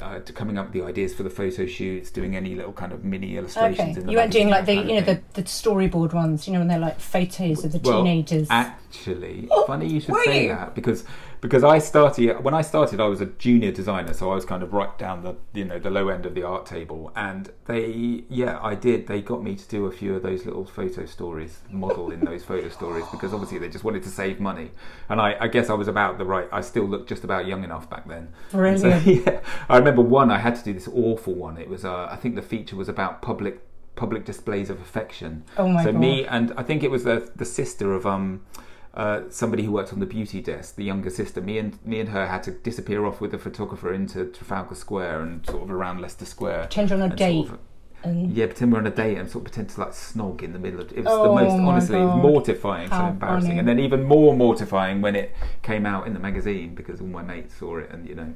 Uh, 0.00 0.20
to 0.20 0.32
coming 0.32 0.56
up 0.56 0.66
with 0.66 0.72
the 0.72 0.82
ideas 0.82 1.12
for 1.12 1.24
the 1.24 1.30
photo 1.30 1.66
shoots, 1.66 2.12
doing 2.12 2.36
any 2.36 2.54
little 2.54 2.72
kind 2.72 2.92
of 2.92 3.04
mini 3.04 3.36
illustrations. 3.36 3.80
Okay. 3.80 4.00
In 4.00 4.06
the 4.06 4.12
You 4.12 4.18
weren't 4.18 4.30
doing 4.30 4.48
like 4.48 4.64
the, 4.64 4.74
you 4.74 4.94
know, 4.94 5.00
the, 5.00 5.20
the 5.32 5.42
storyboard 5.42 6.12
ones, 6.12 6.46
you 6.46 6.52
know, 6.52 6.60
when 6.60 6.68
they're 6.68 6.78
like 6.78 7.00
photos 7.00 7.64
of 7.64 7.72
the 7.72 7.80
Well, 7.80 8.04
teenagers. 8.04 8.46
Actually, 8.50 9.48
funny 9.66 9.88
you 9.88 9.98
should 10.00 10.12
were 10.12 10.22
say 10.22 10.44
you? 10.44 10.48
that 10.50 10.76
because 10.76 11.02
because 11.40 11.64
I 11.64 11.78
started 11.78 12.44
when 12.44 12.54
I 12.54 12.60
started, 12.60 13.00
I 13.00 13.06
was 13.06 13.20
a 13.20 13.26
junior 13.26 13.72
designer, 13.72 14.12
so 14.12 14.30
I 14.30 14.34
was 14.34 14.44
kind 14.44 14.62
of 14.62 14.72
right 14.72 14.96
down 14.98 15.22
the 15.22 15.36
you 15.52 15.64
know 15.64 15.78
the 15.78 15.90
low 15.90 16.08
end 16.08 16.26
of 16.26 16.34
the 16.34 16.42
art 16.42 16.66
table, 16.66 17.12
and 17.16 17.50
they 17.66 18.24
yeah 18.28 18.58
I 18.62 18.74
did 18.74 19.06
they 19.06 19.22
got 19.22 19.42
me 19.42 19.56
to 19.56 19.68
do 19.68 19.86
a 19.86 19.90
few 19.90 20.14
of 20.14 20.22
those 20.22 20.44
little 20.44 20.64
photo 20.64 21.06
stories, 21.06 21.60
model 21.70 22.10
in 22.10 22.20
those 22.20 22.44
photo 22.44 22.68
stories 22.68 23.04
because 23.10 23.32
obviously 23.32 23.58
they 23.58 23.68
just 23.68 23.84
wanted 23.84 24.02
to 24.02 24.10
save 24.10 24.38
money, 24.38 24.72
and 25.08 25.20
I, 25.20 25.36
I 25.40 25.48
guess 25.48 25.70
I 25.70 25.74
was 25.74 25.88
about 25.88 26.18
the 26.18 26.24
right. 26.24 26.48
I 26.52 26.60
still 26.60 26.84
looked 26.84 27.08
just 27.08 27.24
about 27.24 27.46
young 27.46 27.64
enough 27.64 27.88
back 27.88 28.06
then. 28.06 28.32
Brilliant. 28.50 28.80
So, 28.80 28.88
yeah, 29.10 29.40
I 29.68 29.78
remember 29.78 30.02
one 30.02 30.30
I 30.30 30.38
had 30.38 30.56
to 30.56 30.64
do 30.64 30.74
this 30.74 30.88
awful 30.88 31.34
one. 31.34 31.56
It 31.56 31.68
was 31.68 31.84
uh, 31.84 32.08
I 32.10 32.16
think 32.16 32.34
the 32.34 32.42
feature 32.42 32.76
was 32.76 32.88
about 32.88 33.22
public 33.22 33.62
public 33.96 34.24
displays 34.24 34.70
of 34.70 34.80
affection. 34.80 35.44
Oh 35.56 35.68
my 35.68 35.84
so 35.84 35.92
God. 35.92 36.00
me 36.00 36.26
and 36.26 36.52
I 36.56 36.62
think 36.62 36.82
it 36.82 36.90
was 36.90 37.04
the 37.04 37.30
the 37.34 37.44
sister 37.44 37.94
of 37.94 38.06
um 38.06 38.42
uh, 38.94 39.22
somebody 39.30 39.62
who 39.64 39.72
worked 39.72 39.92
on 39.92 40.00
the 40.00 40.06
beauty 40.06 40.40
desk, 40.40 40.74
the 40.76 40.84
younger 40.84 41.10
sister. 41.10 41.40
Me 41.40 41.58
and 41.58 41.78
me 41.86 42.00
and 42.00 42.08
her 42.10 42.26
had 42.26 42.42
to 42.44 42.50
disappear 42.50 43.04
off 43.06 43.20
with 43.20 43.32
a 43.34 43.38
photographer 43.38 43.92
into 43.92 44.26
Trafalgar 44.26 44.74
Square 44.74 45.20
and 45.22 45.46
sort 45.46 45.62
of 45.62 45.70
around 45.70 46.00
Leicester 46.00 46.24
Square. 46.24 46.60
Pretend 46.62 46.92
on 46.92 47.02
a 47.02 47.14
date. 47.14 47.46
Sort 47.46 47.54
of, 47.54 47.58
And 48.02 48.32
yeah, 48.32 48.46
pretend 48.46 48.72
we're 48.72 48.78
on 48.78 48.86
a 48.86 48.90
date 48.90 49.16
and 49.18 49.30
sort 49.30 49.42
of 49.46 49.52
pretend 49.52 49.68
to 49.70 49.80
like 49.80 49.90
snog 49.90 50.42
in 50.42 50.52
the 50.52 50.58
middle 50.58 50.80
of 50.80 50.90
it. 50.90 50.96
was 50.98 51.06
Oh 51.08 51.22
the 51.34 51.40
most 51.42 51.52
honestly 51.52 51.98
it 51.98 52.04
was 52.04 52.14
God. 52.14 52.22
mortifying, 52.22 52.88
so 52.90 53.06
embarrassing, 53.06 53.48
funny. 53.50 53.58
and 53.60 53.68
then 53.68 53.78
even 53.78 54.02
more 54.04 54.34
mortifying 54.36 55.00
when 55.02 55.14
it 55.14 55.34
came 55.62 55.86
out 55.86 56.06
in 56.06 56.12
the 56.14 56.20
magazine 56.20 56.74
because 56.74 57.00
all 57.00 57.06
my 57.06 57.22
mates 57.22 57.54
saw 57.56 57.78
it, 57.78 57.90
and 57.90 58.08
you 58.08 58.14
know, 58.16 58.34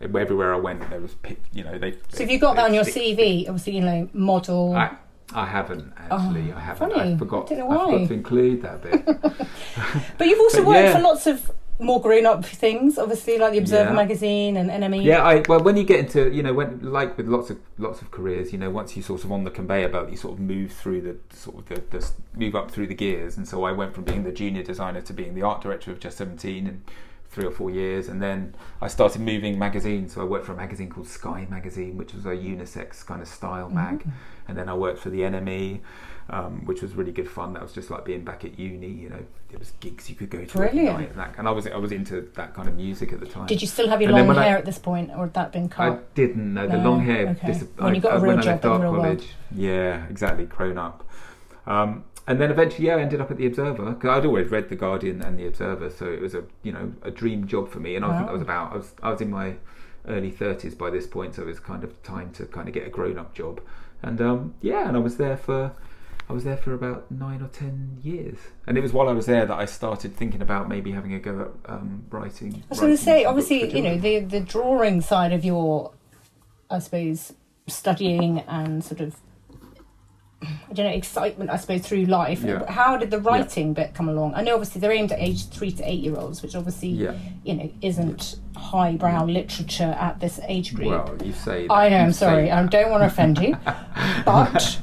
everywhere 0.00 0.54
I 0.54 0.58
went 0.58 0.88
there 0.88 1.00
was 1.00 1.14
you 1.52 1.64
know 1.64 1.78
they. 1.78 1.92
so, 2.08 2.20
have 2.20 2.30
you 2.30 2.38
got 2.38 2.56
that 2.56 2.64
on 2.64 2.74
your 2.74 2.84
CV? 2.84 3.46
Obviously, 3.48 3.74
you 3.76 3.82
know, 3.82 4.08
model. 4.12 4.74
I, 4.74 4.96
I 5.34 5.46
haven't 5.46 5.92
actually. 5.96 6.52
Oh, 6.52 6.56
I 6.56 6.60
haven't. 6.60 6.90
funny. 6.92 7.14
I 7.14 7.16
forgot. 7.16 7.52
I 7.52 7.54
I 7.56 7.58
forgot 7.58 8.08
to 8.08 8.14
include 8.14 8.62
that 8.62 8.82
bit. 8.82 9.04
but 10.18 10.26
you've 10.26 10.40
also 10.40 10.58
but 10.58 10.66
worked 10.66 10.84
yeah. 10.88 10.96
for 10.96 11.02
lots 11.02 11.26
of 11.26 11.50
more 11.78 12.00
grown-up 12.00 12.44
things. 12.44 12.98
Obviously, 12.98 13.38
like 13.38 13.52
the 13.52 13.58
Observer 13.58 13.90
Yeah. 13.90 13.96
magazine 13.96 14.56
and 14.56 14.70
NME. 14.70 15.02
Yeah, 15.04 15.22
I 15.22 15.42
well 15.48 15.60
when 15.60 15.76
you 15.76 15.84
get 15.84 16.00
into 16.00 16.30
you 16.32 16.42
know 16.42 16.52
when 16.52 16.80
like 16.82 17.16
with 17.16 17.28
lots 17.28 17.50
of 17.50 17.58
lots 17.78 18.00
of 18.02 18.10
careers, 18.10 18.52
you 18.52 18.58
know 18.58 18.70
once 18.70 18.96
you 18.96 19.02
sort 19.02 19.24
of 19.24 19.32
on 19.32 19.44
the 19.44 19.50
conveyor 19.50 19.88
belt, 19.88 20.10
you 20.10 20.16
sort 20.16 20.34
of 20.34 20.40
move 20.40 20.72
through 20.72 21.00
the 21.02 21.16
sort 21.36 21.58
of 21.58 21.66
the, 21.66 21.98
the 21.98 22.10
move 22.36 22.54
up 22.54 22.70
through 22.70 22.86
the 22.86 22.94
gears, 22.94 23.36
and 23.36 23.46
so 23.48 23.64
I 23.64 23.72
went 23.72 23.94
from 23.94 24.04
being 24.04 24.24
the 24.24 24.32
junior 24.32 24.62
designer 24.62 25.00
to 25.02 25.12
being 25.12 25.34
the 25.34 25.42
art 25.42 25.62
director 25.62 25.90
of 25.90 26.00
Just 26.00 26.18
Seventeen 26.18 26.66
in 26.66 26.82
three 27.32 27.46
or 27.46 27.50
four 27.50 27.70
years, 27.70 28.08
and 28.08 28.20
then 28.22 28.54
I 28.80 28.88
started 28.88 29.20
moving 29.22 29.58
magazines. 29.58 30.12
So 30.14 30.20
I 30.20 30.24
worked 30.24 30.44
for 30.46 30.52
a 30.52 30.56
magazine 30.56 30.90
called 30.90 31.08
Sky 31.08 31.46
Magazine, 31.50 31.96
which 31.96 32.12
was 32.12 32.26
a 32.26 32.30
unisex 32.30 33.04
kind 33.04 33.22
of 33.22 33.26
style 33.28 33.70
mag, 33.70 34.04
and 34.46 34.56
then 34.56 34.68
I 34.68 34.74
worked 34.74 34.98
for 35.00 35.10
the 35.10 35.20
NME. 35.22 35.80
Um, 36.30 36.64
which 36.66 36.82
was 36.82 36.94
really 36.94 37.10
good 37.10 37.28
fun. 37.28 37.52
That 37.54 37.62
was 37.62 37.72
just 37.72 37.90
like 37.90 38.04
being 38.04 38.22
back 38.24 38.44
at 38.44 38.56
uni. 38.56 38.86
You 38.86 39.08
know, 39.10 39.18
there 39.50 39.58
was 39.58 39.72
gigs 39.80 40.08
you 40.08 40.14
could 40.14 40.30
go 40.30 40.44
to 40.44 40.62
every 40.62 40.84
night, 40.84 41.08
and, 41.10 41.18
that, 41.18 41.34
and 41.36 41.48
I 41.48 41.50
was 41.50 41.66
I 41.66 41.76
was 41.76 41.90
into 41.90 42.30
that 42.36 42.54
kind 42.54 42.68
of 42.68 42.76
music 42.76 43.12
at 43.12 43.18
the 43.18 43.26
time. 43.26 43.46
Did 43.48 43.60
you 43.60 43.66
still 43.66 43.88
have 43.88 44.00
your 44.00 44.10
And 44.10 44.18
long 44.18 44.28
when 44.28 44.38
I- 44.38 44.44
hair 44.44 44.56
at 44.56 44.64
this 44.64 44.78
point, 44.78 45.10
or 45.10 45.24
had 45.24 45.34
that 45.34 45.50
been 45.50 45.68
cut? 45.68 45.92
I 45.92 45.98
didn't 46.14 46.54
know 46.54 46.68
the 46.68 46.76
No, 46.78 46.90
long 46.90 47.00
hair. 47.04 47.30
okay. 47.30 47.48
dis- 47.48 47.64
When 47.76 47.90
I- 47.92 47.94
you 47.96 48.00
got 48.00 48.12
a 48.12 48.16
I- 48.18 48.22
real 48.22 48.36
job 48.38 48.64
in 48.64 48.80
real 48.82 48.92
world. 48.92 49.24
Yeah, 49.50 50.06
exactly. 50.08 50.44
Grown 50.46 50.78
up. 50.78 51.02
Um, 51.66 52.04
and 52.26 52.40
then 52.40 52.50
eventually, 52.50 52.86
yeah, 52.86 52.96
I 52.96 53.00
ended 53.00 53.20
up 53.20 53.30
at 53.30 53.36
the 53.36 53.46
Observer 53.46 53.90
because 53.92 54.10
I'd 54.10 54.26
always 54.26 54.48
read 54.50 54.68
the 54.68 54.76
Guardian 54.76 55.22
and 55.22 55.38
the 55.38 55.46
Observer, 55.46 55.90
so 55.90 56.06
it 56.06 56.20
was 56.20 56.34
a 56.34 56.44
you 56.62 56.72
know 56.72 56.92
a 57.02 57.10
dream 57.10 57.46
job 57.46 57.68
for 57.68 57.80
me. 57.80 57.96
And 57.96 58.04
I 58.04 58.16
think 58.16 58.26
that 58.26 58.32
was 58.32 58.42
about 58.42 58.72
I 58.72 58.76
was 58.76 58.92
I 59.02 59.10
was 59.10 59.20
in 59.20 59.30
my 59.30 59.56
early 60.06 60.30
thirties 60.30 60.74
by 60.74 60.90
this 60.90 61.06
point, 61.06 61.34
so 61.34 61.42
it 61.42 61.46
was 61.46 61.60
kind 61.60 61.82
of 61.82 62.00
time 62.02 62.32
to 62.32 62.46
kind 62.46 62.68
of 62.68 62.74
get 62.74 62.86
a 62.86 62.90
grown 62.90 63.18
up 63.18 63.34
job. 63.34 63.60
And 64.02 64.20
um, 64.20 64.54
yeah, 64.60 64.88
and 64.88 64.96
I 64.96 65.00
was 65.00 65.16
there 65.16 65.36
for. 65.36 65.72
I 66.28 66.34
was 66.34 66.44
there 66.44 66.56
for 66.56 66.72
about 66.72 67.10
nine 67.10 67.42
or 67.42 67.48
ten 67.48 67.98
years, 68.02 68.38
and 68.66 68.78
it 68.78 68.80
was 68.80 68.92
while 68.92 69.08
I 69.08 69.12
was 69.12 69.26
there 69.26 69.44
that 69.44 69.58
I 69.58 69.66
started 69.66 70.16
thinking 70.16 70.40
about 70.40 70.68
maybe 70.68 70.92
having 70.92 71.12
a 71.12 71.18
go 71.18 71.52
at 71.64 71.70
um, 71.70 72.04
writing. 72.10 72.54
I 72.54 72.66
was 72.70 72.80
going 72.80 72.92
to 72.92 72.96
say, 72.96 73.24
some 73.24 73.34
books 73.34 73.48
for 73.48 73.54
obviously, 73.56 73.76
you 73.76 73.82
know, 73.82 73.98
the 73.98 74.20
the 74.20 74.40
drawing 74.40 75.00
side 75.00 75.32
of 75.32 75.44
your, 75.44 75.92
I 76.70 76.78
suppose, 76.78 77.34
studying 77.66 78.38
and 78.40 78.82
sort 78.82 79.00
of, 79.00 79.16
I 80.70 80.72
don't 80.74 80.86
know, 80.86 80.92
excitement, 80.92 81.50
I 81.50 81.56
suppose, 81.56 81.82
through 81.82 82.04
life. 82.06 82.42
Yeah. 82.42 82.70
How 82.70 82.96
did 82.96 83.10
the 83.10 83.18
writing 83.20 83.72
bit 83.74 83.94
come 83.94 84.08
along? 84.08 84.34
I 84.34 84.42
know, 84.42 84.54
obviously, 84.54 84.80
they're 84.80 84.92
aimed 84.92 85.12
at 85.12 85.20
age 85.20 85.48
three 85.48 85.70
to 85.72 85.82
eight 85.88 86.00
year 86.00 86.16
olds, 86.16 86.42
which 86.42 86.54
obviously, 86.54 86.88
Yeah. 86.88 87.14
you 87.44 87.54
know, 87.54 87.70
isn't 87.82 88.36
highbrow 88.56 89.24
literature 89.24 89.96
at 89.98 90.20
this 90.20 90.40
age 90.46 90.74
group. 90.74 90.88
Well, 90.88 91.16
you 91.24 91.32
say. 91.32 91.66
That. 91.66 91.72
I 91.72 91.88
know, 91.88 91.98
You 91.98 92.02
I'm 92.04 92.12
sorry, 92.12 92.50
I 92.50 92.64
don't 92.66 92.90
want 92.90 93.02
to 93.02 93.06
offend 93.06 93.38
you, 93.38 93.56
but 94.24 94.78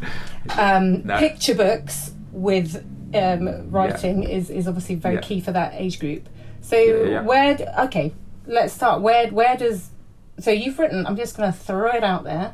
um, 0.58 1.06
No. 1.06 1.17
picture 1.19 1.56
books 1.56 2.12
with 2.32 2.86
um, 3.13 3.69
writing 3.72 4.24
is, 4.24 4.50
is 4.50 4.67
obviously 4.67 4.95
very 4.95 5.15
Yeah. 5.15 5.22
key 5.22 5.41
for 5.41 5.52
that 5.52 5.74
age 5.76 6.00
group. 6.00 6.30
So 6.62 6.76
Yeah, 6.78 7.10
yeah. 7.10 7.22
where? 7.22 7.56
d- 7.56 7.65
Okay, 7.86 8.13
let's 8.45 8.74
start. 8.74 9.02
Where 9.02 9.28
where 9.30 9.56
does? 9.58 9.89
So 10.39 10.52
you've 10.52 10.78
written. 10.78 11.06
I'm 11.08 11.15
just 11.17 11.36
going 11.38 11.52
to 11.52 11.58
throw 11.58 11.89
it 11.91 12.04
out 12.04 12.24
there. 12.24 12.54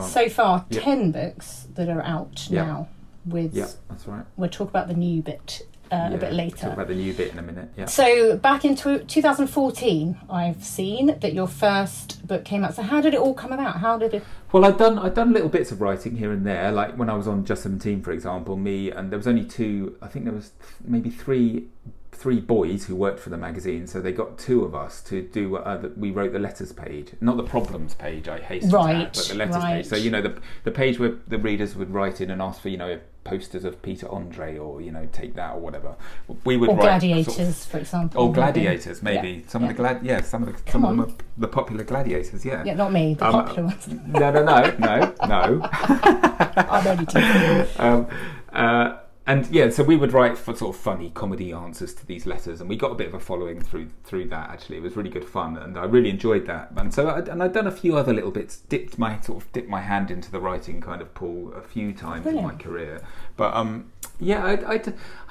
So 0.00 0.28
far, 0.28 0.64
Yeah. 0.70 0.80
ten 0.80 1.12
books 1.12 1.66
that 1.74 1.88
are 1.88 2.02
out 2.02 2.48
Yeah. 2.50 2.64
now. 2.64 2.88
With 3.26 3.54
yeah, 3.54 3.68
that's 3.88 4.06
right. 4.06 4.24
we'll 4.36 4.50
talk 4.50 4.68
about 4.68 4.86
the 4.86 4.92
new 4.94 5.22
bit 5.22 5.62
uh, 5.90 5.96
Yeah, 5.96 6.06
a 6.08 6.10
bit 6.12 6.20
we'll 6.28 6.32
later. 6.32 6.56
Talk 6.56 6.72
about 6.74 6.88
the 6.88 6.94
new 6.94 7.14
bit 7.14 7.32
in 7.32 7.38
a 7.38 7.42
minute. 7.42 7.68
Yeah. 7.76 7.86
So 7.86 8.36
back 8.36 8.64
in 8.66 8.74
tw 8.76 9.06
2014, 9.06 10.18
I've 10.28 10.62
seen 10.62 11.06
that 11.20 11.32
your 11.34 11.46
first 11.46 12.26
book 12.26 12.44
came 12.44 12.64
out. 12.64 12.74
So 12.74 12.82
how 12.82 13.00
did 13.00 13.14
it 13.14 13.20
all 13.20 13.32
come 13.34 13.52
about? 13.52 13.76
How 13.76 13.96
did 13.96 14.12
it? 14.14 14.24
Well, 14.52 14.64
I'd 14.66 14.76
done 14.76 14.98
I'd 14.98 15.14
done 15.14 15.32
little 15.32 15.48
bits 15.48 15.72
of 15.72 15.80
writing 15.80 16.16
here 16.16 16.32
and 16.32 16.46
there, 16.46 16.70
like 16.70 16.96
when 16.96 17.08
I 17.08 17.14
was 17.16 17.26
on 17.26 17.44
Just 17.44 17.62
Seventeen, 17.62 18.02
for 18.02 18.12
example. 18.12 18.56
Me 18.56 18.90
and 18.90 19.10
there 19.10 19.18
was 19.18 19.26
only 19.26 19.44
two. 19.44 19.96
I 20.02 20.08
think 20.08 20.24
there 20.26 20.34
was 20.34 20.50
th- 20.50 20.70
maybe 20.84 21.08
three 21.10 21.68
three 22.14 22.40
boys 22.40 22.86
who 22.86 22.94
worked 22.96 23.20
for 23.20 23.30
the 23.30 23.36
magazine, 23.36 23.86
so 23.86 24.00
they 24.00 24.12
got 24.12 24.38
two 24.38 24.64
of 24.64 24.74
us 24.74 25.02
to 25.02 25.20
do. 25.22 25.56
Uh, 25.56 25.76
the, 25.76 25.88
we 25.96 26.10
wrote 26.10 26.32
the 26.32 26.38
letters 26.38 26.72
page, 26.72 27.12
not 27.20 27.36
the 27.36 27.42
problems 27.42 27.94
page. 27.94 28.28
I 28.28 28.38
hasten 28.40 28.70
to 28.70 28.76
Right, 28.76 28.96
add, 29.06 29.12
but 29.14 29.26
the 29.28 29.34
letters 29.34 29.56
right. 29.56 29.74
page. 29.76 29.86
So 29.86 29.96
you 29.96 30.10
know 30.10 30.22
the 30.22 30.40
the 30.64 30.70
page 30.70 30.98
where 30.98 31.12
the 31.28 31.38
readers 31.38 31.74
would 31.76 31.90
write 31.92 32.20
in 32.20 32.30
and 32.30 32.40
ask 32.40 32.60
for 32.62 32.68
you 32.70 32.76
know 32.78 32.98
posters 33.24 33.64
of 33.64 33.80
Peter 33.80 34.06
Andre 34.12 34.58
or 34.58 34.80
you 34.82 34.90
know 34.92 35.08
take 35.12 35.34
that 35.34 35.54
or 35.54 35.60
whatever. 35.60 35.96
We 36.44 36.56
would 36.58 36.68
Or 36.70 36.76
write 36.76 37.00
gladiators, 37.00 37.34
sort 37.34 37.48
of- 37.48 37.56
for 37.56 37.78
example. 37.78 38.22
or 38.22 38.32
gladiators, 38.32 39.02
maybe 39.02 39.28
Yeah, 39.30 39.48
some 39.48 39.62
of 39.62 39.68
the 39.68 39.74
glad, 39.74 40.04
yeah, 40.04 40.20
some 40.20 40.42
of 40.42 40.48
the 40.54 40.62
Come 40.70 40.82
some 40.82 41.00
of 41.00 41.06
on. 41.08 41.10
are 41.12 41.16
the 41.38 41.48
popular 41.48 41.84
gladiators, 41.84 42.44
yeah. 42.44 42.62
Yeah, 42.64 42.74
not 42.74 42.92
me, 42.92 43.14
the 43.14 43.26
Um, 43.26 43.32
popular 43.32 43.62
ones. 43.64 43.88
No, 44.06 44.30
no, 44.30 44.44
no, 44.44 44.74
no, 44.78 45.14
no. 45.26 45.68
I'm 45.72 46.86
only 46.86 47.06
um, 47.78 48.06
uh, 48.52 48.96
and 49.26 49.46
yeah, 49.46 49.70
so 49.70 49.82
we 49.82 49.96
would 49.96 50.12
write 50.12 50.36
for 50.36 50.54
sort 50.54 50.74
of 50.74 50.80
funny 50.80 51.10
comedy 51.10 51.52
answers 51.52 51.94
to 51.94 52.06
these 52.06 52.26
letters, 52.26 52.60
and 52.60 52.68
we 52.68 52.76
got 52.76 52.92
a 52.92 52.94
bit 52.94 53.08
of 53.08 53.14
a 53.14 53.20
following 53.20 53.60
through 53.60 53.88
through 54.04 54.26
that. 54.26 54.50
Actually, 54.50 54.76
it 54.76 54.82
was 54.82 54.96
really 54.96 55.08
good 55.08 55.24
fun, 55.24 55.56
and 55.56 55.78
I 55.78 55.84
really 55.84 56.10
enjoyed 56.10 56.46
that. 56.46 56.72
And 56.76 56.92
so, 56.92 57.08
I, 57.08 57.20
and 57.20 57.42
I'd 57.42 57.54
done 57.54 57.66
a 57.66 57.72
few 57.72 57.96
other 57.96 58.12
little 58.12 58.30
bits, 58.30 58.58
dipped 58.68 58.98
my 58.98 59.18
sort 59.20 59.42
of 59.42 59.52
dipped 59.52 59.70
my 59.70 59.80
hand 59.80 60.10
into 60.10 60.30
the 60.30 60.40
writing 60.40 60.80
kind 60.80 61.00
of 61.00 61.14
pool 61.14 61.54
a 61.54 61.62
few 61.62 61.94
times 61.94 62.26
in 62.26 62.42
my 62.42 62.54
career. 62.54 63.00
But 63.36 63.54
um, 63.54 63.90
yeah, 64.20 64.44
I, 64.44 64.74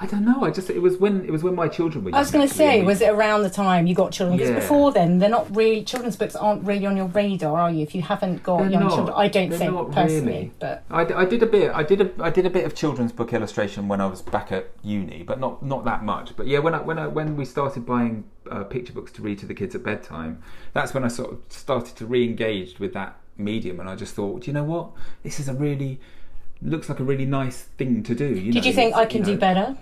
I 0.00 0.06
don't 0.06 0.24
know. 0.24 0.44
I 0.44 0.50
just 0.50 0.68
it 0.70 0.78
was 0.80 0.98
when 0.98 1.24
it 1.24 1.30
was 1.30 1.42
when 1.42 1.54
my 1.54 1.68
children 1.68 2.04
were. 2.04 2.14
I 2.14 2.18
was 2.18 2.30
going 2.30 2.46
to 2.46 2.52
say, 2.54 2.82
was 2.82 3.00
it 3.00 3.08
around 3.10 3.42
the 3.42 3.50
time 3.50 3.86
you 3.86 3.94
got 3.94 4.12
children? 4.12 4.36
Because 4.36 4.50
Yeah. 4.50 4.58
before 4.60 4.92
then, 4.92 5.18
they're 5.18 5.30
not 5.30 5.54
really 5.56 5.82
children's 5.82 6.16
books 6.16 6.36
aren't 6.36 6.64
really 6.64 6.84
on 6.86 6.96
your 6.96 7.06
radar, 7.06 7.58
are 7.58 7.70
you? 7.70 7.82
If 7.82 7.94
you 7.94 8.02
haven't 8.02 8.42
got 8.42 8.58
They're 8.58 8.70
young 8.70 8.82
not. 8.84 8.94
children, 8.94 9.16
I 9.16 9.28
don't 9.28 9.50
think 9.50 9.92
personally, 9.92 10.32
really. 10.32 10.52
but 10.58 10.84
I 10.90 11.24
did 11.24 11.42
a 11.42 11.46
bit. 11.46 11.70
I 11.74 11.82
did 11.82 12.00
a 12.00 12.10
I 12.22 12.30
did 12.30 12.46
a 12.46 12.50
bit 12.50 12.64
of 12.64 12.74
children's 12.74 13.12
book 13.12 13.32
illustration 13.32 13.88
when 13.88 14.00
I 14.00 14.06
was 14.06 14.20
back 14.22 14.52
at 14.52 14.70
uni, 14.82 15.22
but 15.22 15.40
not 15.40 15.62
not 15.62 15.84
that 15.86 16.04
much. 16.04 16.36
But 16.36 16.46
yeah, 16.46 16.58
when 16.58 16.74
I 16.74 16.80
when 16.80 16.98
I 16.98 17.06
when 17.06 17.36
we 17.36 17.44
started 17.44 17.86
buying 17.86 18.24
uh, 18.50 18.64
picture 18.64 18.92
books 18.92 19.10
to 19.12 19.22
read 19.22 19.38
to 19.38 19.46
the 19.46 19.54
kids 19.54 19.74
at 19.74 19.82
bedtime, 19.82 20.42
that's 20.74 20.92
when 20.92 21.04
I 21.04 21.08
sort 21.08 21.32
of 21.32 21.38
started 21.48 21.96
to 21.96 22.06
re-engage 22.06 22.78
with 22.78 22.92
that 22.92 23.16
medium, 23.38 23.80
and 23.80 23.88
I 23.88 23.96
just 23.96 24.14
thought, 24.14 24.42
do 24.42 24.46
you 24.48 24.52
know 24.52 24.64
what? 24.64 24.90
This 25.22 25.40
is 25.40 25.48
a 25.48 25.54
really 25.54 25.98
looks 26.64 26.88
like 26.88 26.98
a 27.00 27.04
really 27.04 27.26
nice 27.26 27.62
thing 27.78 28.02
to 28.02 28.14
do. 28.14 28.26
You 28.26 28.52
did 28.52 28.62
know, 28.62 28.66
you 28.68 28.72
think 28.72 28.96
I 28.96 29.06
can 29.06 29.20
you 29.20 29.34
do 29.34 29.36
better? 29.38 29.76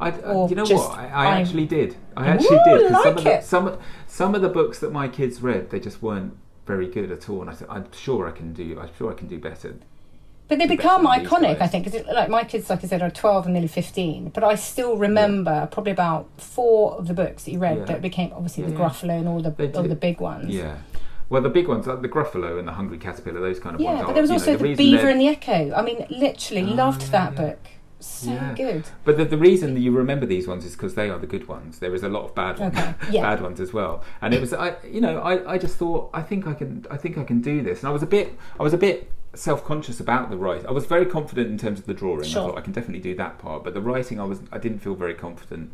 I, 0.00 0.08
you 0.48 0.54
know 0.56 0.64
what? 0.64 0.98
I, 0.98 1.06
I 1.08 1.40
actually 1.40 1.66
did. 1.66 1.96
I 2.16 2.26
actually 2.28 2.56
Ooh, 2.56 2.78
did. 2.78 2.92
'cause 2.92 3.02
some 3.02 3.16
of 3.16 3.24
the, 3.24 3.30
it. 3.34 3.44
some 3.44 3.78
some 4.06 4.34
of 4.34 4.42
the 4.42 4.48
books 4.48 4.78
that 4.80 4.92
my 4.92 5.08
kids 5.08 5.40
read, 5.40 5.70
they 5.70 5.80
just 5.80 6.02
weren't 6.02 6.36
very 6.66 6.86
good 6.88 7.10
at 7.10 7.28
all. 7.28 7.40
And 7.42 7.50
I 7.50 7.54
th- 7.54 7.70
I'm 7.70 7.86
sure 7.92 8.26
I 8.28 8.32
can 8.32 8.52
do. 8.52 8.78
I'm 8.80 8.90
sure 8.98 9.10
I 9.10 9.14
can 9.14 9.28
do 9.28 9.38
better. 9.38 9.76
But 10.46 10.58
they 10.58 10.66
become 10.66 11.04
better 11.04 11.14
than 11.22 11.22
these 11.22 11.30
iconic, 11.32 11.60
I 11.62 11.66
think. 11.68 11.84
'cause 11.84 11.94
it, 11.94 12.06
like 12.06 12.28
my 12.28 12.44
kids, 12.44 12.68
like 12.68 12.84
I 12.84 12.86
said, 12.88 13.02
are 13.02 13.10
twelve 13.10 13.44
and 13.46 13.54
nearly 13.54 13.68
fifteen. 13.68 14.30
But 14.34 14.44
I 14.44 14.56
still 14.56 14.96
remember 14.96 15.68
probably 15.70 15.92
about 15.92 16.28
four 16.38 16.94
of 16.94 17.06
the 17.06 17.14
books 17.14 17.44
that 17.44 17.52
you 17.52 17.58
read 17.60 17.78
Yeah. 17.78 17.84
that 17.84 18.02
became 18.02 18.32
obviously 18.34 18.64
Yeah, 18.64 18.70
the 18.70 18.76
yeah. 18.76 18.88
Gruffalo 18.88 19.18
and 19.20 19.28
all 19.28 19.40
the 19.40 19.72
all 19.76 19.84
the 19.84 19.94
big 19.94 20.20
ones. 20.20 20.52
Yeah. 20.54 20.76
Well, 21.28 21.42
the 21.42 21.48
big 21.48 21.68
ones, 21.68 21.86
like 21.86 22.02
the 22.02 22.08
Gruffalo 22.08 22.58
and 22.58 22.68
the 22.68 22.72
Hungry 22.72 22.98
Caterpillar, 22.98 23.40
those 23.40 23.58
kind 23.58 23.74
of 23.76 23.80
ones. 23.80 23.98
Yeah, 24.00 24.06
but 24.06 24.12
there 24.12 24.22
was 24.22 24.30
you 24.30 24.36
know, 24.36 24.40
also 24.42 24.56
the, 24.56 24.64
reason 24.64 24.76
Beaver 24.84 25.08
and 25.08 25.20
the 25.20 25.28
Echo. 25.28 25.72
I 25.74 25.82
mean, 25.82 26.06
literally 26.10 26.62
Oh, 26.72 26.74
loved 26.74 27.02
yeah, 27.02 27.08
that 27.08 27.32
yeah. 27.32 27.40
book. 27.40 27.58
So 28.00 28.30
Yeah. 28.30 28.54
good. 28.54 28.84
But 29.04 29.16
the, 29.16 29.24
the 29.24 29.38
reason 29.38 29.72
that 29.74 29.80
you 29.80 29.90
remember 29.90 30.26
these 30.26 30.46
ones 30.46 30.64
is 30.66 30.72
because 30.72 30.94
they 30.94 31.08
are 31.08 31.18
the 31.18 31.26
good 31.26 31.48
ones. 31.48 31.78
There 31.78 31.94
is 31.94 32.02
a 32.02 32.08
lot 32.08 32.24
of 32.24 32.34
bad 32.34 32.58
ones, 32.58 32.76
Okay, 32.76 32.94
yeah. 33.10 33.22
bad 33.22 33.42
ones 33.42 33.60
as 33.60 33.72
well. 33.72 34.04
And 34.20 34.34
it 34.34 34.40
was, 34.40 34.52
I, 34.52 34.76
you 34.86 35.00
know, 35.00 35.20
I, 35.20 35.54
I 35.54 35.58
just 35.58 35.76
thought, 35.78 36.10
I 36.12 36.20
think 36.20 36.46
I 36.46 36.52
can, 36.52 36.84
I 36.90 36.98
think 36.98 37.16
I 37.16 37.24
can 37.24 37.40
do 37.40 37.62
this. 37.62 37.80
And 37.80 37.88
I 37.88 37.92
was 37.92 38.02
a 38.02 38.06
bit, 38.06 38.38
I 38.60 38.62
was 38.62 38.74
a 38.74 38.78
bit 38.78 39.10
self-conscious 39.34 40.00
about 40.00 40.30
the 40.30 40.36
writing. 40.36 40.66
I 40.66 40.72
was 40.72 40.84
very 40.84 41.06
confident 41.06 41.48
in 41.48 41.56
terms 41.58 41.78
of 41.80 41.86
the 41.86 41.94
drawing. 41.94 42.24
Sure. 42.24 42.42
I 42.42 42.46
thought 42.48 42.58
I 42.58 42.60
can 42.60 42.72
definitely 42.74 43.00
do 43.00 43.14
that 43.16 43.38
part. 43.38 43.64
But 43.64 43.72
the 43.74 43.80
writing, 43.80 44.20
I 44.20 44.24
was, 44.24 44.40
I 44.52 44.58
didn't 44.58 44.80
feel 44.80 44.94
very 44.94 45.14
confident 45.14 45.72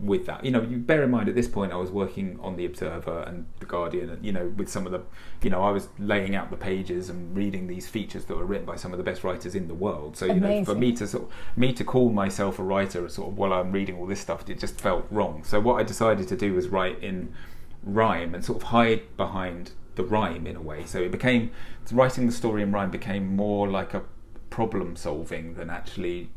with 0.00 0.26
that. 0.26 0.44
You 0.44 0.50
know, 0.50 0.62
you 0.62 0.76
bear 0.76 1.02
in 1.02 1.10
mind 1.10 1.28
at 1.28 1.34
this 1.34 1.48
point 1.48 1.72
I 1.72 1.76
was 1.76 1.90
working 1.90 2.38
on 2.40 2.56
the 2.56 2.64
Observer 2.64 3.22
and 3.26 3.46
the 3.60 3.66
Guardian, 3.66 4.10
and 4.10 4.24
you 4.24 4.32
know, 4.32 4.52
with 4.56 4.68
some 4.68 4.86
of 4.86 4.92
the, 4.92 5.02
you 5.42 5.50
know, 5.50 5.62
I 5.62 5.70
was 5.70 5.88
laying 5.98 6.34
out 6.34 6.50
the 6.50 6.56
pages 6.56 7.10
and 7.10 7.36
reading 7.36 7.66
these 7.66 7.88
features 7.88 8.24
that 8.26 8.36
were 8.36 8.44
written 8.44 8.66
by 8.66 8.76
some 8.76 8.92
of 8.92 8.98
the 8.98 9.04
best 9.04 9.24
writers 9.24 9.54
in 9.54 9.68
the 9.68 9.74
world. 9.74 10.16
So 10.16 10.26
you 10.26 10.40
know, 10.40 10.64
for 10.64 10.74
me 10.74 10.92
to 10.92 11.06
sort 11.06 11.24
of, 11.24 11.32
me 11.56 11.72
to 11.72 11.84
call 11.84 12.10
myself 12.10 12.58
a 12.58 12.62
writer, 12.62 13.08
sort 13.08 13.28
of 13.28 13.38
while 13.38 13.52
I'm 13.52 13.72
reading 13.72 13.96
all 13.98 14.06
this 14.06 14.20
stuff, 14.20 14.48
it 14.48 14.58
just 14.58 14.80
felt 14.80 15.06
wrong. 15.10 15.42
So 15.44 15.60
what 15.60 15.80
I 15.80 15.82
decided 15.82 16.28
to 16.28 16.36
do 16.36 16.54
was 16.54 16.68
write 16.68 17.02
in 17.02 17.34
rhyme 17.82 18.34
and 18.34 18.44
sort 18.44 18.62
of 18.62 18.68
hide 18.68 19.16
behind 19.16 19.72
the 19.94 20.04
rhyme 20.04 20.46
in 20.46 20.56
a 20.56 20.62
way. 20.62 20.84
So 20.84 21.00
it 21.00 21.10
became 21.10 21.50
writing 21.90 22.26
the 22.26 22.32
story 22.32 22.62
in 22.62 22.70
rhyme 22.70 22.90
became 22.90 23.34
more 23.34 23.68
like 23.68 23.94
a 23.94 24.02
problem 24.50 24.96
solving 24.96 25.54
than 25.54 25.70
actually 25.70 26.30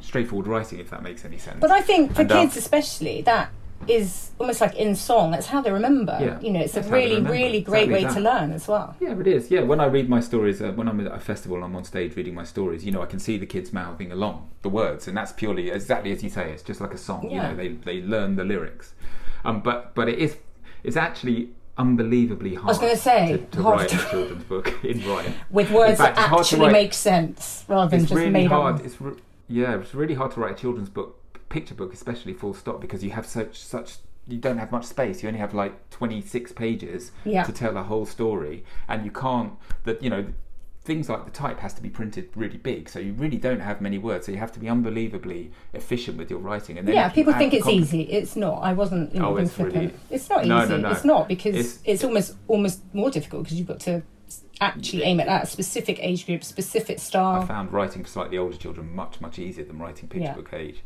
straightforward 0.00 0.46
writing, 0.46 0.78
if 0.80 0.90
that 0.90 1.02
makes 1.02 1.24
any 1.24 1.38
sense. 1.38 1.58
But 1.60 1.70
I 1.70 1.80
think 1.80 2.14
for 2.14 2.22
And, 2.22 2.32
um, 2.32 2.40
kids 2.46 2.56
especially, 2.56 3.22
that 3.22 3.50
is 3.88 4.30
almost 4.38 4.60
like 4.60 4.74
in 4.76 4.94
song. 4.94 5.30
That's 5.32 5.46
how 5.46 5.60
they 5.60 5.70
remember. 5.70 6.16
Yeah, 6.20 6.40
you 6.40 6.50
know, 6.50 6.60
it's 6.60 6.72
a 6.72 6.76
that's 6.76 6.88
how 6.88 6.94
they 6.96 7.06
really, 7.06 7.20
really 7.20 7.60
great 7.60 7.88
Exactly 7.90 8.06
way 8.08 8.14
to 8.14 8.20
learn 8.20 8.52
as 8.52 8.66
well. 8.66 8.96
Yeah, 9.00 9.18
it 9.18 9.26
is. 9.26 9.50
Yeah, 9.50 9.60
when 9.62 9.80
I 9.80 9.86
read 9.86 10.08
my 10.08 10.20
stories, 10.20 10.62
uh, 10.62 10.72
when 10.72 10.88
I'm 10.88 11.00
at 11.06 11.12
a 11.12 11.18
festival 11.20 11.62
I'm 11.62 11.76
on 11.76 11.84
stage 11.84 12.16
reading 12.16 12.34
my 12.34 12.44
stories, 12.44 12.84
you 12.84 12.92
know, 12.92 13.02
I 13.02 13.06
can 13.06 13.18
see 13.18 13.36
the 13.36 13.46
kids 13.46 13.72
mouthing 13.72 14.10
along 14.12 14.48
the 14.62 14.68
words, 14.70 15.06
and 15.08 15.16
that's 15.16 15.32
purely 15.32 15.70
exactly 15.70 16.12
as 16.12 16.22
you 16.22 16.30
say. 16.30 16.50
It's 16.50 16.62
just 16.62 16.80
like 16.80 16.94
a 16.94 16.98
song. 16.98 17.28
Yeah. 17.30 17.50
You 17.50 17.56
know, 17.56 17.56
they 17.56 17.68
they 18.00 18.00
learn 18.06 18.36
the 18.36 18.44
lyrics. 18.44 18.94
Um, 19.44 19.60
but 19.60 19.94
but 19.94 20.08
it 20.08 20.18
is 20.18 20.36
it's 20.82 20.96
actually 20.96 21.50
unbelievably 21.76 22.54
hard. 22.54 22.64
I 22.64 22.68
was 22.68 22.78
gonna 22.78 22.96
say, 22.96 23.32
to, 23.32 23.38
to 23.56 23.62
write 23.62 23.88
to- 23.90 24.06
a 24.06 24.10
children's 24.10 24.44
book 24.44 24.72
in 24.84 25.06
rhyme. 25.06 25.34
With 25.50 25.70
words 25.70 25.98
fact, 25.98 26.16
that 26.16 26.28
to 26.30 26.38
actually 26.38 26.72
make 26.72 26.94
sense 26.94 27.64
rather 27.68 27.90
than 27.90 28.00
It's 28.00 28.08
just 28.08 28.16
really 28.18 28.30
made 28.30 28.46
hard. 28.46 28.76
up. 28.76 28.84
It's 28.84 28.98
re- 29.00 29.16
yeah, 29.48 29.78
it's 29.78 29.94
really 29.94 30.14
hard 30.14 30.32
to 30.32 30.40
write 30.40 30.52
a 30.52 30.54
children's 30.60 30.88
book, 30.88 31.20
picture 31.48 31.74
book, 31.74 31.92
especially 31.92 32.32
full 32.32 32.54
stop, 32.54 32.80
because 32.80 33.02
you 33.04 33.10
have 33.10 33.26
such 33.26 33.58
such 33.62 33.96
you 34.26 34.38
don't 34.38 34.56
have 34.58 34.72
much 34.72 34.84
space. 34.86 35.22
You 35.22 35.28
only 35.28 35.40
have 35.40 35.52
like 35.54 35.90
twenty 35.90 36.20
six 36.22 36.50
pages 36.52 37.12
Yeah. 37.24 37.42
to 37.44 37.52
tell 37.52 37.76
a 37.76 37.82
whole 37.82 38.06
story, 38.06 38.64
and 38.88 39.04
you 39.04 39.10
can't. 39.10 39.52
That 39.84 40.02
you 40.02 40.10
know. 40.10 40.26
Things 40.86 41.08
like 41.08 41.24
the 41.24 41.30
type 41.30 41.60
has 41.60 41.72
to 41.72 41.80
be 41.82 41.88
printed 41.88 42.28
really 42.36 42.58
big, 42.58 42.90
so 42.90 42.98
you 42.98 43.14
really 43.14 43.38
don't 43.38 43.60
have 43.60 43.80
many 43.80 43.96
words. 43.96 44.26
So 44.26 44.32
you 44.32 44.36
have 44.38 44.52
to 44.52 44.60
be 44.60 44.68
unbelievably 44.68 45.50
efficient 45.72 46.18
with 46.18 46.28
your 46.28 46.40
writing. 46.40 46.76
And 46.76 46.86
then 46.86 46.94
Yeah, 46.94 47.06
you 47.08 47.14
people 47.14 47.32
think 47.32 47.54
it's 47.54 47.66
easy. 47.66 48.02
It's 48.02 48.36
not. 48.36 48.58
I 48.62 48.74
wasn't. 48.74 49.14
You 49.14 49.20
know, 49.20 49.28
Oh, 49.30 49.36
it's 49.38 49.50
flippant. 49.54 49.74
really- 49.76 49.94
It's 50.10 50.28
not 50.28 50.40
easy. 50.40 50.50
No, 50.50 50.66
no, 50.66 50.76
no. 50.76 50.90
It's 50.90 51.02
not 51.06 51.26
because 51.26 51.56
it's, 51.56 51.78
It's- 51.84 52.04
almost 52.04 52.36
almost 52.48 52.82
more 52.92 53.10
difficult 53.10 53.44
because 53.44 53.56
you've 53.58 53.66
got 53.66 53.80
to 53.80 54.02
actually 54.60 55.02
aim 55.02 55.20
it 55.20 55.28
at 55.28 55.42
a 55.44 55.46
specific 55.46 55.98
age 56.00 56.26
group, 56.26 56.44
specific 56.44 56.98
style. 56.98 57.42
I 57.42 57.46
found 57.46 57.72
writing 57.72 58.02
for 58.04 58.08
slightly 58.08 58.38
older 58.38 58.56
children 58.56 58.94
much 58.94 59.20
much 59.20 59.38
easier 59.38 59.64
than 59.64 59.78
writing 59.78 60.08
picture 60.08 60.26
Yeah. 60.28 60.34
book 60.34 60.52
age. 60.52 60.82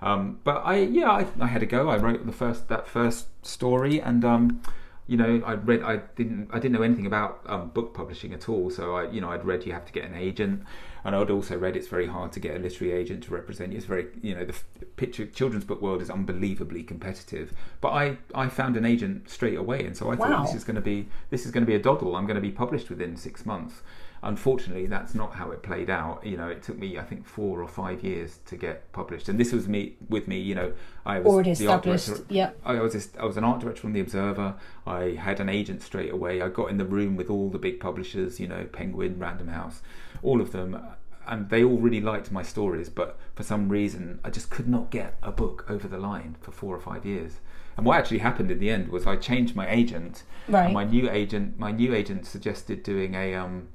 Um, 0.00 0.40
but 0.44 0.62
I 0.64 0.78
yeah 0.78 1.10
I, 1.10 1.26
I 1.40 1.46
had 1.46 1.62
a 1.62 1.66
go. 1.66 1.88
I 1.88 1.96
wrote 1.96 2.24
the 2.26 2.32
first 2.32 2.68
that 2.68 2.88
first 2.88 3.26
story 3.46 4.00
and 4.00 4.24
um, 4.24 4.62
you 5.06 5.16
know 5.16 5.42
I 5.46 5.52
read 5.54 5.82
I 5.82 5.98
didn't 6.16 6.48
I 6.52 6.58
didn't 6.58 6.72
know 6.72 6.82
anything 6.82 7.06
about 7.06 7.40
um, 7.46 7.68
book 7.68 7.94
publishing 7.94 8.32
at 8.34 8.48
all. 8.48 8.68
So 8.70 8.96
I 8.96 9.08
you 9.10 9.20
know 9.20 9.30
I'd 9.30 9.44
read 9.44 9.64
you 9.64 9.72
have 9.72 9.86
to 9.86 9.92
get 9.92 10.04
an 10.04 10.14
agent. 10.14 10.64
And 11.04 11.16
I'd 11.16 11.30
also 11.30 11.58
read 11.58 11.76
it's 11.76 11.88
very 11.88 12.06
hard 12.06 12.32
to 12.32 12.40
get 12.40 12.56
a 12.56 12.58
literary 12.60 12.92
agent 12.94 13.24
to 13.24 13.34
represent 13.34 13.72
you. 13.72 13.78
It's 13.78 13.86
very, 13.86 14.06
you 14.22 14.34
know, 14.34 14.44
the 14.44 14.54
picture 14.96 15.26
children's 15.26 15.64
book 15.64 15.82
world 15.82 16.00
is 16.00 16.10
unbelievably 16.10 16.84
competitive. 16.84 17.52
But 17.80 17.90
I, 17.90 18.18
I 18.34 18.48
found 18.48 18.76
an 18.76 18.84
agent 18.84 19.28
straight 19.28 19.56
away, 19.58 19.84
and 19.84 19.96
so 19.96 20.10
I 20.10 20.14
Wow. 20.14 20.26
thought 20.28 20.46
this 20.46 20.54
is 20.54 20.64
going 20.64 20.76
to 20.76 20.80
be 20.82 21.08
this 21.30 21.44
is 21.44 21.50
going 21.50 21.62
to 21.62 21.66
be 21.66 21.74
a 21.74 21.80
doddle. 21.80 22.14
I'm 22.14 22.26
going 22.26 22.36
to 22.36 22.40
be 22.40 22.52
published 22.52 22.88
within 22.88 23.16
six 23.16 23.44
months. 23.44 23.82
Unfortunately, 24.24 24.86
that's 24.86 25.16
not 25.16 25.34
how 25.34 25.50
it 25.50 25.62
played 25.64 25.90
out. 25.90 26.24
You 26.24 26.36
know, 26.36 26.48
it 26.48 26.62
took 26.62 26.78
me 26.78 26.96
I 26.96 27.02
think 27.02 27.26
four 27.26 27.60
or 27.60 27.66
five 27.66 28.04
years 28.04 28.38
to 28.46 28.56
get 28.56 28.90
published, 28.92 29.28
and 29.28 29.38
this 29.38 29.52
was 29.52 29.66
me 29.66 29.96
with 30.08 30.28
me. 30.28 30.38
You 30.38 30.54
know, 30.54 30.72
I 31.04 31.18
was 31.18 31.26
Already 31.26 31.54
the 31.54 31.66
art 31.66 31.82
director- 31.82 32.24
Yeah. 32.28 32.50
I 32.64 32.74
was 32.80 32.92
just, 32.92 33.18
I 33.18 33.24
was 33.24 33.36
an 33.36 33.42
art 33.42 33.60
director 33.60 33.80
from 33.80 33.94
the 33.94 34.00
Observer. 34.00 34.54
I 34.86 35.16
had 35.18 35.40
an 35.40 35.48
agent 35.48 35.82
straight 35.82 36.12
away. 36.12 36.40
I 36.40 36.48
got 36.48 36.70
in 36.70 36.76
the 36.78 36.84
room 36.84 37.16
with 37.16 37.30
all 37.30 37.50
the 37.50 37.58
big 37.58 37.80
publishers, 37.80 38.38
you 38.38 38.46
know, 38.46 38.64
Penguin, 38.72 39.18
Random 39.18 39.48
House, 39.48 39.82
all 40.22 40.40
of 40.40 40.52
them, 40.52 40.78
and 41.26 41.50
they 41.50 41.64
all 41.64 41.78
really 41.78 42.00
liked 42.00 42.30
my 42.30 42.42
stories. 42.42 42.88
But 42.88 43.18
for 43.34 43.42
some 43.42 43.68
reason, 43.68 44.20
I 44.24 44.30
just 44.30 44.50
could 44.50 44.68
not 44.68 44.90
get 44.90 45.16
a 45.20 45.32
book 45.32 45.66
over 45.68 45.88
the 45.88 45.98
line 45.98 46.36
for 46.40 46.52
four 46.52 46.76
or 46.76 46.80
five 46.80 47.04
years. 47.04 47.40
And 47.76 47.86
what 47.86 47.96
actually 47.98 48.18
happened 48.18 48.50
in 48.52 48.60
the 48.60 48.70
end 48.70 48.88
was 48.88 49.04
I 49.06 49.16
changed 49.16 49.56
my 49.56 49.68
agent. 49.68 50.22
Right. 50.46 50.66
And 50.66 50.74
my 50.74 50.84
new 50.84 51.10
agent, 51.10 51.58
my 51.58 51.72
new 51.72 51.92
agent 51.92 52.26
suggested 52.26 52.82
doing 52.84 53.14
a 53.14 53.34
um, 53.34 53.68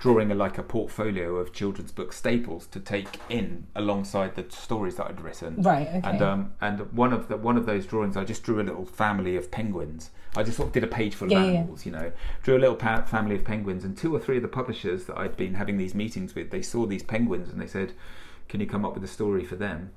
drawing 0.00 0.32
a, 0.32 0.34
like 0.34 0.58
a 0.58 0.62
portfolio 0.62 1.36
of 1.36 1.52
children's 1.52 1.92
book 1.92 2.12
staples 2.12 2.66
to 2.66 2.80
take 2.80 3.20
in 3.28 3.66
alongside 3.76 4.34
the 4.34 4.44
stories 4.48 4.96
that 4.96 5.06
I'd 5.06 5.20
written. 5.20 5.62
Right. 5.62 5.86
Okay. 5.86 6.00
And 6.02 6.22
um, 6.22 6.52
and 6.60 6.92
one 6.92 7.12
of 7.12 7.28
the 7.28 7.36
one 7.36 7.56
of 7.56 7.66
those 7.66 7.86
drawings, 7.86 8.16
I 8.16 8.24
just 8.24 8.42
drew 8.42 8.60
a 8.60 8.64
little 8.64 8.86
family 8.86 9.36
of 9.36 9.50
penguins. 9.52 10.10
I 10.36 10.42
just 10.42 10.56
sort 10.56 10.68
of 10.68 10.72
did 10.72 10.84
a 10.84 10.88
page 10.88 11.14
full 11.14 11.26
of 11.26 11.32
Yeah, 11.32 11.44
yeah, 11.44 11.50
yeah. 11.52 11.58
animals, 11.58 11.84
you 11.86 11.92
know. 11.92 12.12
Drew 12.42 12.56
a 12.56 12.58
little 12.58 12.76
pa- 12.76 13.02
family 13.02 13.34
of 13.34 13.44
penguins, 13.44 13.84
and 13.84 13.96
two 13.96 14.14
or 14.14 14.18
three 14.18 14.36
of 14.36 14.42
the 14.42 14.48
publishers 14.48 15.04
that 15.04 15.18
I'd 15.18 15.36
been 15.36 15.54
having 15.54 15.76
these 15.76 15.94
meetings 15.94 16.34
with, 16.34 16.50
they 16.50 16.62
saw 16.62 16.86
these 16.86 17.02
penguins 17.02 17.48
and 17.50 17.60
they 17.60 17.66
said, 17.66 17.92
"Can 18.48 18.60
you 18.60 18.66
come 18.66 18.84
up 18.84 18.94
with 18.94 19.04
a 19.04 19.08
story 19.08 19.44
for 19.44 19.56
them?" 19.56 19.90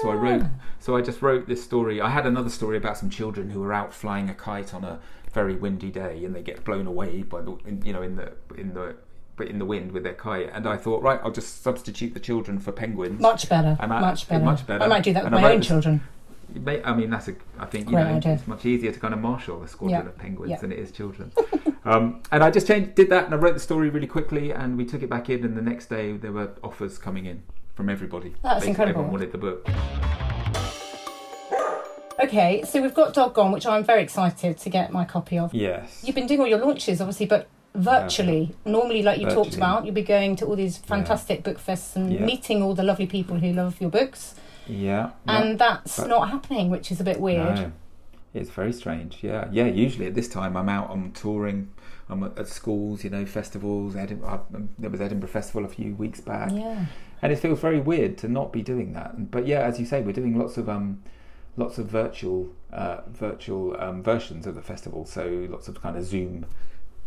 So 0.00 0.10
I 0.10 0.14
wrote. 0.14 0.42
Ah. 0.44 0.50
So 0.78 0.96
I 0.96 1.02
just 1.02 1.20
wrote 1.20 1.46
this 1.46 1.62
story. 1.62 2.00
I 2.00 2.08
had 2.08 2.24
another 2.26 2.48
story 2.48 2.76
about 2.78 2.96
some 2.96 3.10
children 3.10 3.50
who 3.50 3.60
were 3.60 3.72
out 3.72 3.92
flying 3.92 4.30
a 4.30 4.34
kite 4.34 4.72
on 4.72 4.84
a 4.84 5.00
very 5.32 5.56
windy 5.56 5.90
day, 5.90 6.24
and 6.24 6.34
they 6.34 6.42
get 6.42 6.64
blown 6.64 6.86
away 6.86 7.22
by 7.22 7.42
the, 7.42 7.56
in, 7.66 7.82
you 7.84 7.92
know, 7.92 8.00
in 8.02 8.16
the 8.16 8.32
in 8.56 8.72
the 8.72 8.96
but 9.36 9.48
in 9.48 9.58
the 9.58 9.64
wind 9.64 9.92
with 9.92 10.02
their 10.02 10.14
kite. 10.14 10.50
And 10.52 10.66
I 10.66 10.76
thought, 10.76 11.02
right, 11.02 11.20
I'll 11.22 11.30
just 11.30 11.62
substitute 11.62 12.14
the 12.14 12.20
children 12.20 12.58
for 12.58 12.72
penguins. 12.72 13.20
Much 13.20 13.48
better. 13.48 13.76
And 13.80 13.92
I- 13.92 14.00
much 14.00 14.28
better. 14.28 14.44
much 14.44 14.66
better. 14.66 14.82
I 14.82 14.88
might 14.88 15.02
do 15.04 15.12
that 15.12 15.24
with 15.24 15.32
And 15.32 15.42
my 15.42 15.52
own 15.52 15.58
this- 15.58 15.66
children. 15.68 16.00
May- 16.54 16.82
I 16.84 16.94
mean, 16.94 17.10
that's 17.10 17.28
a. 17.28 17.34
I 17.58 17.66
think 17.66 17.86
you 17.86 17.92
Great 17.96 18.04
know 18.04 18.14
idea. 18.14 18.32
it's 18.34 18.46
much 18.46 18.64
easier 18.64 18.92
to 18.92 18.98
kind 19.00 19.12
of 19.12 19.20
marshal 19.20 19.62
a 19.62 19.68
squadron 19.68 20.02
Yeah. 20.02 20.06
of 20.08 20.16
penguins 20.16 20.50
Yeah. 20.52 20.58
than 20.58 20.72
it 20.72 20.78
is 20.78 20.90
children. 20.92 21.32
um, 21.84 22.22
and 22.32 22.42
I 22.42 22.50
just 22.50 22.66
changed, 22.68 22.94
did 22.94 23.10
that, 23.10 23.24
and 23.26 23.34
I 23.34 23.36
wrote 23.36 23.54
the 23.54 23.60
story 23.60 23.90
really 23.90 24.06
quickly, 24.06 24.52
and 24.52 24.78
we 24.78 24.84
took 24.86 25.02
it 25.02 25.10
back 25.10 25.28
in. 25.28 25.44
And 25.44 25.56
the 25.56 25.60
next 25.60 25.86
day, 25.90 26.16
there 26.16 26.32
were 26.32 26.50
offers 26.62 26.98
coming 26.98 27.26
in 27.26 27.42
from 27.74 27.88
everybody. 27.90 28.34
That's 28.42 28.64
Basically, 28.64 28.70
incredible. 28.70 29.00
Everyone 29.00 29.12
wanted 29.20 29.32
the 29.32 29.38
book. 29.38 29.68
Okay, 32.18 32.62
so 32.66 32.80
we've 32.80 32.94
got 32.94 33.12
Dog 33.12 33.34
Gone, 33.34 33.52
which 33.52 33.66
I'm 33.66 33.84
very 33.84 34.02
excited 34.02 34.56
to 34.58 34.70
get 34.70 34.90
my 34.92 35.04
copy 35.04 35.38
of. 35.38 35.52
Yes. 35.52 36.02
You've 36.02 36.14
been 36.16 36.26
doing 36.26 36.40
all 36.40 36.46
your 36.46 36.58
launches, 36.58 37.00
obviously, 37.00 37.26
but 37.26 37.48
virtually. 37.76 38.54
Normally, 38.64 39.02
like 39.02 39.20
you 39.20 39.28
talked 39.28 39.56
about, 39.56 39.84
you'll 39.84 39.94
be 39.94 40.02
going 40.02 40.36
to 40.36 40.46
all 40.46 40.56
these 40.56 40.78
fantastic 40.78 41.42
book 41.42 41.58
fests 41.58 41.96
and 41.96 42.12
Yeah. 42.12 42.24
meeting 42.24 42.62
all 42.62 42.74
the 42.74 42.82
lovely 42.82 43.06
people 43.06 43.38
who 43.38 43.52
love 43.52 43.80
your 43.80 43.90
books. 43.90 44.34
Yeah. 44.66 45.10
And 45.26 45.58
that's 45.58 45.98
But- 45.98 46.08
not 46.08 46.30
happening, 46.30 46.70
which 46.70 46.90
is 46.90 47.00
a 47.00 47.04
bit 47.04 47.20
weird. 47.20 47.56
No, 47.56 47.72
it's 48.34 48.50
very 48.50 48.72
strange. 48.72 49.18
Yeah, 49.22 49.48
yeah. 49.52 49.66
Usually 49.66 50.06
at 50.06 50.14
this 50.14 50.28
time, 50.28 50.56
I'm 50.56 50.68
out. 50.68 50.90
I'm 50.90 51.12
touring. 51.12 51.68
I'm 52.08 52.22
at, 52.22 52.46
schools. 52.48 53.02
You 53.04 53.10
know, 53.10 53.24
festivals. 53.26 53.94
Edim- 53.94 54.24
I, 54.24 54.34
um, 54.56 54.68
there 54.78 54.90
was 54.90 55.00
Edinburgh 55.00 55.28
Festival 55.28 55.64
a 55.64 55.68
few 55.68 55.94
weeks 55.94 56.20
back, 56.20 56.50
Yeah. 56.52 56.86
and 57.22 57.32
it 57.32 57.36
feels 57.36 57.60
very 57.60 57.80
weird 57.80 58.16
to 58.18 58.28
not 58.28 58.52
be 58.52 58.62
doing 58.62 58.92
that. 58.92 59.30
But 59.30 59.46
yeah, 59.46 59.60
as 59.62 59.78
you 59.80 59.86
say, 59.86 60.02
we're 60.02 60.12
doing 60.12 60.38
lots 60.38 60.56
of 60.56 60.68
um, 60.68 61.02
lots 61.56 61.78
of 61.78 61.86
virtual 61.86 62.48
uh, 62.72 62.98
virtual 63.08 63.76
um, 63.80 64.02
versions 64.02 64.46
of 64.46 64.54
the 64.54 64.62
festival. 64.62 65.04
So 65.06 65.46
lots 65.50 65.66
of 65.68 65.80
kind 65.80 65.96
of 65.96 66.04
Zoom. 66.04 66.46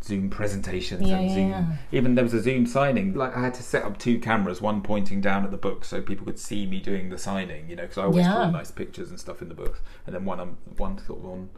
Zoom 0.03 0.29
presentations 0.29 1.07
Yeah, 1.07 1.17
and 1.19 1.31
Zoom. 1.31 1.49
yeah. 1.49 1.65
Even 1.91 2.15
there 2.15 2.23
was 2.23 2.33
a 2.33 2.41
Zoom 2.41 2.65
signing. 2.65 3.13
Like 3.13 3.35
I 3.35 3.41
had 3.41 3.53
to 3.55 3.63
set 3.63 3.83
up 3.83 3.97
two 3.99 4.17
cameras, 4.19 4.62
one 4.62 4.81
pointing 4.81 5.21
down 5.21 5.43
at 5.43 5.51
the 5.51 5.57
book 5.57 5.83
so 5.85 6.01
people 6.01 6.25
could 6.25 6.39
see 6.39 6.65
me 6.65 6.79
doing 6.79 7.09
the 7.09 7.17
signing. 7.17 7.69
You 7.69 7.75
know, 7.75 7.83
because 7.83 7.97
I 7.97 8.03
always 8.03 8.25
Yeah. 8.25 8.33
draw 8.35 8.49
nice 8.49 8.71
pictures 8.71 9.09
and 9.09 9.19
stuff 9.19 9.41
in 9.41 9.49
the 9.49 9.55
books, 9.55 9.79
and 10.05 10.15
then 10.15 10.25
one 10.25 10.39
on 10.39 10.57
one 10.77 10.97
sort 11.05 11.19
of 11.19 11.25
on 11.25 11.49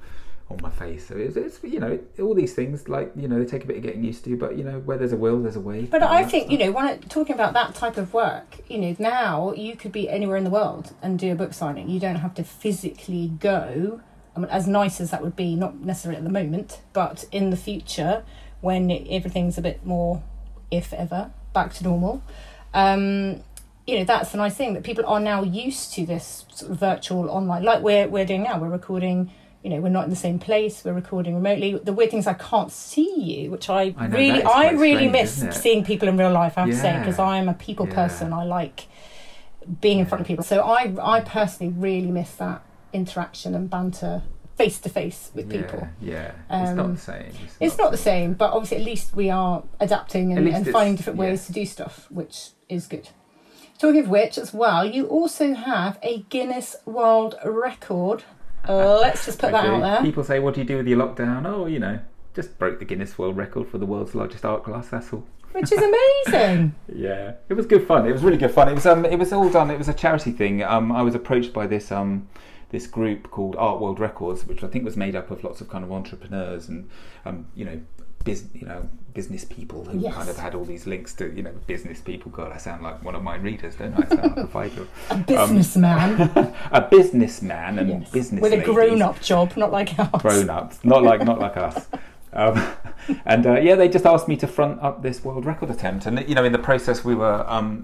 on 0.49 0.57
my 0.61 0.69
face. 0.69 1.07
So 1.07 1.15
it's, 1.15 1.37
it's 1.37 1.59
you 1.63 1.79
know 1.79 1.91
it, 1.91 2.19
all 2.19 2.33
these 2.33 2.53
things 2.53 2.89
like 2.89 3.11
you 3.15 3.27
know 3.27 3.39
they 3.39 3.45
take 3.45 3.63
a 3.63 3.67
bit 3.67 3.77
of 3.77 3.83
getting 3.83 4.03
used 4.03 4.25
to, 4.25 4.35
but 4.35 4.57
you 4.57 4.63
know 4.63 4.79
where 4.79 4.97
there's 4.97 5.13
a 5.13 5.17
will, 5.17 5.39
there's 5.41 5.55
a 5.55 5.61
way. 5.61 5.83
But 5.83 6.03
I 6.03 6.25
think, 6.25 6.47
that. 6.47 6.51
you 6.51 6.57
know, 6.57 6.71
when 6.71 6.85
I, 6.85 6.97
talking 6.97 7.35
about 7.35 7.53
that 7.53 7.73
type 7.75 7.95
of 7.95 8.13
work, 8.13 8.57
you 8.67 8.79
know, 8.79 8.95
now 8.99 9.53
you 9.53 9.75
could 9.77 9.91
be 9.93 10.09
anywhere 10.09 10.35
in 10.35 10.43
the 10.43 10.49
world 10.49 10.93
and 11.01 11.17
do 11.17 11.31
a 11.31 11.35
book 11.35 11.53
signing. 11.53 11.89
You 11.89 11.99
don't 12.01 12.15
have 12.17 12.33
to 12.35 12.43
physically 12.43 13.27
go. 13.39 14.01
I 14.35 14.39
mean, 14.39 14.49
as 14.49 14.67
nice 14.67 15.01
as 15.01 15.11
that 15.11 15.21
would 15.21 15.35
be, 15.35 15.55
not 15.55 15.75
necessarily 15.81 16.17
at 16.17 16.23
the 16.23 16.29
moment, 16.31 16.79
but 16.93 17.25
in 17.31 17.49
the 17.49 17.57
future, 17.57 18.23
when 18.61 18.89
everything's 19.09 19.57
a 19.57 19.61
bit 19.61 19.85
more, 19.85 20.23
if 20.69 20.93
ever, 20.93 21.31
back 21.53 21.73
to 21.75 21.83
normal, 21.83 22.23
um, 22.73 23.43
you 23.85 23.97
know, 23.97 24.03
that's 24.05 24.31
the 24.31 24.37
nice 24.37 24.55
thing 24.55 24.73
that 24.73 24.83
people 24.83 25.05
are 25.05 25.19
now 25.19 25.43
used 25.43 25.93
to 25.93 26.05
this 26.05 26.45
sort 26.53 26.71
of 26.71 26.79
virtual 26.79 27.29
online, 27.29 27.63
like 27.63 27.81
we're 27.81 28.07
we're 28.07 28.25
doing 28.25 28.43
now. 28.43 28.57
We're 28.59 28.69
recording. 28.69 29.31
You 29.63 29.69
know, 29.69 29.79
we're 29.79 29.89
not 29.89 30.05
in 30.05 30.09
the 30.09 30.15
same 30.15 30.39
place. 30.39 30.83
We're 30.83 30.93
recording 30.93 31.35
remotely. 31.35 31.77
The 31.77 31.93
weird 31.93 32.09
thing 32.09 32.17
is, 32.17 32.25
I 32.25 32.33
can't 32.33 32.71
see 32.71 33.13
you, 33.15 33.51
which 33.51 33.69
I, 33.69 33.93
I 33.95 34.07
know, 34.07 34.17
really, 34.17 34.43
I 34.43 34.71
really 34.71 35.07
strange, 35.07 35.11
miss 35.11 35.61
seeing 35.61 35.83
people 35.85 36.07
in 36.09 36.17
real 36.17 36.31
life. 36.31 36.57
I 36.57 36.61
have 36.61 36.71
to 36.71 36.75
say, 36.75 36.97
because 36.97 37.19
I'm 37.19 37.47
a 37.47 37.53
people 37.53 37.87
Yeah. 37.87 37.93
person. 37.93 38.33
I 38.33 38.43
like 38.43 38.87
being 39.79 39.99
in 39.99 40.07
front 40.07 40.21
of 40.21 40.25
people. 40.25 40.43
So 40.43 40.61
I, 40.61 40.91
I 40.99 41.21
personally 41.21 41.73
really 41.77 42.09
miss 42.09 42.31
that 42.37 42.63
interaction 42.93 43.55
and 43.55 43.69
banter 43.69 44.23
face 44.55 44.79
to 44.79 44.89
face 44.89 45.31
with 45.33 45.51
yeah, 45.51 45.61
people. 45.61 45.87
yeah, 45.99 46.31
it's 46.49 46.71
not 46.75 46.85
Um, 46.85 46.95
the 46.95 47.01
same. 47.01 47.33
It's 47.59 47.77
not 47.77 47.91
the 47.91 47.97
same, 47.97 48.33
but 48.33 48.51
obviously, 48.51 48.77
at 48.77 48.83
least 48.83 49.15
we 49.15 49.29
are 49.29 49.63
adapting 49.79 50.37
and, 50.37 50.47
and 50.47 50.67
finding 50.67 50.95
different 50.95 51.17
ways 51.17 51.43
yeah. 51.43 51.47
to 51.47 51.53
do 51.53 51.65
stuff, 51.65 52.07
which 52.09 52.49
is 52.69 52.87
good. 52.87 53.09
Talking 53.79 54.01
of 54.01 54.09
which, 54.09 54.37
as 54.37 54.53
well, 54.53 54.85
you 54.85 55.07
also 55.07 55.55
have 55.55 55.97
a 56.03 56.19
Guinness 56.29 56.75
World 56.85 57.35
Record. 57.43 58.23
Uh, 58.67 58.99
let's 59.01 59.25
just 59.25 59.39
put 59.39 59.51
that 59.51 59.63
do. 59.63 59.71
out 59.71 59.81
there. 59.81 60.01
People 60.03 60.23
say, 60.23 60.39
"What 60.39 60.53
do 60.53 60.61
you 60.61 60.67
do 60.67 60.77
with 60.77 60.87
your 60.87 60.99
lockdown?" 60.99 61.47
Oh, 61.47 61.65
you 61.65 61.79
know, 61.79 61.99
just 62.35 62.59
broke 62.59 62.77
the 62.77 62.85
Guinness 62.85 63.17
World 63.17 63.37
Record 63.37 63.67
for 63.67 63.79
the 63.79 63.87
world's 63.87 64.13
largest 64.13 64.45
art 64.45 64.63
glass. 64.63 64.89
That's 64.89 65.11
all. 65.11 65.25
Which 65.53 65.71
is 65.71 65.79
amazing. 65.79 66.75
Yeah, 66.93 67.33
it 67.49 67.55
was 67.55 67.65
good 67.65 67.87
fun. 67.87 68.05
It 68.05 68.11
was 68.11 68.21
really 68.21 68.37
good 68.37 68.51
fun. 68.51 68.67
It 68.69 68.73
was 68.73 68.85
um, 68.85 69.05
it 69.05 69.17
was 69.17 69.33
all 69.33 69.49
done. 69.49 69.71
It 69.71 69.77
was 69.77 69.87
a 69.87 69.93
charity 69.93 70.31
thing. 70.31 70.61
Um, 70.61 70.91
I 70.91 71.01
was 71.01 71.15
approached 71.15 71.51
by 71.51 71.65
this 71.67 71.91
um, 71.91 72.27
this 72.71 72.87
group 72.87 73.29
called 73.31 73.55
Art 73.57 73.79
World 73.79 73.99
Records, 73.99 74.45
which 74.45 74.63
I 74.63 74.67
think 74.67 74.83
was 74.83 74.97
made 74.97 75.15
up 75.15 75.29
of 75.31 75.43
lots 75.43 75.61
of 75.61 75.69
kind 75.69 75.83
of 75.83 75.91
entrepreneurs 75.91 76.67
and 76.69 76.89
um, 77.25 77.45
you 77.55 77.65
know, 77.65 77.79
biz, 78.23 78.45
you 78.53 78.65
know, 78.65 78.89
business 79.13 79.43
people 79.43 79.83
who 79.85 79.99
Yes. 79.99 80.13
kind 80.15 80.29
of 80.29 80.37
had 80.37 80.55
all 80.55 80.63
these 80.63 80.87
links 80.87 81.13
to 81.15 81.29
you 81.35 81.43
know, 81.43 81.51
business 81.67 81.99
people. 81.99 82.31
God, 82.31 82.51
I 82.53 82.57
sound 82.57 82.81
like 82.81 83.03
one 83.03 83.13
of 83.13 83.23
my 83.23 83.35
readers, 83.35 83.75
don't 83.75 83.93
I? 83.93 84.03
I 84.05 84.07
sound 84.07 84.37
like 84.37 84.37
a 84.37 84.47
Viking. 84.47 84.87
A 85.09 85.17
businessman. 85.17 86.21
a 86.71 86.81
businessman 86.89 87.79
and 87.79 87.89
yes. 87.89 88.11
business 88.11 88.41
With 88.41 88.53
a 88.53 88.63
grown 88.63 89.01
up 89.01 89.21
job, 89.21 89.55
not 89.57 89.71
like 89.71 89.97
ours. 89.99 90.21
grown 90.21 90.49
ups, 90.49 90.79
not 90.83 91.03
like 91.03 91.23
not 91.25 91.39
like 91.39 91.57
us. 91.57 91.87
Um, 92.33 92.65
and 93.25 93.45
uh, 93.45 93.59
yeah, 93.59 93.75
they 93.75 93.89
just 93.89 94.05
asked 94.05 94.29
me 94.29 94.37
to 94.37 94.47
front 94.47 94.81
up 94.81 95.01
this 95.03 95.23
world 95.25 95.45
record 95.45 95.69
attempt, 95.69 96.05
and 96.05 96.27
you 96.29 96.35
know, 96.35 96.45
in 96.45 96.53
the 96.53 96.59
process, 96.59 97.03
we 97.03 97.15
were 97.15 97.43
um, 97.49 97.83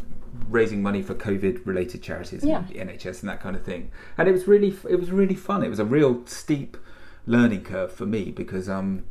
raising 0.50 0.82
money 0.82 1.02
for 1.02 1.14
COVID-related 1.14 2.02
charities, 2.02 2.44
Yeah. 2.44 2.60
and 2.60 2.68
the 2.70 2.80
NHS, 2.80 3.22
and 3.22 3.30
that 3.30 3.42
kind 3.42 3.56
of 3.56 3.64
thing. 3.64 3.92
And 4.18 4.28
it 4.28 4.32
was 4.32 4.48
really, 4.48 4.76
it 4.90 5.00
was 5.00 5.12
really 5.12 5.36
fun. 5.36 5.64
It 5.64 5.70
was 5.70 5.80
a 5.80 5.86
real 5.86 6.26
steep 6.26 6.78
learning 7.26 7.64
curve 7.64 7.92
for 7.92 8.06
me 8.06 8.32
because 8.32 8.70
um, 8.70 9.04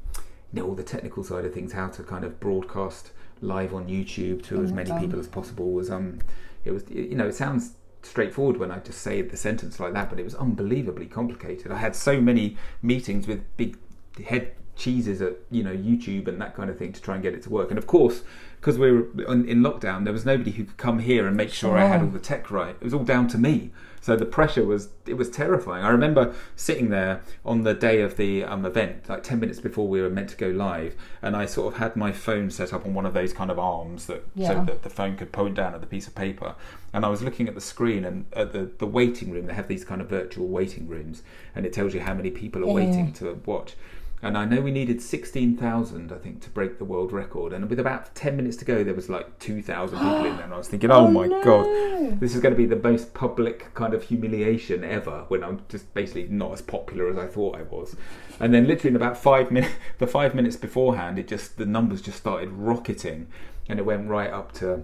you 0.52 0.60
know 0.62 0.68
all 0.68 0.74
the 0.74 0.82
technical 0.82 1.22
side 1.22 1.44
of 1.44 1.52
things, 1.52 1.72
how 1.72 1.88
to 1.88 2.02
kind 2.02 2.24
of 2.24 2.40
broadcast 2.40 3.12
live 3.42 3.74
on 3.74 3.86
YouTube 3.86 4.42
to 4.44 4.62
as 4.62 4.72
many 4.72 4.90
people 4.98 5.18
as 5.20 5.28
possible 5.28 5.72
was 5.72 5.90
um, 5.90 6.18
it 6.64 6.70
was 6.72 6.84
you 6.88 7.14
know, 7.14 7.26
it 7.28 7.34
sounds 7.34 7.72
straightforward 8.02 8.56
when 8.56 8.70
I 8.70 8.78
just 8.78 9.00
say 9.02 9.20
the 9.22 9.36
sentence 9.36 9.78
like 9.80 9.92
that, 9.92 10.08
but 10.10 10.18
it 10.18 10.24
was 10.24 10.34
unbelievably 10.34 11.06
complicated. 11.06 11.70
I 11.72 11.78
had 11.78 11.94
so 11.96 12.20
many 12.20 12.56
meetings 12.82 13.26
with 13.26 13.40
big 13.56 13.76
head 14.24 14.52
cheeses 14.76 15.20
at 15.22 15.34
you 15.50 15.62
know 15.62 15.72
YouTube 15.74 16.28
and 16.28 16.40
that 16.40 16.54
kind 16.54 16.70
of 16.70 16.78
thing 16.78 16.92
to 16.92 17.00
try 17.02 17.14
and 17.14 17.22
get 17.22 17.34
it 17.34 17.42
to 17.42 17.50
work. 17.50 17.70
And 17.70 17.78
of 17.78 17.86
course, 17.86 18.22
because 18.60 18.78
we 18.78 18.92
were 18.92 19.06
in 19.24 19.60
lockdown, 19.62 20.04
there 20.04 20.12
was 20.12 20.24
nobody 20.26 20.50
who 20.52 20.64
could 20.64 20.76
come 20.76 20.98
here 21.00 21.26
and 21.26 21.36
make 21.36 21.50
sure 21.50 21.76
I 21.76 21.86
had 21.86 22.02
all 22.02 22.08
the 22.08 22.18
tech 22.18 22.50
right. 22.50 22.76
It 22.80 22.84
was 22.84 22.94
all 22.94 23.04
down 23.04 23.28
to 23.28 23.38
me. 23.38 23.70
So 24.00 24.14
the 24.14 24.24
pressure 24.26 24.64
was 24.64 24.90
it 25.04 25.14
was 25.14 25.28
terrifying. 25.30 25.84
I 25.84 25.88
remember 25.88 26.32
sitting 26.54 26.90
there 26.90 27.22
on 27.44 27.64
the 27.64 27.74
day 27.74 28.02
of 28.02 28.16
the 28.16 28.44
um, 28.44 28.64
event, 28.64 29.08
like 29.08 29.24
ten 29.24 29.40
minutes 29.40 29.58
before 29.58 29.88
we 29.88 30.00
were 30.00 30.10
meant 30.10 30.28
to 30.30 30.36
go 30.36 30.48
live, 30.48 30.94
and 31.22 31.34
I 31.34 31.46
sort 31.46 31.72
of 31.74 31.80
had 31.80 31.96
my 31.96 32.12
phone 32.12 32.50
set 32.50 32.72
up 32.72 32.86
on 32.86 32.94
one 32.94 33.04
of 33.04 33.14
those 33.14 33.32
kind 33.32 33.50
of 33.50 33.58
arms 33.58 34.06
that 34.06 34.24
Yeah. 34.36 34.48
so 34.48 34.64
that 34.64 34.82
the 34.84 34.90
phone 34.90 35.16
could 35.16 35.32
point 35.32 35.56
down 35.56 35.74
at 35.74 35.80
the 35.80 35.88
piece 35.88 36.06
of 36.06 36.14
paper. 36.14 36.54
And 36.92 37.04
I 37.04 37.08
was 37.08 37.20
looking 37.22 37.48
at 37.48 37.54
the 37.56 37.60
screen 37.60 38.04
and 38.04 38.26
at 38.32 38.52
the, 38.52 38.70
the 38.78 38.86
waiting 38.86 39.30
room. 39.32 39.46
They 39.46 39.54
have 39.54 39.66
these 39.68 39.84
kind 39.84 40.00
of 40.00 40.08
virtual 40.08 40.46
waiting 40.46 40.86
rooms, 40.86 41.22
and 41.56 41.66
it 41.66 41.72
tells 41.72 41.92
you 41.92 42.00
how 42.00 42.14
many 42.14 42.30
people 42.30 42.62
are 42.62 42.68
Yeah, 42.68 42.74
waiting 42.74 43.12
to 43.14 43.40
watch. 43.44 43.74
And 44.22 44.36
I 44.38 44.46
know 44.46 44.62
we 44.62 44.70
needed 44.70 45.02
16,000, 45.02 46.10
I 46.10 46.16
think, 46.16 46.40
to 46.42 46.50
break 46.50 46.78
the 46.78 46.86
world 46.86 47.12
record. 47.12 47.52
And 47.52 47.68
with 47.68 47.78
about 47.78 48.14
10 48.14 48.34
minutes 48.34 48.56
to 48.56 48.64
go, 48.64 48.82
there 48.82 48.94
was 48.94 49.10
like 49.10 49.38
2,000 49.40 49.98
people 49.98 50.24
in 50.24 50.36
there. 50.36 50.44
And 50.44 50.54
I 50.54 50.56
was 50.56 50.68
thinking, 50.68 50.90
oh, 50.92 51.06
Oh, 51.06 51.08
my 51.10 51.26
no. 51.26 51.42
God, 51.42 52.18
this 52.18 52.34
is 52.34 52.40
going 52.40 52.54
to 52.54 52.56
be 52.56 52.66
the 52.66 52.76
most 52.76 53.12
public 53.12 53.74
kind 53.74 53.92
of 53.92 54.02
humiliation 54.02 54.82
ever 54.84 55.24
when 55.28 55.44
I'm 55.44 55.60
just 55.68 55.92
basically 55.92 56.28
not 56.28 56.52
as 56.52 56.62
popular 56.62 57.10
as 57.10 57.18
I 57.18 57.26
thought 57.26 57.56
I 57.56 57.62
was. 57.62 57.94
And 58.40 58.54
then 58.54 58.66
literally 58.66 58.90
in 58.90 58.96
about 58.96 59.18
five 59.18 59.50
minutes, 59.50 59.74
the 59.98 60.06
five 60.06 60.34
minutes 60.34 60.56
beforehand, 60.56 61.18
it 61.18 61.28
just, 61.28 61.58
the 61.58 61.66
numbers 61.66 62.00
just 62.00 62.18
started 62.18 62.50
rocketing. 62.52 63.26
And 63.68 63.78
it 63.78 63.84
went 63.84 64.08
right 64.08 64.30
up 64.30 64.52
to, 64.52 64.82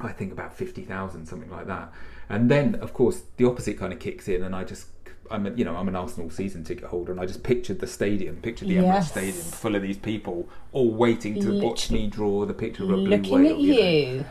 I 0.00 0.10
think, 0.12 0.32
about 0.32 0.56
50,000, 0.56 1.26
something 1.26 1.50
like 1.50 1.66
that. 1.66 1.92
And 2.30 2.50
then, 2.50 2.76
of 2.76 2.94
course, 2.94 3.24
the 3.36 3.44
opposite 3.44 3.78
kind 3.78 3.92
of 3.92 3.98
kicks 3.98 4.26
in, 4.28 4.42
and 4.42 4.56
I 4.56 4.64
just, 4.64 4.86
I'm, 5.30 5.46
a, 5.46 5.50
you 5.50 5.64
know, 5.64 5.76
I'm 5.76 5.88
an 5.88 5.96
Arsenal 5.96 6.30
season 6.30 6.64
ticket 6.64 6.84
holder, 6.84 7.12
and 7.12 7.20
I 7.20 7.26
just 7.26 7.42
pictured 7.42 7.80
the 7.80 7.86
stadium, 7.86 8.36
pictured 8.36 8.68
the 8.68 8.76
Emirates 8.76 9.04
Stadium 9.04 9.44
full 9.44 9.74
of 9.74 9.82
these 9.82 9.98
people, 9.98 10.48
all 10.72 10.90
waiting 10.90 11.40
to 11.40 11.60
watch 11.60 11.90
me 11.90 12.06
draw 12.06 12.44
the 12.44 12.54
picture 12.54 12.84
of 12.84 12.90
a 12.90 12.94
blue 12.94 13.08
Looking 13.08 13.42
whale. 13.42 13.54
at 13.54 13.58
you 13.58 14.16
know. 14.18 14.24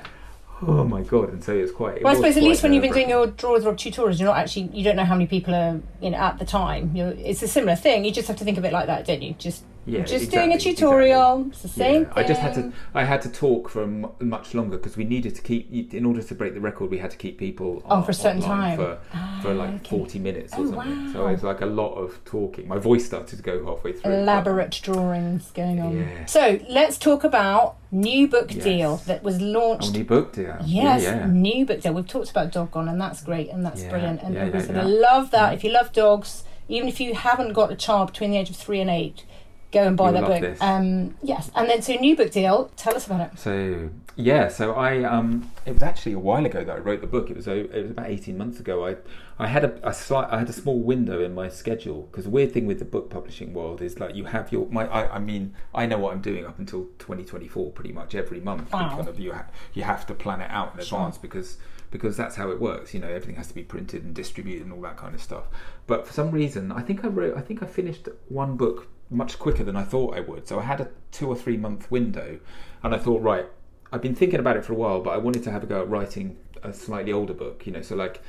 Oh 0.66 0.84
my 0.84 1.02
god! 1.02 1.30
And 1.30 1.44
so 1.44 1.54
it's 1.54 1.72
quite. 1.72 1.98
it 1.98 2.04
Well, 2.04 2.14
I 2.14 2.16
suppose 2.16 2.38
at 2.38 2.44
least 2.44 2.64
when 2.64 2.74
you've 2.74 2.84
been 2.84 2.94
doing 2.94 3.10
your 3.10 3.28
drawers 3.28 3.66
or 3.66 3.74
tutorials, 3.74 4.20
you're 4.20 4.30
not 4.30 4.38
actually 4.38 4.70
you 4.74 4.84
don't 4.84 4.96
know 4.96 5.04
how 5.04 5.16
many 5.16 5.28
people 5.28 5.54
are 5.54 5.82
you 6.02 6.10
know 6.10 6.18
at 6.18 6.40
the 6.40 6.46
time. 6.46 6.96
You're, 6.96 7.10
it's 7.10 7.42
a 7.44 7.48
similar 7.48 7.76
thing. 7.76 8.06
You 8.06 8.12
just 8.12 8.28
have 8.28 8.38
to 8.38 8.46
think 8.46 8.58
of 8.58 8.66
it 8.66 8.72
like 8.72 8.88
that, 8.88 9.06
don't 9.06 9.22
you? 9.22 9.34
Just 9.34 9.64
Yeah, 9.86 10.04
just 10.04 10.32
doing 10.32 10.52
a 10.52 10.56
exactly, 10.56 10.76
tutorial. 10.76 11.48
It's 11.50 11.62
the 11.62 11.68
same. 11.68 12.04
Yeah, 12.04 12.14
I 12.16 12.24
just 12.24 12.40
had 12.40 12.54
to. 12.54 12.72
I 12.94 13.04
had 13.04 13.22
to 13.24 13.30
talk 13.30 13.68
for 13.68 13.84
m- 13.84 14.08
much 14.22 14.54
longer 14.54 14.78
because 14.78 14.96
we 14.96 15.04
needed 15.04 15.36
to 15.36 15.42
keep. 15.42 15.94
In 15.94 16.06
order 16.06 16.24
to 16.24 16.36
break 16.36 16.54
the 16.54 16.62
record, 16.62 16.90
we 16.90 17.00
had 17.00 17.12
to 17.12 17.18
keep 17.18 17.38
people 17.38 17.82
On 17.86 17.98
on, 17.98 18.04
for 18.06 18.12
a 18.12 18.14
certain 18.14 18.42
time. 18.42 18.78
for, 18.78 18.98
for 19.42 19.50
ah, 19.50 19.54
like 19.54 19.70
okay. 19.76 19.90
forty 19.90 20.20
minutes 20.20 20.54
or 20.54 20.62
Oh, 20.62 20.72
something. 20.72 21.12
So 21.12 21.24
wow. 21.24 21.28
it 21.28 21.32
was 21.34 21.44
like 21.44 21.60
a 21.62 21.66
lot 21.66 21.96
of 21.96 22.24
talking. 22.24 22.68
My 22.68 22.78
voice 22.78 23.06
started 23.06 23.36
to 23.36 23.44
go 23.44 23.66
halfway 23.66 23.92
through. 23.92 24.14
elaborate 24.14 24.80
drawings 24.82 25.52
going 25.52 25.82
on. 25.82 25.98
Yeah. 25.98 26.26
So 26.28 26.60
let's 26.70 26.98
talk 26.98 27.26
about 27.26 27.76
new 27.92 28.28
book 28.28 28.54
Yes. 28.56 28.64
deal 28.64 28.98
that 29.06 29.22
was 29.22 29.42
Oh, 29.42 29.46
launched. 29.46 29.94
new 29.94 30.06
book, 30.06 30.36
yeah. 30.38 30.62
Yes, 30.66 31.04
Yeah, 31.04 31.28
new 31.28 31.66
book 31.66 31.82
deal. 31.82 31.94
We've 31.94 32.08
talked 32.08 32.30
about 32.32 32.52
Dog 32.54 32.72
Gone, 32.72 32.88
and 32.88 33.02
that's 33.02 33.22
great, 33.22 33.50
and 33.50 33.66
that's 33.66 33.84
brilliant. 33.84 34.22
And 34.24 34.34
yeah, 34.34 34.46
yeah, 34.46 34.84
love 34.86 35.32
that. 35.32 35.52
Mm. 35.52 35.56
If 35.56 35.64
you 35.66 35.72
love 35.72 35.92
dogs, 35.92 36.44
even 36.70 36.88
if 36.88 37.02
you 37.02 37.14
haven't 37.16 37.52
got 37.52 37.70
a 37.72 37.76
child 37.76 38.08
between 38.14 38.32
the 38.32 38.38
age 38.38 38.50
of 38.50 38.56
three 38.56 38.80
and 38.80 38.90
eight, 38.90 39.26
go 39.74 39.84
and 39.88 39.98
buy 39.98 40.12
You'll 40.12 40.22
that 40.22 40.28
book. 40.28 40.42
this. 40.42 40.62
Um, 40.62 41.16
yes, 41.24 41.52
and 41.56 41.68
then 41.70 41.82
so 41.82 41.94
new 41.96 42.16
book 42.16 42.32
deal. 42.32 42.72
Tell 42.78 42.96
us 42.96 43.06
about 43.08 43.22
it. 43.34 43.40
So 43.40 43.90
yeah, 44.16 44.48
so 44.48 44.74
I 44.76 45.04
um, 45.04 45.52
it 45.66 45.74
was 45.74 45.82
actually 45.84 46.14
a 46.14 46.20
while 46.20 46.46
ago 46.46 46.64
that 46.64 46.76
I 46.76 46.80
wrote 46.80 47.02
the 47.02 47.08
book. 47.08 47.30
It 47.30 47.36
was 47.36 47.48
o- 47.48 47.52
it 47.74 47.82
was 47.82 47.92
about 47.92 48.08
eighteen 48.10 48.38
months 48.38 48.60
ago. 48.60 48.86
I 48.88 48.96
I 49.40 49.48
had 49.48 49.64
a, 49.66 49.90
a 49.90 49.94
slight 49.94 50.30
I 50.32 50.40
had 50.40 50.50
a 50.50 50.54
small 50.54 50.80
window 50.80 51.22
in 51.24 51.34
my 51.34 51.50
schedule 51.50 52.04
because 52.04 52.26
the 52.26 52.30
weird 52.30 52.54
thing 52.54 52.68
with 52.68 52.80
the 52.80 52.86
book 52.86 53.10
publishing 53.10 53.54
world 53.54 53.82
is 53.82 54.00
like 54.00 54.16
you 54.16 54.26
have 54.26 54.52
your 54.52 54.68
my 54.70 54.86
I, 54.88 55.16
I 55.16 55.20
mean 55.20 55.54
I 55.74 55.86
know 55.88 55.98
what 55.98 56.14
I'm 56.14 56.22
doing 56.22 56.46
up 56.46 56.60
until 56.60 56.86
2024 57.00 57.72
pretty 57.72 57.92
much 57.92 58.14
every 58.16 58.40
month. 58.40 58.72
Wow. 58.72 58.90
Kind 58.96 59.08
of 59.08 59.20
you 59.20 59.34
ha- 59.34 59.48
you 59.74 59.84
have 59.84 60.06
to 60.08 60.14
plan 60.14 60.42
it 60.42 60.50
out 60.52 60.76
in 60.78 60.86
Sure. 60.86 61.00
advance 61.00 61.18
because 61.18 61.58
because 61.90 62.18
that's 62.18 62.36
how 62.36 62.50
it 62.52 62.60
works. 62.60 62.94
You 62.94 63.00
know 63.00 63.08
everything 63.08 63.36
has 63.36 63.48
to 63.48 63.54
be 63.56 63.64
printed 63.64 64.04
and 64.04 64.14
distributed 64.16 64.64
and 64.64 64.74
all 64.74 64.82
that 64.82 64.98
kind 64.98 65.14
of 65.16 65.22
stuff. 65.22 65.46
But 65.88 66.06
for 66.08 66.14
some 66.14 66.32
reason, 66.32 66.72
I 66.72 66.82
think 66.82 67.04
I 67.04 67.08
wrote 67.08 67.36
I 67.38 67.42
think 67.42 67.64
I 67.64 67.66
finished 67.66 68.08
one 68.30 68.58
book 68.58 68.88
much 69.10 69.40
quicker 69.40 69.64
than 69.64 69.76
I 69.76 69.84
thought 69.84 70.16
I 70.16 70.22
would. 70.22 70.48
So 70.48 70.60
I 70.60 70.64
had 70.64 70.82
a 70.82 70.90
two 71.12 71.28
or 71.28 71.36
three 71.36 71.58
month 71.58 71.90
window, 71.92 72.40
and 72.82 72.94
I 72.94 72.98
thought 72.98 73.22
right. 73.22 73.46
I've 73.92 74.02
been 74.02 74.16
thinking 74.16 74.40
about 74.40 74.58
it 74.58 74.66
for 74.66 74.74
a 74.74 74.76
while, 74.76 75.02
but 75.02 75.12
I 75.12 75.18
wanted 75.18 75.44
to 75.44 75.52
have 75.52 75.64
a 75.64 75.68
go 75.68 75.82
at 75.82 75.90
writing 75.90 76.38
a 76.64 76.74
slightly 76.74 77.12
older 77.14 77.34
book, 77.34 77.68
you 77.68 77.74
know, 77.74 77.82
so 77.82 77.96
like 77.96 78.22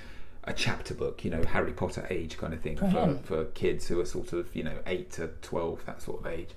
a 0.45 0.53
chapter 0.53 0.93
book, 0.93 1.25
you 1.25 1.31
know, 1.31 1.43
Harry 1.45 1.73
Potter 1.73 2.07
age 2.11 2.37
kind 2.37 2.53
of 2.53 2.61
thing 2.61 2.77
for, 2.77 2.87
Brilliant. 2.87 3.27
for 3.27 3.45
kids 3.47 3.89
who 3.89 3.99
are 4.01 4.05
sort 4.05 4.33
of, 4.33 4.55
you 4.55 4.63
know, 4.63 4.79
8 4.87 5.11
to 5.13 5.29
12, 5.41 5.87
that 5.87 6.03
sort 6.03 6.21
of 6.21 6.27
age. 6.27 6.51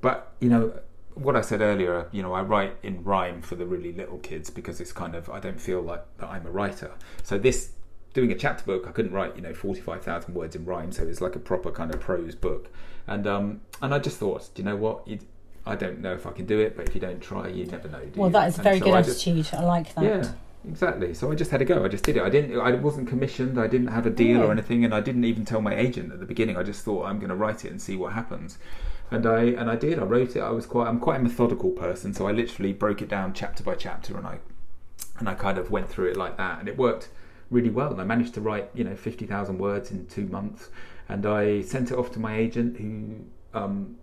But, 0.00 0.32
you 0.40 0.50
know, 0.50 0.78
what 1.14 1.36
I 1.36 1.40
said 1.40 1.60
earlier, 1.60 2.06
you 2.12 2.22
know, 2.22 2.32
I 2.32 2.42
write 2.42 2.76
in 2.82 3.02
rhyme 3.02 3.40
for 3.42 3.54
the 3.54 3.66
really 3.66 3.92
little 3.92 4.18
kids 4.18 4.50
because 4.50 4.80
it's 4.80 4.92
kind 4.92 5.14
of, 5.14 5.30
I 5.30 5.40
don't 5.40 5.60
feel 5.60 5.80
like 5.80 6.04
that 6.18 6.28
I'm 6.28 6.46
a 6.46 6.50
writer. 6.50 6.92
So 7.22 7.38
this, 7.38 7.72
doing 8.12 8.30
a 8.30 8.34
chapter 8.34 8.64
book, 8.64 8.86
I 8.86 8.92
couldn't 8.92 9.12
write, 9.12 9.36
you 9.36 9.42
know, 9.42 9.54
45,000 9.54 10.34
words 10.34 10.54
in 10.54 10.64
rhyme, 10.64 10.92
so 10.92 11.04
it's 11.04 11.20
like 11.20 11.36
a 11.36 11.40
proper 11.40 11.70
kind 11.70 11.94
of 11.94 12.00
prose 12.00 12.34
book. 12.34 12.70
And 13.10 13.26
um, 13.26 13.60
and 13.82 13.92
I 13.92 13.98
just 13.98 14.16
thought, 14.18 14.48
do 14.54 14.62
you 14.62 14.68
know 14.68 14.76
what? 14.76 15.06
you 15.06 15.18
I 15.66 15.76
don't 15.76 16.00
know 16.00 16.14
if 16.14 16.26
I 16.26 16.30
can 16.30 16.46
do 16.46 16.58
it, 16.58 16.74
but 16.76 16.88
if 16.88 16.94
you 16.94 17.00
don't 17.02 17.20
try, 17.20 17.48
you 17.48 17.66
never 17.66 17.86
know. 17.88 18.00
Do 18.00 18.18
Well, 18.20 18.30
you? 18.30 18.32
that 18.32 18.48
is 18.48 18.58
a 18.58 18.62
very 18.62 18.78
so 18.78 18.84
good 18.86 18.94
I 18.94 19.02
just- 19.02 19.26
attitude. 19.26 19.48
I 19.52 19.62
like 19.64 19.94
that. 19.94 20.04
yeah, 20.04 20.32
exactly. 20.66 21.12
So 21.12 21.30
I 21.30 21.34
just 21.34 21.50
had 21.50 21.60
a 21.60 21.64
go. 21.66 21.84
I 21.84 21.88
just 21.88 22.04
did 22.04 22.16
it. 22.16 22.22
I 22.22 22.30
didn't. 22.30 22.58
I 22.58 22.72
wasn't 22.72 23.08
commissioned. 23.08 23.60
I 23.60 23.66
didn't 23.66 23.88
have 23.88 24.06
a 24.06 24.10
deal 24.10 24.38
Yeah. 24.38 24.44
or 24.44 24.52
anything, 24.52 24.84
and 24.86 24.94
I 24.94 25.00
didn't 25.00 25.24
even 25.24 25.44
tell 25.44 25.60
my 25.60 25.74
agent 25.74 26.12
at 26.12 26.18
the 26.20 26.24
beginning. 26.26 26.56
I 26.56 26.62
just 26.62 26.82
thought 26.82 27.04
I'm 27.04 27.18
going 27.18 27.28
to 27.28 27.34
write 27.36 27.64
it 27.66 27.70
and 27.70 27.80
see 27.82 27.94
what 27.96 28.12
happens. 28.14 28.58
And 29.10 29.26
I 29.26 29.42
and 29.42 29.68
I 29.68 29.76
did. 29.76 29.98
I 29.98 30.04
wrote 30.04 30.36
it. 30.36 30.40
I 30.40 30.50
was 30.50 30.66
quite. 30.66 30.86
I'm 30.88 31.00
quite 31.00 31.20
a 31.20 31.22
methodical 31.22 31.70
person, 31.70 32.14
so 32.14 32.26
I 32.28 32.32
literally 32.32 32.72
broke 32.72 33.02
it 33.02 33.08
down 33.08 33.34
chapter 33.34 33.62
by 33.64 33.74
chapter, 33.74 34.16
and 34.16 34.26
I 34.26 34.38
and 35.18 35.28
I 35.28 35.34
kind 35.34 35.58
of 35.58 35.70
went 35.70 35.88
through 35.88 36.10
it 36.10 36.16
like 36.16 36.36
that, 36.38 36.60
and 36.60 36.68
it 36.68 36.78
worked 36.78 37.08
really 37.50 37.70
well. 37.70 37.90
And 37.92 38.00
I 38.00 38.04
managed 38.04 38.34
to 38.34 38.40
write, 38.40 38.70
you 38.72 38.84
know, 38.84 38.94
fifty 38.94 39.26
thousand 39.26 39.58
words 39.58 39.90
in 39.90 40.06
two 40.06 40.26
months, 40.26 40.68
and 41.12 41.26
I 41.26 41.62
sent 41.62 41.90
it 41.90 41.98
off 41.98 42.10
to 42.12 42.18
my 42.20 42.36
agent, 42.36 42.76
who 42.78 43.16
um, 43.58 43.96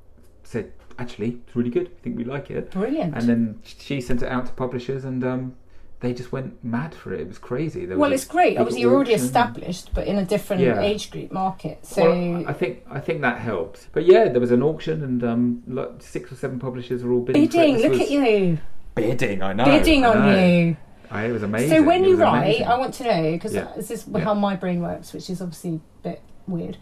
said, 0.43 0.71
"Actually, 0.99 1.39
it's 1.47 1.55
really 1.55 1.69
good. 1.69 1.87
I 1.97 2.01
think 2.03 2.17
we 2.17 2.23
like 2.23 2.51
it." 2.51 2.71
Brilliant. 2.71 3.15
And 3.15 3.27
then 3.29 3.59
she 3.63 4.01
sent 4.01 4.21
it 4.21 4.29
out 4.29 4.45
to 4.47 4.51
publishers, 4.53 5.05
and 5.05 5.23
um, 5.23 5.55
they 5.99 6.13
just 6.13 6.31
went 6.31 6.63
mad 6.63 6.93
for 6.93 7.13
it. 7.13 7.21
It 7.21 7.27
was 7.27 7.37
crazy. 7.39 7.85
There 7.85 7.97
well, 7.97 8.11
was 8.11 8.21
it's 8.23 8.31
great. 8.31 8.57
Obviously, 8.57 8.81
you're 8.81 8.93
already 8.93 9.13
established, 9.13 9.91
but 9.93 10.05
in 10.07 10.17
a 10.17 10.25
different 10.25 10.61
Yeah. 10.61 10.79
age 10.81 11.09
group 11.11 11.31
market. 11.31 11.85
So 11.85 12.03
Well, 12.03 12.43
I 12.47 12.53
think 12.53 12.83
I 12.89 12.99
think 12.99 13.21
that 13.21 13.39
helps. 13.39 13.87
But 13.91 14.05
yeah, 14.05 14.29
there 14.29 14.41
was 14.41 14.51
an 14.51 14.61
auction, 14.61 15.03
and 15.03 15.23
um, 15.23 15.63
like 15.67 15.89
six 15.99 16.31
or 16.31 16.35
seven 16.35 16.59
publishers 16.59 17.03
were 17.03 17.11
all 17.13 17.21
bidding. 17.21 17.47
for 17.49 17.57
it. 17.57 17.73
bidding. 17.77 17.91
Look 17.91 18.01
at 18.01 18.11
you. 18.11 18.57
Bidding, 18.95 19.41
I 19.43 19.53
know. 19.53 19.65
bidding 19.65 20.05
I 20.05 20.09
on 20.09 20.19
know. 20.25 20.45
you. 20.47 20.77
I, 21.09 21.25
it 21.25 21.31
was 21.31 21.43
amazing. 21.43 21.69
So 21.69 21.83
when 21.83 22.03
you 22.03 22.17
write, 22.17 22.39
amazing. 22.43 22.67
I 22.67 22.77
want 22.77 22.93
to 22.95 23.03
know 23.05 23.31
because 23.31 23.53
Yeah. 23.53 23.71
this 23.75 23.91
is 23.91 24.05
Yeah. 24.11 24.19
how 24.19 24.33
my 24.33 24.55
brain 24.55 24.81
works, 24.81 25.13
which 25.13 25.29
is 25.29 25.41
obviously 25.41 25.75
a 25.75 25.79
bit 26.03 26.21
weird. 26.47 26.77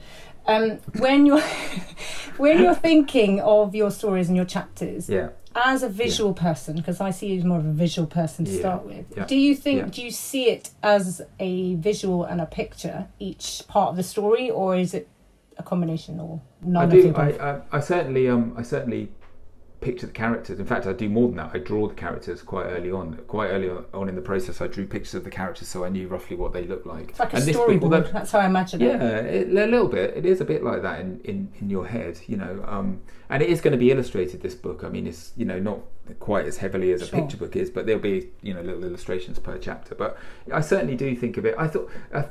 Um, 0.47 0.77
when 0.99 1.25
you're 1.25 1.41
when 2.37 2.61
you're 2.61 2.75
thinking 2.75 3.39
of 3.41 3.73
your 3.75 3.91
stories 3.91 4.27
and 4.27 4.35
your 4.35 4.45
chapters, 4.45 5.09
Yeah. 5.09 5.29
as 5.55 5.81
a 5.83 5.89
visual 5.89 6.33
person, 6.33 6.75
because 6.75 6.99
I 7.01 7.11
see 7.11 7.27
you 7.27 7.39
as 7.39 7.45
more 7.45 7.59
of 7.59 7.65
a 7.65 7.71
visual 7.71 8.07
person 8.07 8.45
to 8.45 8.51
Yeah, 8.51 8.59
start 8.59 8.85
with, 8.85 9.05
yeah, 9.15 9.25
do 9.25 9.35
you 9.37 9.55
think 9.55 9.79
yeah. 9.79 9.87
do 9.87 10.01
you 10.03 10.11
see 10.11 10.49
it 10.49 10.69
as 10.83 11.21
a 11.39 11.75
visual 11.75 12.23
and 12.25 12.39
a 12.41 12.45
picture 12.45 13.07
each 13.19 13.63
part 13.67 13.89
of 13.89 13.95
the 13.95 14.03
story, 14.03 14.49
or 14.51 14.75
is 14.75 14.93
it 14.93 15.07
a 15.57 15.63
combination 15.63 16.19
or 16.19 16.41
none 16.61 16.81
I 16.81 16.85
of 16.85 16.91
do. 16.91 17.13
I? 17.15 17.29
I, 17.51 17.61
I 17.71 17.79
certainly, 17.79 18.27
um, 18.27 18.53
I 18.57 18.61
certainly 18.61 19.09
picture 19.85 20.07
the 20.07 20.11
characters. 20.13 20.59
In 20.59 20.65
fact, 20.65 20.87
I 20.87 20.93
do 20.93 21.07
more 21.07 21.27
than 21.27 21.37
that. 21.37 21.51
I 21.53 21.59
draw 21.59 21.87
the 21.87 21.93
characters 21.93 22.41
quite 22.41 22.65
early 22.65 22.89
on. 22.91 23.17
Quite 23.27 23.49
early 23.49 23.69
on 23.93 24.09
in 24.09 24.15
the 24.15 24.21
process, 24.21 24.59
I 24.59 24.67
drew 24.67 24.87
pictures 24.87 25.13
of 25.13 25.23
the 25.23 25.29
characters 25.29 25.67
so 25.67 25.85
I 25.85 25.89
knew 25.89 26.07
roughly 26.07 26.35
what 26.35 26.53
they 26.53 26.65
looked 26.65 26.87
like. 26.87 27.09
It's 27.11 27.19
like 27.19 27.33
a 27.33 27.37
And 27.37 27.45
book, 27.45 27.55
storyboard. 27.55 27.83
although- 27.83 28.01
That's 28.11 28.31
how 28.31 28.39
I 28.39 28.47
imagine 28.47 28.81
it. 28.81 28.85
Yeah, 28.87 29.17
it, 29.19 29.47
a 29.49 29.67
little 29.67 29.87
bit. 29.87 30.17
It 30.17 30.25
is 30.25 30.41
a 30.41 30.45
bit 30.45 30.63
like 30.63 30.81
that 30.81 30.99
in, 31.01 31.21
in, 31.23 31.51
in 31.59 31.69
your 31.69 31.85
head, 31.87 32.19
you 32.27 32.35
know. 32.37 32.63
Um, 32.67 33.01
and 33.29 33.43
it 33.43 33.49
is 33.49 33.61
going 33.61 33.73
to 33.73 33.77
be 33.77 33.91
illustrated. 33.91 34.41
This 34.41 34.55
book. 34.55 34.83
I 34.83 34.89
mean, 34.89 35.05
it's 35.07 35.31
you 35.37 35.45
know 35.45 35.59
not 35.59 35.79
quite 36.19 36.45
as 36.45 36.57
heavily 36.57 36.91
as 36.91 37.01
a 37.01 37.07
picture 37.07 37.37
book 37.37 37.55
is, 37.55 37.69
but 37.69 37.85
there'll 37.85 38.01
be 38.01 38.29
you 38.41 38.53
know 38.53 38.61
little 38.61 38.83
illustrations 38.83 39.37
per 39.39 39.57
chapter. 39.57 39.93
But 39.95 40.17
I 40.51 40.61
certainly 40.61 40.95
do 40.95 41.15
think 41.15 41.37
of 41.37 41.45
it. 41.45 41.55
I 41.57 41.67
thought. 41.67 41.91
Uh, 42.13 42.23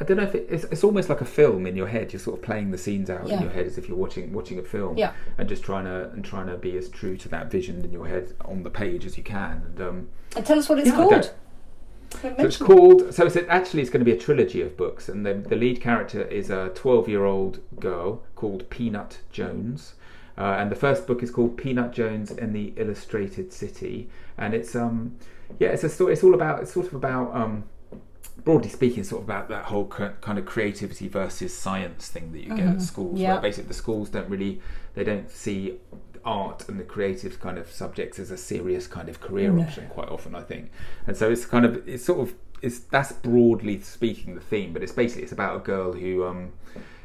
I 0.00 0.04
don't 0.04 0.16
know 0.16 0.22
if 0.22 0.34
it, 0.34 0.46
it's, 0.48 0.64
it's 0.64 0.84
almost 0.84 1.08
like 1.08 1.20
a 1.20 1.24
film 1.24 1.66
in 1.66 1.74
your 1.74 1.88
head. 1.88 2.12
You're 2.12 2.20
sort 2.20 2.38
of 2.38 2.44
playing 2.44 2.70
the 2.70 2.78
scenes 2.78 3.10
out 3.10 3.26
Yeah. 3.26 3.36
in 3.36 3.42
your 3.42 3.50
head 3.50 3.66
as 3.66 3.78
if 3.78 3.88
you're 3.88 3.98
watching 3.98 4.32
watching 4.32 4.58
a 4.58 4.62
film, 4.62 4.96
Yeah. 4.96 5.12
and 5.38 5.48
just 5.48 5.64
trying 5.64 5.84
to 5.86 6.10
and 6.10 6.24
trying 6.24 6.46
to 6.46 6.56
be 6.56 6.76
as 6.76 6.88
true 6.88 7.16
to 7.16 7.28
that 7.30 7.50
vision 7.50 7.84
in 7.84 7.92
your 7.92 8.06
head 8.06 8.32
on 8.44 8.62
the 8.62 8.70
page 8.70 9.04
as 9.04 9.16
you 9.18 9.24
can. 9.24 9.62
And 9.66 9.80
um, 9.80 10.08
And 10.36 10.46
tell 10.46 10.58
us 10.58 10.68
what 10.68 10.78
it's 10.78 10.88
Yeah, 10.88 10.94
called. 10.96 11.24
so 12.22 12.34
it's 12.38 12.56
called. 12.56 13.12
So 13.12 13.26
it's 13.26 13.36
actually 13.36 13.82
it's 13.82 13.90
going 13.90 14.00
to 14.00 14.04
be 14.04 14.16
a 14.16 14.20
trilogy 14.20 14.60
of 14.62 14.76
books, 14.76 15.08
and 15.08 15.26
the 15.26 15.34
the 15.34 15.56
lead 15.56 15.80
character 15.80 16.22
is 16.22 16.48
a 16.50 16.70
twelve 16.74 17.08
year 17.08 17.24
old 17.24 17.58
girl 17.80 18.22
called 18.36 18.70
Peanut 18.70 19.18
Jones, 19.32 19.94
uh, 20.38 20.56
and 20.58 20.70
the 20.70 20.76
first 20.76 21.06
book 21.08 21.22
is 21.24 21.30
called 21.32 21.56
Peanut 21.56 21.92
Jones 21.92 22.30
and 22.30 22.54
the 22.54 22.72
Illustrated 22.76 23.52
City, 23.52 24.08
and 24.38 24.54
it's 24.54 24.76
um 24.76 25.16
yeah 25.58 25.68
it's 25.70 25.82
a 25.84 25.88
story. 25.88 26.12
It's 26.12 26.22
all 26.22 26.34
about 26.34 26.62
it's 26.62 26.72
sort 26.72 26.86
of 26.86 26.94
about 26.94 27.34
um 27.34 27.64
broadly 28.44 28.68
speaking, 28.70 29.04
sort 29.04 29.22
of 29.22 29.28
about 29.28 29.48
that 29.48 29.64
whole 29.64 29.86
kind 29.86 30.38
of 30.38 30.46
creativity 30.46 31.08
versus 31.08 31.56
science 31.56 32.08
thing 32.08 32.32
that 32.32 32.40
you 32.44 32.54
get 32.56 32.66
at 32.66 32.80
schools, 32.82 33.18
Yeah. 33.20 33.32
where 33.34 33.42
basically 33.42 33.68
the 33.68 33.74
schools 33.74 34.08
don't 34.08 34.28
really 34.30 34.60
they 34.94 35.04
don't 35.04 35.30
see 35.30 35.78
art 36.24 36.68
and 36.68 36.78
the 36.80 36.84
creative 36.84 37.40
kind 37.40 37.56
of 37.58 37.70
subjects 37.70 38.18
as 38.18 38.30
a 38.30 38.36
serious 38.36 38.86
kind 38.86 39.08
of 39.08 39.20
career 39.20 39.50
No. 39.52 39.62
option 39.62 39.86
quite 39.88 40.08
often, 40.08 40.34
I 40.34 40.42
think. 40.42 40.70
And 41.06 41.16
so 41.16 41.30
it's 41.30 41.44
kind 41.46 41.64
of 41.64 41.86
it's 41.88 42.04
sort 42.04 42.20
of 42.20 42.34
it's 42.62 42.80
that's 42.80 43.12
broadly 43.12 43.80
speaking 43.80 44.34
the 44.34 44.40
theme, 44.40 44.72
but 44.72 44.82
it's 44.82 44.92
basically 44.92 45.22
it's 45.24 45.32
about 45.32 45.56
a 45.56 45.60
girl 45.60 45.92
who 45.92 46.24
um 46.26 46.52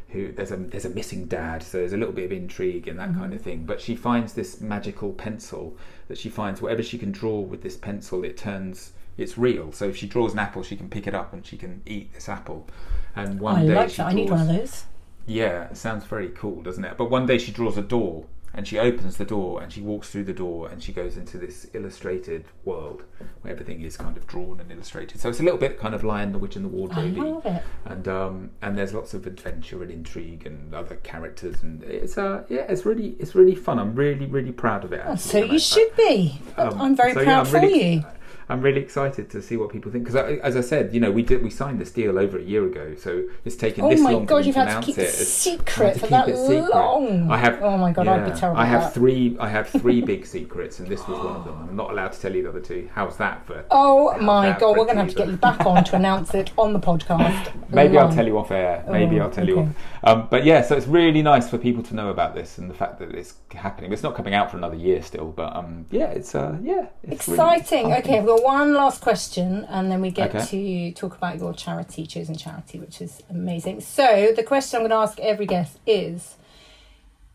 who 0.10 0.32
there's 0.32 0.52
a 0.52 0.58
there's 0.58 0.86
a 0.86 0.90
missing 0.90 1.26
dad, 1.26 1.62
so 1.64 1.80
there's 1.80 1.94
a 1.94 1.98
little 1.98 2.14
bit 2.14 2.26
of 2.26 2.32
intrigue 2.32 2.88
and 2.88 3.00
that 3.00 3.10
Mm-hmm. 3.10 3.20
kind 3.20 3.34
of 3.34 3.42
thing. 3.42 3.66
But 3.66 3.82
she 3.82 3.96
finds 3.96 4.34
this 4.34 4.62
magical 4.62 5.12
pencil 5.14 5.76
that 6.08 6.18
she 6.18 6.30
finds 6.30 6.62
whatever 6.62 6.84
she 6.84 6.98
can 6.98 7.12
draw 7.12 7.40
with 7.40 7.64
this 7.64 7.76
pencil, 7.78 8.24
it 8.24 8.38
turns 8.38 8.92
it's 9.18 9.38
real. 9.38 9.72
So 9.72 9.86
if 9.90 9.98
she 9.98 10.08
draws 10.08 10.34
an 10.34 10.40
apple, 10.40 10.64
she 10.64 10.76
can 10.76 10.90
pick 10.90 11.08
it 11.08 11.14
up 11.16 11.34
and 11.34 11.46
she 11.46 11.58
can 11.58 11.82
eat 11.86 12.14
this 12.14 12.30
apple. 12.30 12.68
And 13.16 13.40
one 13.40 13.58
I 13.58 13.66
day 13.68 13.76
like 13.76 13.90
she 13.90 13.98
that. 13.98 14.08
I 14.08 14.14
need 14.14 14.28
draws- 14.28 14.40
one 14.42 14.50
of 14.56 14.62
those. 14.62 14.86
yeah, 15.28 15.66
it 15.66 15.78
sounds 15.78 16.04
very 16.06 16.30
cool, 16.30 16.62
doesn't 16.62 16.84
it? 16.84 16.98
But 16.98 17.10
one 17.10 17.26
day 17.26 17.38
she 17.38 17.52
draws 17.52 17.78
a 17.78 17.82
door 17.84 18.26
and 18.56 18.68
she 18.68 18.78
opens 18.78 19.18
the 19.18 19.26
door 19.26 19.64
and 19.64 19.72
she 19.74 19.82
walks 19.82 20.10
through 20.12 20.24
the 20.26 20.34
door 20.34 20.68
and 20.70 20.82
she 20.84 20.92
goes 20.94 21.18
into 21.18 21.40
this 21.40 21.66
illustrated 21.74 22.46
world 22.66 23.04
where 23.42 23.52
everything 23.52 23.82
is 23.82 23.98
kind 23.98 24.16
of 24.16 24.28
drawn 24.28 24.60
and 24.60 24.72
illustrated. 24.72 25.20
So 25.20 25.30
it's 25.30 25.40
a 25.40 25.44
little 25.44 25.58
bit 25.58 25.80
kind 25.80 25.96
of 25.96 26.04
Lion, 26.04 26.32
the 26.34 26.38
Witch, 26.38 26.56
and 26.56 26.64
the 26.66 26.70
Wardrobe. 26.70 27.18
I 27.18 27.22
love 27.22 27.46
it. 27.48 27.64
And 27.86 28.08
um, 28.08 28.50
and 28.62 28.78
there's 28.78 28.94
lots 28.94 29.14
of 29.16 29.26
adventure 29.26 29.82
and 29.82 29.92
intrigue 29.92 30.46
and 30.46 30.74
other 30.74 30.96
characters 30.98 31.64
and 31.64 31.82
it's 31.84 32.16
uh 32.18 32.44
yeah 32.48 32.62
it's 32.70 32.86
really 32.86 33.16
it's 33.20 33.34
really 33.34 33.56
fun. 33.56 33.80
I'm 33.80 33.96
really 33.96 34.26
really 34.28 34.52
proud 34.52 34.84
of 34.84 34.94
it. 34.94 35.02
Oh, 35.06 35.16
so 35.16 35.40
you 35.44 35.58
should 35.60 35.96
be. 35.96 36.40
um, 36.58 36.80
I'm 36.82 36.96
very 36.96 37.14
so, 37.14 37.20
yeah, 37.22 37.26
proud 37.26 37.40
I'm 37.48 37.52
for 37.52 37.60
really- 37.60 37.94
you. 37.96 38.04
I'm 38.50 38.62
really 38.62 38.82
excited 38.82 39.30
to 39.32 39.42
see 39.42 39.58
what 39.58 39.70
people 39.72 39.92
think 39.92 40.04
because, 40.06 40.38
as 40.42 40.56
I 40.58 40.62
said, 40.62 40.94
you 40.94 41.00
know, 41.00 41.12
we 41.12 41.24
did 41.24 41.44
we 41.44 41.50
signed 41.50 41.80
this 41.80 41.92
deal 41.92 42.18
over 42.20 42.38
a 42.38 42.42
year 42.44 42.66
ago, 42.66 42.96
so 42.96 43.24
it's 43.46 43.56
taken 43.56 43.86
Oh 43.86 43.90
this 43.90 44.02
long 44.02 44.26
God, 44.26 44.36
for 44.36 44.40
me 44.42 44.46
you've 44.48 44.56
to 44.56 44.60
had 44.60 44.66
to 44.66 44.72
announce 44.72 44.86
keep 44.86 44.98
it. 44.98 45.02
it 45.02 45.04
It's- 45.10 45.28
secret 45.28 46.04
I 46.04 46.08
had 46.08 46.26
to 46.26 46.34
for 46.34 46.52
that 46.54 46.70
long. 46.70 47.32
I 47.32 47.38
have. 47.38 47.62
Oh 47.62 47.78
my 47.78 47.92
God, 47.92 48.08
I'd 48.08 48.32
be 48.32 48.38
terrible 48.40 48.60
I 48.60 48.66
have 48.66 48.82
that. 48.82 48.94
three. 48.94 49.38
I 49.40 49.50
have 49.50 49.70
three 49.70 50.02
big 50.14 50.26
secrets, 50.26 50.80
and 50.80 50.88
this 50.88 51.08
was 51.08 51.18
one 51.20 51.36
of 51.38 51.46
them. 51.46 51.56
I'm 51.70 51.76
not 51.76 51.92
allowed 51.92 52.12
to 52.14 52.20
tell 52.20 52.36
you 52.36 52.44
the 52.44 52.50
other 52.50 52.60
two. 52.60 52.90
How's 52.94 53.18
that 53.18 53.46
for? 53.46 53.64
Oh 53.72 54.18
my 54.20 54.58
god, 54.60 54.78
we're 54.78 54.86
going 54.86 54.98
to 54.98 55.04
have 55.04 55.10
to 55.12 55.16
get 55.16 55.28
you 55.28 55.38
back 55.38 55.66
on 55.66 55.84
to 55.86 55.96
announce 55.96 56.34
it 56.34 56.52
on 56.58 56.74
the 56.74 56.80
podcast. 56.80 57.52
Maybe 57.70 57.98
I'll 57.98 58.12
tell 58.12 58.26
you 58.26 58.38
off 58.38 58.52
air. 58.52 58.84
Maybe 58.90 59.20
Oh, 59.20 59.24
I'll 59.24 59.32
tell 59.32 59.48
you 59.48 59.60
off. 59.60 59.68
Um, 60.06 60.28
but 60.30 60.44
yeah, 60.44 60.62
so 60.62 60.76
it's 60.76 60.86
really 60.88 61.22
nice 61.22 61.50
for 61.50 61.58
people 61.58 61.82
to 61.84 61.96
know 61.96 62.10
about 62.10 62.36
this 62.36 62.58
and 62.58 62.70
the 62.70 62.74
fact 62.74 63.00
that 63.00 63.16
it's 63.16 63.36
happening. 63.54 63.94
It's 63.94 64.04
not 64.04 64.16
coming 64.16 64.34
out 64.34 64.52
for 64.52 64.58
another 64.58 64.76
year 64.76 65.02
still, 65.02 65.28
but 65.32 65.56
um, 65.56 65.86
yeah, 65.92 66.08
it's 66.08 66.36
uh, 66.36 66.58
yeah, 66.62 66.88
it's 67.04 67.28
Exciting. 67.30 67.90
exciting. 67.90 67.94
okay, 67.94 68.20
got 68.36 68.44
one 68.44 68.74
last 68.74 69.02
question 69.02 69.66
and 69.70 69.92
then 69.92 70.02
we 70.02 70.12
get 70.12 70.36
Okay. 70.36 70.46
to 70.46 70.92
talk 70.94 71.18
about 71.18 71.38
your 71.38 71.54
charity, 71.54 72.06
chosen 72.06 72.36
charity, 72.36 72.80
which 72.80 73.02
is 73.02 73.22
amazing. 73.30 73.82
So, 73.82 74.32
the 74.36 74.44
question 74.44 74.78
I'm 74.78 74.82
going 74.88 74.92
to 74.92 74.96
ask 75.10 75.20
every 75.20 75.46
guest 75.46 75.80
is 75.86 76.36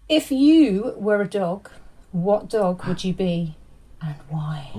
if 0.09 0.31
you 0.31 0.95
were 0.97 1.21
a 1.23 1.29
dog, 1.29 1.69
what 2.13 2.49
dog 2.49 2.85
would 2.87 3.05
you 3.05 3.13
be 3.13 3.57
and 4.01 4.15
why? 4.29 4.71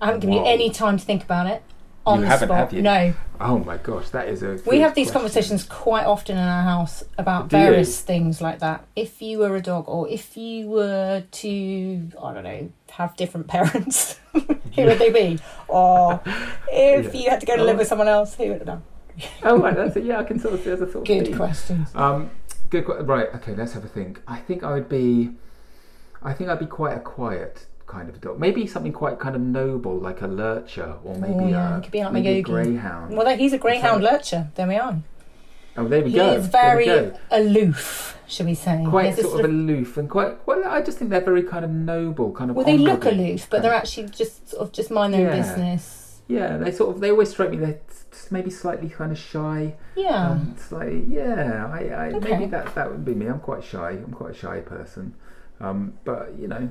I 0.00 0.06
haven't 0.06 0.20
given 0.20 0.34
you 0.34 0.44
any 0.44 0.70
time 0.70 0.98
to 0.98 1.04
think 1.04 1.24
about 1.24 1.46
it 1.46 1.62
on 2.06 2.18
You 2.18 2.24
the 2.24 2.30
haven't, 2.30 2.48
spot. 2.48 2.58
have 2.58 2.72
you? 2.72 2.82
No. 2.82 3.14
Oh 3.40 3.58
my 3.58 3.76
gosh, 3.78 4.10
that 4.10 4.28
is 4.28 4.42
a. 4.42 4.60
We 4.66 4.80
have 4.80 4.94
these 4.94 5.06
question. 5.10 5.12
conversations 5.20 5.64
quite 5.64 6.04
often 6.06 6.36
in 6.36 6.44
our 6.44 6.62
house 6.62 7.02
about 7.18 7.48
Do 7.48 7.56
you? 7.58 7.64
various 7.64 8.00
things 8.00 8.40
like 8.40 8.58
that. 8.60 8.84
If 8.94 9.20
you 9.22 9.38
were 9.38 9.54
a 9.56 9.60
dog, 9.62 9.84
or 9.88 10.08
if 10.08 10.36
you 10.36 10.68
were 10.68 11.24
to, 11.30 12.08
I 12.22 12.34
don't 12.34 12.44
know, 12.44 12.70
have 12.90 13.16
different 13.16 13.48
parents, 13.56 14.20
who 14.32 14.84
would 14.84 14.98
they 14.98 15.10
be? 15.10 15.38
Or 15.68 16.20
if 16.70 17.14
Yeah. 17.14 17.20
you 17.20 17.30
had 17.30 17.40
to 17.40 17.46
go 17.46 17.56
to 17.56 17.64
live 17.64 17.78
with 17.78 17.88
someone 17.88 18.06
else, 18.08 18.34
who 18.34 18.48
would 18.50 18.62
it 18.62 18.66
be? 18.66 18.72
Oh 19.42 19.58
right, 19.58 19.74
that's 19.74 19.96
it. 19.96 20.04
Yeah, 20.04 20.18
I 20.20 20.24
can 20.24 20.38
sort 20.38 20.54
of. 20.54 20.64
There's 20.64 20.80
a 20.80 20.90
sort 20.90 21.08
of 21.08 21.24
Good 21.24 21.34
questions. 21.36 21.88
Um, 21.94 22.30
good. 22.70 22.86
Right. 23.08 23.28
Okay. 23.36 23.54
Let's 23.54 23.72
have 23.72 23.84
a 23.84 23.88
think. 23.88 24.20
I 24.28 24.38
think 24.38 24.62
I 24.62 24.72
would 24.72 24.88
be. 24.88 25.30
I 26.22 26.32
think 26.32 26.48
I'd 26.50 26.58
be 26.58 26.66
quite 26.66 26.96
a 26.96 27.00
quiet 27.00 27.66
kind 27.94 28.08
of 28.10 28.20
dog. 28.20 28.38
Maybe 28.46 28.66
something 28.66 28.92
quite 28.92 29.18
kind 29.24 29.36
of 29.36 29.42
noble, 29.42 29.96
like 30.08 30.20
a 30.22 30.26
lurcher, 30.26 30.90
or 31.04 31.14
maybe 31.24 31.34
Oh, 31.44 31.48
yeah, 31.48 31.74
a, 31.74 31.78
it 31.78 31.82
could 31.84 31.92
be 31.92 32.02
like 32.04 32.12
maybe 32.12 32.28
a 32.28 32.42
greyhound. 32.42 33.16
Well, 33.16 33.28
he's 33.36 33.52
a 33.52 33.58
greyhound 33.58 34.02
lurcher. 34.02 34.42
There 34.56 34.66
we 34.66 34.76
are. 34.76 34.96
oh, 35.76 35.86
there 35.88 36.02
we 36.02 36.10
He 36.10 36.16
go. 36.16 36.32
is 36.32 36.46
very 36.48 36.88
aloof, 37.30 38.18
should 38.26 38.46
we 38.46 38.54
say? 38.54 38.78
He 38.78 38.86
Quite 38.86 39.16
sort 39.16 39.40
of 39.40 39.44
aloof 39.50 39.96
and 39.96 40.10
quite. 40.10 40.32
Well, 40.46 40.62
I 40.66 40.82
just 40.82 40.98
think 40.98 41.10
they're 41.12 41.20
very 41.32 41.42
kind 41.44 41.64
of 41.64 41.70
noble, 41.70 42.32
kind 42.32 42.50
of. 42.50 42.56
well, 42.56 42.66
they 42.66 42.78
look 42.78 43.04
aloof, 43.04 43.48
but 43.50 43.62
they're 43.62 43.74
actually 43.82 44.08
just 44.08 44.48
sort 44.50 44.62
of 44.62 44.72
just 44.72 44.90
mind 44.90 45.14
their 45.14 45.30
own 45.30 45.36
business. 45.40 45.84
Yeah, 46.26 46.56
they 46.56 46.72
sort 46.72 46.88
of. 46.94 47.00
They 47.00 47.10
always 47.10 47.30
strike 47.30 47.50
me. 47.50 47.58
They're 47.58 47.80
just 48.10 48.32
maybe 48.32 48.50
slightly 48.50 48.88
kind 48.88 49.12
of 49.12 49.18
shy. 49.18 49.74
Yeah. 49.94 50.30
Um, 50.30 50.56
slightly, 50.58 51.04
yeah. 51.08 51.68
I, 51.70 51.80
I 52.04 52.06
Okay. 52.16 52.30
maybe 52.30 52.46
that 52.46 52.74
that 52.74 52.90
would 52.90 53.04
be 53.04 53.14
me. 53.14 53.26
I'm 53.26 53.40
quite 53.40 53.62
shy. 53.62 53.90
I'm 53.90 54.12
quite 54.20 54.30
a 54.36 54.38
shy 54.44 54.60
person. 54.60 55.14
Um, 55.60 55.78
but 56.04 56.34
you 56.38 56.48
know, 56.48 56.64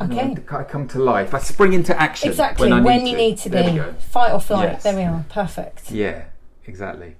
Okay. 0.00 0.36
I, 0.50 0.56
I 0.56 0.64
come 0.64 0.86
to 0.88 0.98
life. 0.98 1.32
I 1.34 1.38
spring 1.38 1.72
into 1.72 1.98
action 2.00 2.28
Exactly, 2.28 2.70
when, 2.70 2.84
when, 2.84 3.00
I 3.00 3.02
need 3.02 3.10
you 3.10 3.16
to. 3.16 3.22
need 3.22 3.38
to 3.38 3.48
There 3.48 3.64
we 3.64 3.70
be. 3.70 3.76
go. 3.78 3.92
Fight 3.94 4.32
or 4.32 4.40
flight. 4.40 4.68
Yes. 4.72 4.82
There 4.82 4.96
we 4.96 5.02
are. 5.02 5.24
Perfect. 5.28 5.90
Yeah, 5.90 6.24
exactly. 6.66 7.16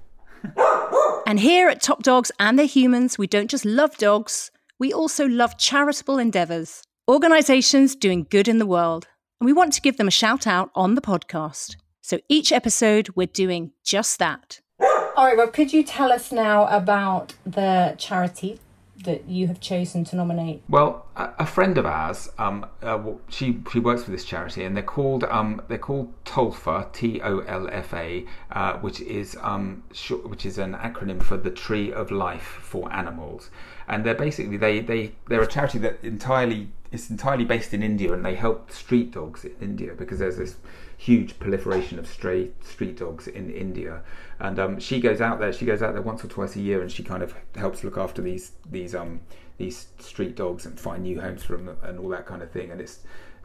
And 1.25 1.39
here 1.39 1.67
at 1.67 1.81
Top 1.81 2.03
Dogs 2.03 2.31
and 2.39 2.57
Their 2.57 2.65
Humans, 2.67 3.17
we 3.17 3.27
don't 3.27 3.49
just 3.49 3.65
love 3.65 3.97
dogs, 3.97 4.51
we 4.79 4.93
also 4.93 5.27
love 5.27 5.57
charitable 5.57 6.19
endeavours, 6.19 6.83
organisations 7.09 7.95
doing 7.95 8.27
good 8.29 8.47
in 8.47 8.59
the 8.59 8.65
world. 8.65 9.07
And 9.41 9.45
we 9.45 9.53
want 9.53 9.73
to 9.73 9.81
give 9.81 9.97
them 9.97 10.07
a 10.07 10.11
shout 10.11 10.47
out 10.47 10.69
on 10.75 10.95
the 10.95 11.01
podcast. 11.01 11.75
So 12.01 12.19
each 12.29 12.51
episode, 12.51 13.09
we're 13.15 13.27
doing 13.27 13.71
just 13.83 14.19
that. 14.19 14.61
All 14.79 15.25
right, 15.25 15.35
well, 15.35 15.47
could 15.47 15.73
you 15.73 15.83
tell 15.83 16.11
us 16.11 16.31
now 16.31 16.67
about 16.67 17.33
the 17.45 17.95
charity 17.97 18.59
that 19.07 19.27
you 19.27 19.47
have 19.47 19.59
chosen 19.59 20.03
to 20.05 20.15
nominate? 20.15 20.61
Well, 20.69 21.07
a, 21.15 21.29
a 21.39 21.45
friend 21.45 21.77
of 21.77 21.85
ours, 21.85 22.29
um, 22.37 22.65
uh, 22.83 22.99
she 23.29 23.59
she 23.71 23.79
works 23.79 24.03
for 24.03 24.11
this 24.11 24.23
charity, 24.23 24.63
and 24.65 24.75
they're 24.75 24.83
called 24.83 25.23
um, 25.23 25.61
they're 25.67 25.85
called 25.89 26.09
TOLFA, 26.25 26.91
T 26.93 27.21
O 27.21 27.39
L 27.39 27.67
F 27.71 27.93
A, 27.93 28.25
uh, 28.51 28.73
which 28.85 29.01
is 29.01 29.35
um, 29.41 29.83
short, 29.93 30.29
which 30.29 30.45
is 30.45 30.57
an 30.57 30.73
acronym 30.75 31.23
for 31.23 31.37
the 31.37 31.51
Tree 31.51 31.91
of 31.91 32.11
Life 32.11 32.59
for 32.71 32.91
Animals, 32.93 33.49
and 33.87 34.03
they're 34.03 34.21
basically 34.27 34.57
they 34.57 34.79
they 34.79 35.13
they're 35.27 35.41
a 35.41 35.47
charity 35.47 35.79
that 35.79 35.97
entirely 36.03 36.69
is 36.91 37.09
entirely 37.09 37.45
based 37.45 37.73
in 37.73 37.81
India, 37.83 38.13
and 38.13 38.23
they 38.23 38.35
help 38.35 38.71
street 38.71 39.11
dogs 39.11 39.43
in 39.43 39.55
India 39.61 39.93
because 39.97 40.19
there's 40.19 40.37
this 40.37 40.55
huge 40.97 41.39
proliferation 41.39 41.99
of 41.99 42.07
stray 42.07 42.49
street 42.61 42.97
dogs 42.97 43.27
in 43.27 43.51
India, 43.51 44.01
and 44.39 44.59
um, 44.59 44.79
she 44.79 44.99
goes 44.99 45.21
out 45.21 45.39
there. 45.39 45.53
She 45.53 45.65
goes 45.65 45.81
out 45.81 45.93
there 45.93 46.01
once 46.01 46.23
or 46.23 46.27
twice 46.27 46.55
a 46.55 46.61
year, 46.61 46.81
and 46.81 46.91
she 46.91 47.03
kind 47.03 47.23
of 47.23 47.35
helps 47.55 47.83
look 47.83 47.97
after 47.97 48.21
these 48.21 48.51
these 48.69 48.95
um 48.95 49.21
these 49.57 49.87
street 49.99 50.35
dogs 50.35 50.65
and 50.65 50.79
find 50.79 51.03
new 51.03 51.21
homes 51.21 51.43
for 51.43 51.57
them 51.57 51.77
and 51.83 51.99
all 51.99 52.09
that 52.09 52.25
kind 52.25 52.41
of 52.41 52.51
thing. 52.51 52.71
And 52.71 52.81
it's 52.81 52.99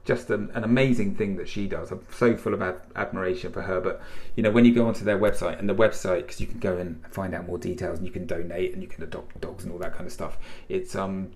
just 0.05 0.30
an, 0.30 0.50
an 0.55 0.64
amazing 0.64 1.14
thing 1.14 1.36
that 1.36 1.48
she 1.48 1.68
does. 1.68 1.90
I'm 1.90 2.05
so 2.11 2.36
full 2.36 2.55
of 2.55 2.62
ad- 2.62 2.80
admiration 2.96 3.53
for 3.53 3.62
her. 3.62 3.80
But 3.80 4.03
you 4.34 4.42
know, 4.42 4.50
when 4.50 4.64
you 4.64 4.74
go 4.74 4.86
onto 4.86 5.05
their 5.05 5.18
website 5.18 5.59
and 5.59 5.68
the 5.68 5.74
website, 5.74 6.22
because 6.22 6.40
you 6.40 6.46
can 6.46 6.59
go 6.59 6.76
and 6.76 7.07
find 7.11 7.34
out 7.34 7.46
more 7.46 7.59
details 7.59 7.98
and 7.98 8.07
you 8.07 8.12
can 8.12 8.26
donate 8.26 8.72
and 8.72 8.82
you 8.82 8.88
can 8.88 9.05
adopt 9.05 9.40
dogs 9.40 9.64
and 9.64 9.72
all 9.72 9.78
that 9.78 9.94
kind 9.94 10.07
of 10.07 10.12
stuff. 10.12 10.38
It's 10.68 10.96
um 10.96 11.32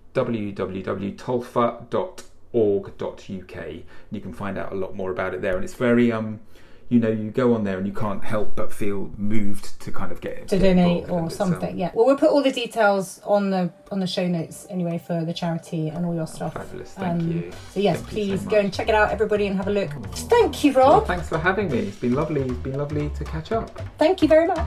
org.uk. 2.53 3.67
You 4.11 4.21
can 4.21 4.33
find 4.33 4.59
out 4.59 4.73
a 4.73 4.77
lot 4.77 4.95
more 4.95 5.11
about 5.11 5.35
it 5.35 5.43
there, 5.43 5.55
and 5.57 5.65
it's 5.65 5.75
very 5.75 6.11
um, 6.13 6.41
you 6.89 7.01
know, 7.01 7.09
you 7.11 7.33
go 7.33 7.53
on 7.53 7.65
there 7.65 7.79
and 7.79 7.87
you 7.87 7.93
can't 7.93 8.23
help 8.23 8.55
but 8.55 8.73
feel 8.73 9.11
moved 9.17 9.81
to 9.81 9.91
kind 9.91 10.13
of 10.13 10.21
get 10.21 10.47
to 10.47 10.57
get 10.57 10.77
donate 10.77 11.11
or 11.11 11.19
and 11.19 11.27
it's, 11.33 11.41
um, 11.41 11.51
something. 11.51 11.77
yeah. 11.77 11.91
Well, 11.93 12.07
we'll 12.07 12.17
put 12.17 12.31
all 12.31 12.45
the 12.45 12.53
details 12.53 13.21
on 13.25 13.51
the 13.51 13.73
on 13.91 13.99
the 13.99 14.07
show 14.07 14.29
notes 14.29 14.69
anyway 14.71 15.03
for 15.05 15.25
the 15.25 15.35
charity 15.35 15.89
and 15.89 16.07
all 16.07 16.15
your 16.15 16.29
stuff. 16.29 16.55
Fabulous, 16.55 16.93
thank 16.93 17.23
Um, 17.23 17.33
you. 17.33 17.53
So 17.73 17.81
yes, 17.81 17.97
Thank 18.01 18.13
you 18.13 18.37
so 18.37 18.45
please 18.45 18.47
go 18.47 18.59
and 18.61 18.73
check 18.73 18.89
it 18.89 18.95
out, 18.95 19.11
everybody, 19.11 19.49
and 19.49 19.57
have 19.57 19.67
a 19.67 19.71
look. 19.73 19.91
Thank 20.15 20.63
you, 20.63 20.73
Well, 20.75 20.99
Rob. 21.01 21.07
thanks 21.09 21.29
for 21.29 21.39
having 21.39 21.73
me. 21.73 21.79
It's 21.79 21.97
been 21.97 22.15
lovely. 22.15 22.43
It's 22.43 22.53
been 22.53 22.79
lovely 22.79 23.09
to 23.11 23.25
catch 23.25 23.51
up. 23.51 23.69
Thank 23.99 24.23
you 24.23 24.29
very 24.29 24.47
much. 24.47 24.65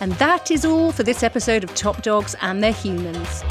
And 0.00 0.12
that 0.14 0.50
is 0.50 0.64
all 0.64 0.92
for 0.92 1.02
this 1.02 1.22
episode 1.22 1.62
of 1.62 1.74
Top 1.74 2.00
Dogs 2.02 2.34
and 2.40 2.62
Their 2.64 2.72
Humans. 2.72 3.44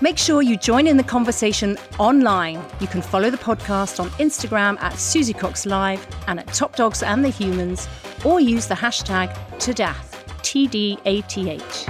Make 0.00 0.18
sure 0.18 0.42
you 0.42 0.56
join 0.56 0.88
in 0.88 0.96
the 0.96 1.04
conversation 1.04 1.78
online. 2.00 2.60
You 2.80 2.88
can 2.88 3.00
follow 3.00 3.30
the 3.30 3.36
podcast 3.38 4.00
on 4.00 4.10
Instagram 4.10 4.76
at 4.80 4.94
Suzie 4.94 5.38
Cox 5.38 5.66
Live 5.66 6.04
and 6.26 6.40
at 6.40 6.48
Top 6.48 6.74
Dogs 6.74 7.04
and 7.04 7.24
the 7.24 7.28
Humans, 7.28 7.88
or 8.24 8.40
use 8.40 8.66
the 8.66 8.74
hashtag 8.74 9.32
TDATH, 9.58 10.42
T 10.42 10.66
D 10.66 10.98
A 11.04 11.22
T 11.22 11.48
H. 11.48 11.86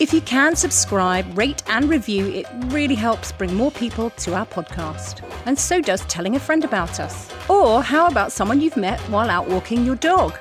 If 0.00 0.14
you 0.14 0.22
can 0.22 0.56
subscribe, 0.56 1.36
rate, 1.36 1.62
and 1.66 1.90
review, 1.90 2.28
it 2.28 2.46
really 2.68 2.94
helps 2.94 3.30
bring 3.30 3.54
more 3.54 3.72
people 3.72 4.08
to 4.10 4.34
our 4.34 4.46
podcast. 4.46 5.22
And 5.44 5.58
so 5.58 5.82
does 5.82 6.00
telling 6.06 6.34
a 6.34 6.40
friend 6.40 6.64
about 6.64 6.98
us. 6.98 7.30
Or 7.50 7.82
how 7.82 8.06
about 8.06 8.32
someone 8.32 8.60
you've 8.60 8.76
met 8.76 9.00
while 9.10 9.28
out 9.28 9.48
walking 9.48 9.84
your 9.84 9.96
dog? 9.96 10.38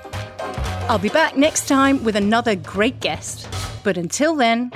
I'll 0.88 1.00
be 1.00 1.10
back 1.10 1.36
next 1.36 1.68
time 1.68 2.02
with 2.06 2.16
another 2.16 2.56
great 2.56 3.02
guest. 3.02 3.50
But 3.84 3.98
until 3.98 4.36
then, 4.36 4.72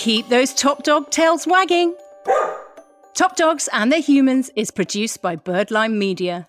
keep 0.00 0.30
those 0.30 0.54
top 0.54 0.82
dog 0.82 1.10
tails 1.10 1.46
wagging. 1.46 1.94
Top 3.12 3.36
Dogs 3.36 3.68
and 3.70 3.92
Their 3.92 4.00
Humans 4.00 4.50
is 4.56 4.70
produced 4.70 5.20
by 5.20 5.36
Birdlime 5.36 5.98
Media. 5.98 6.48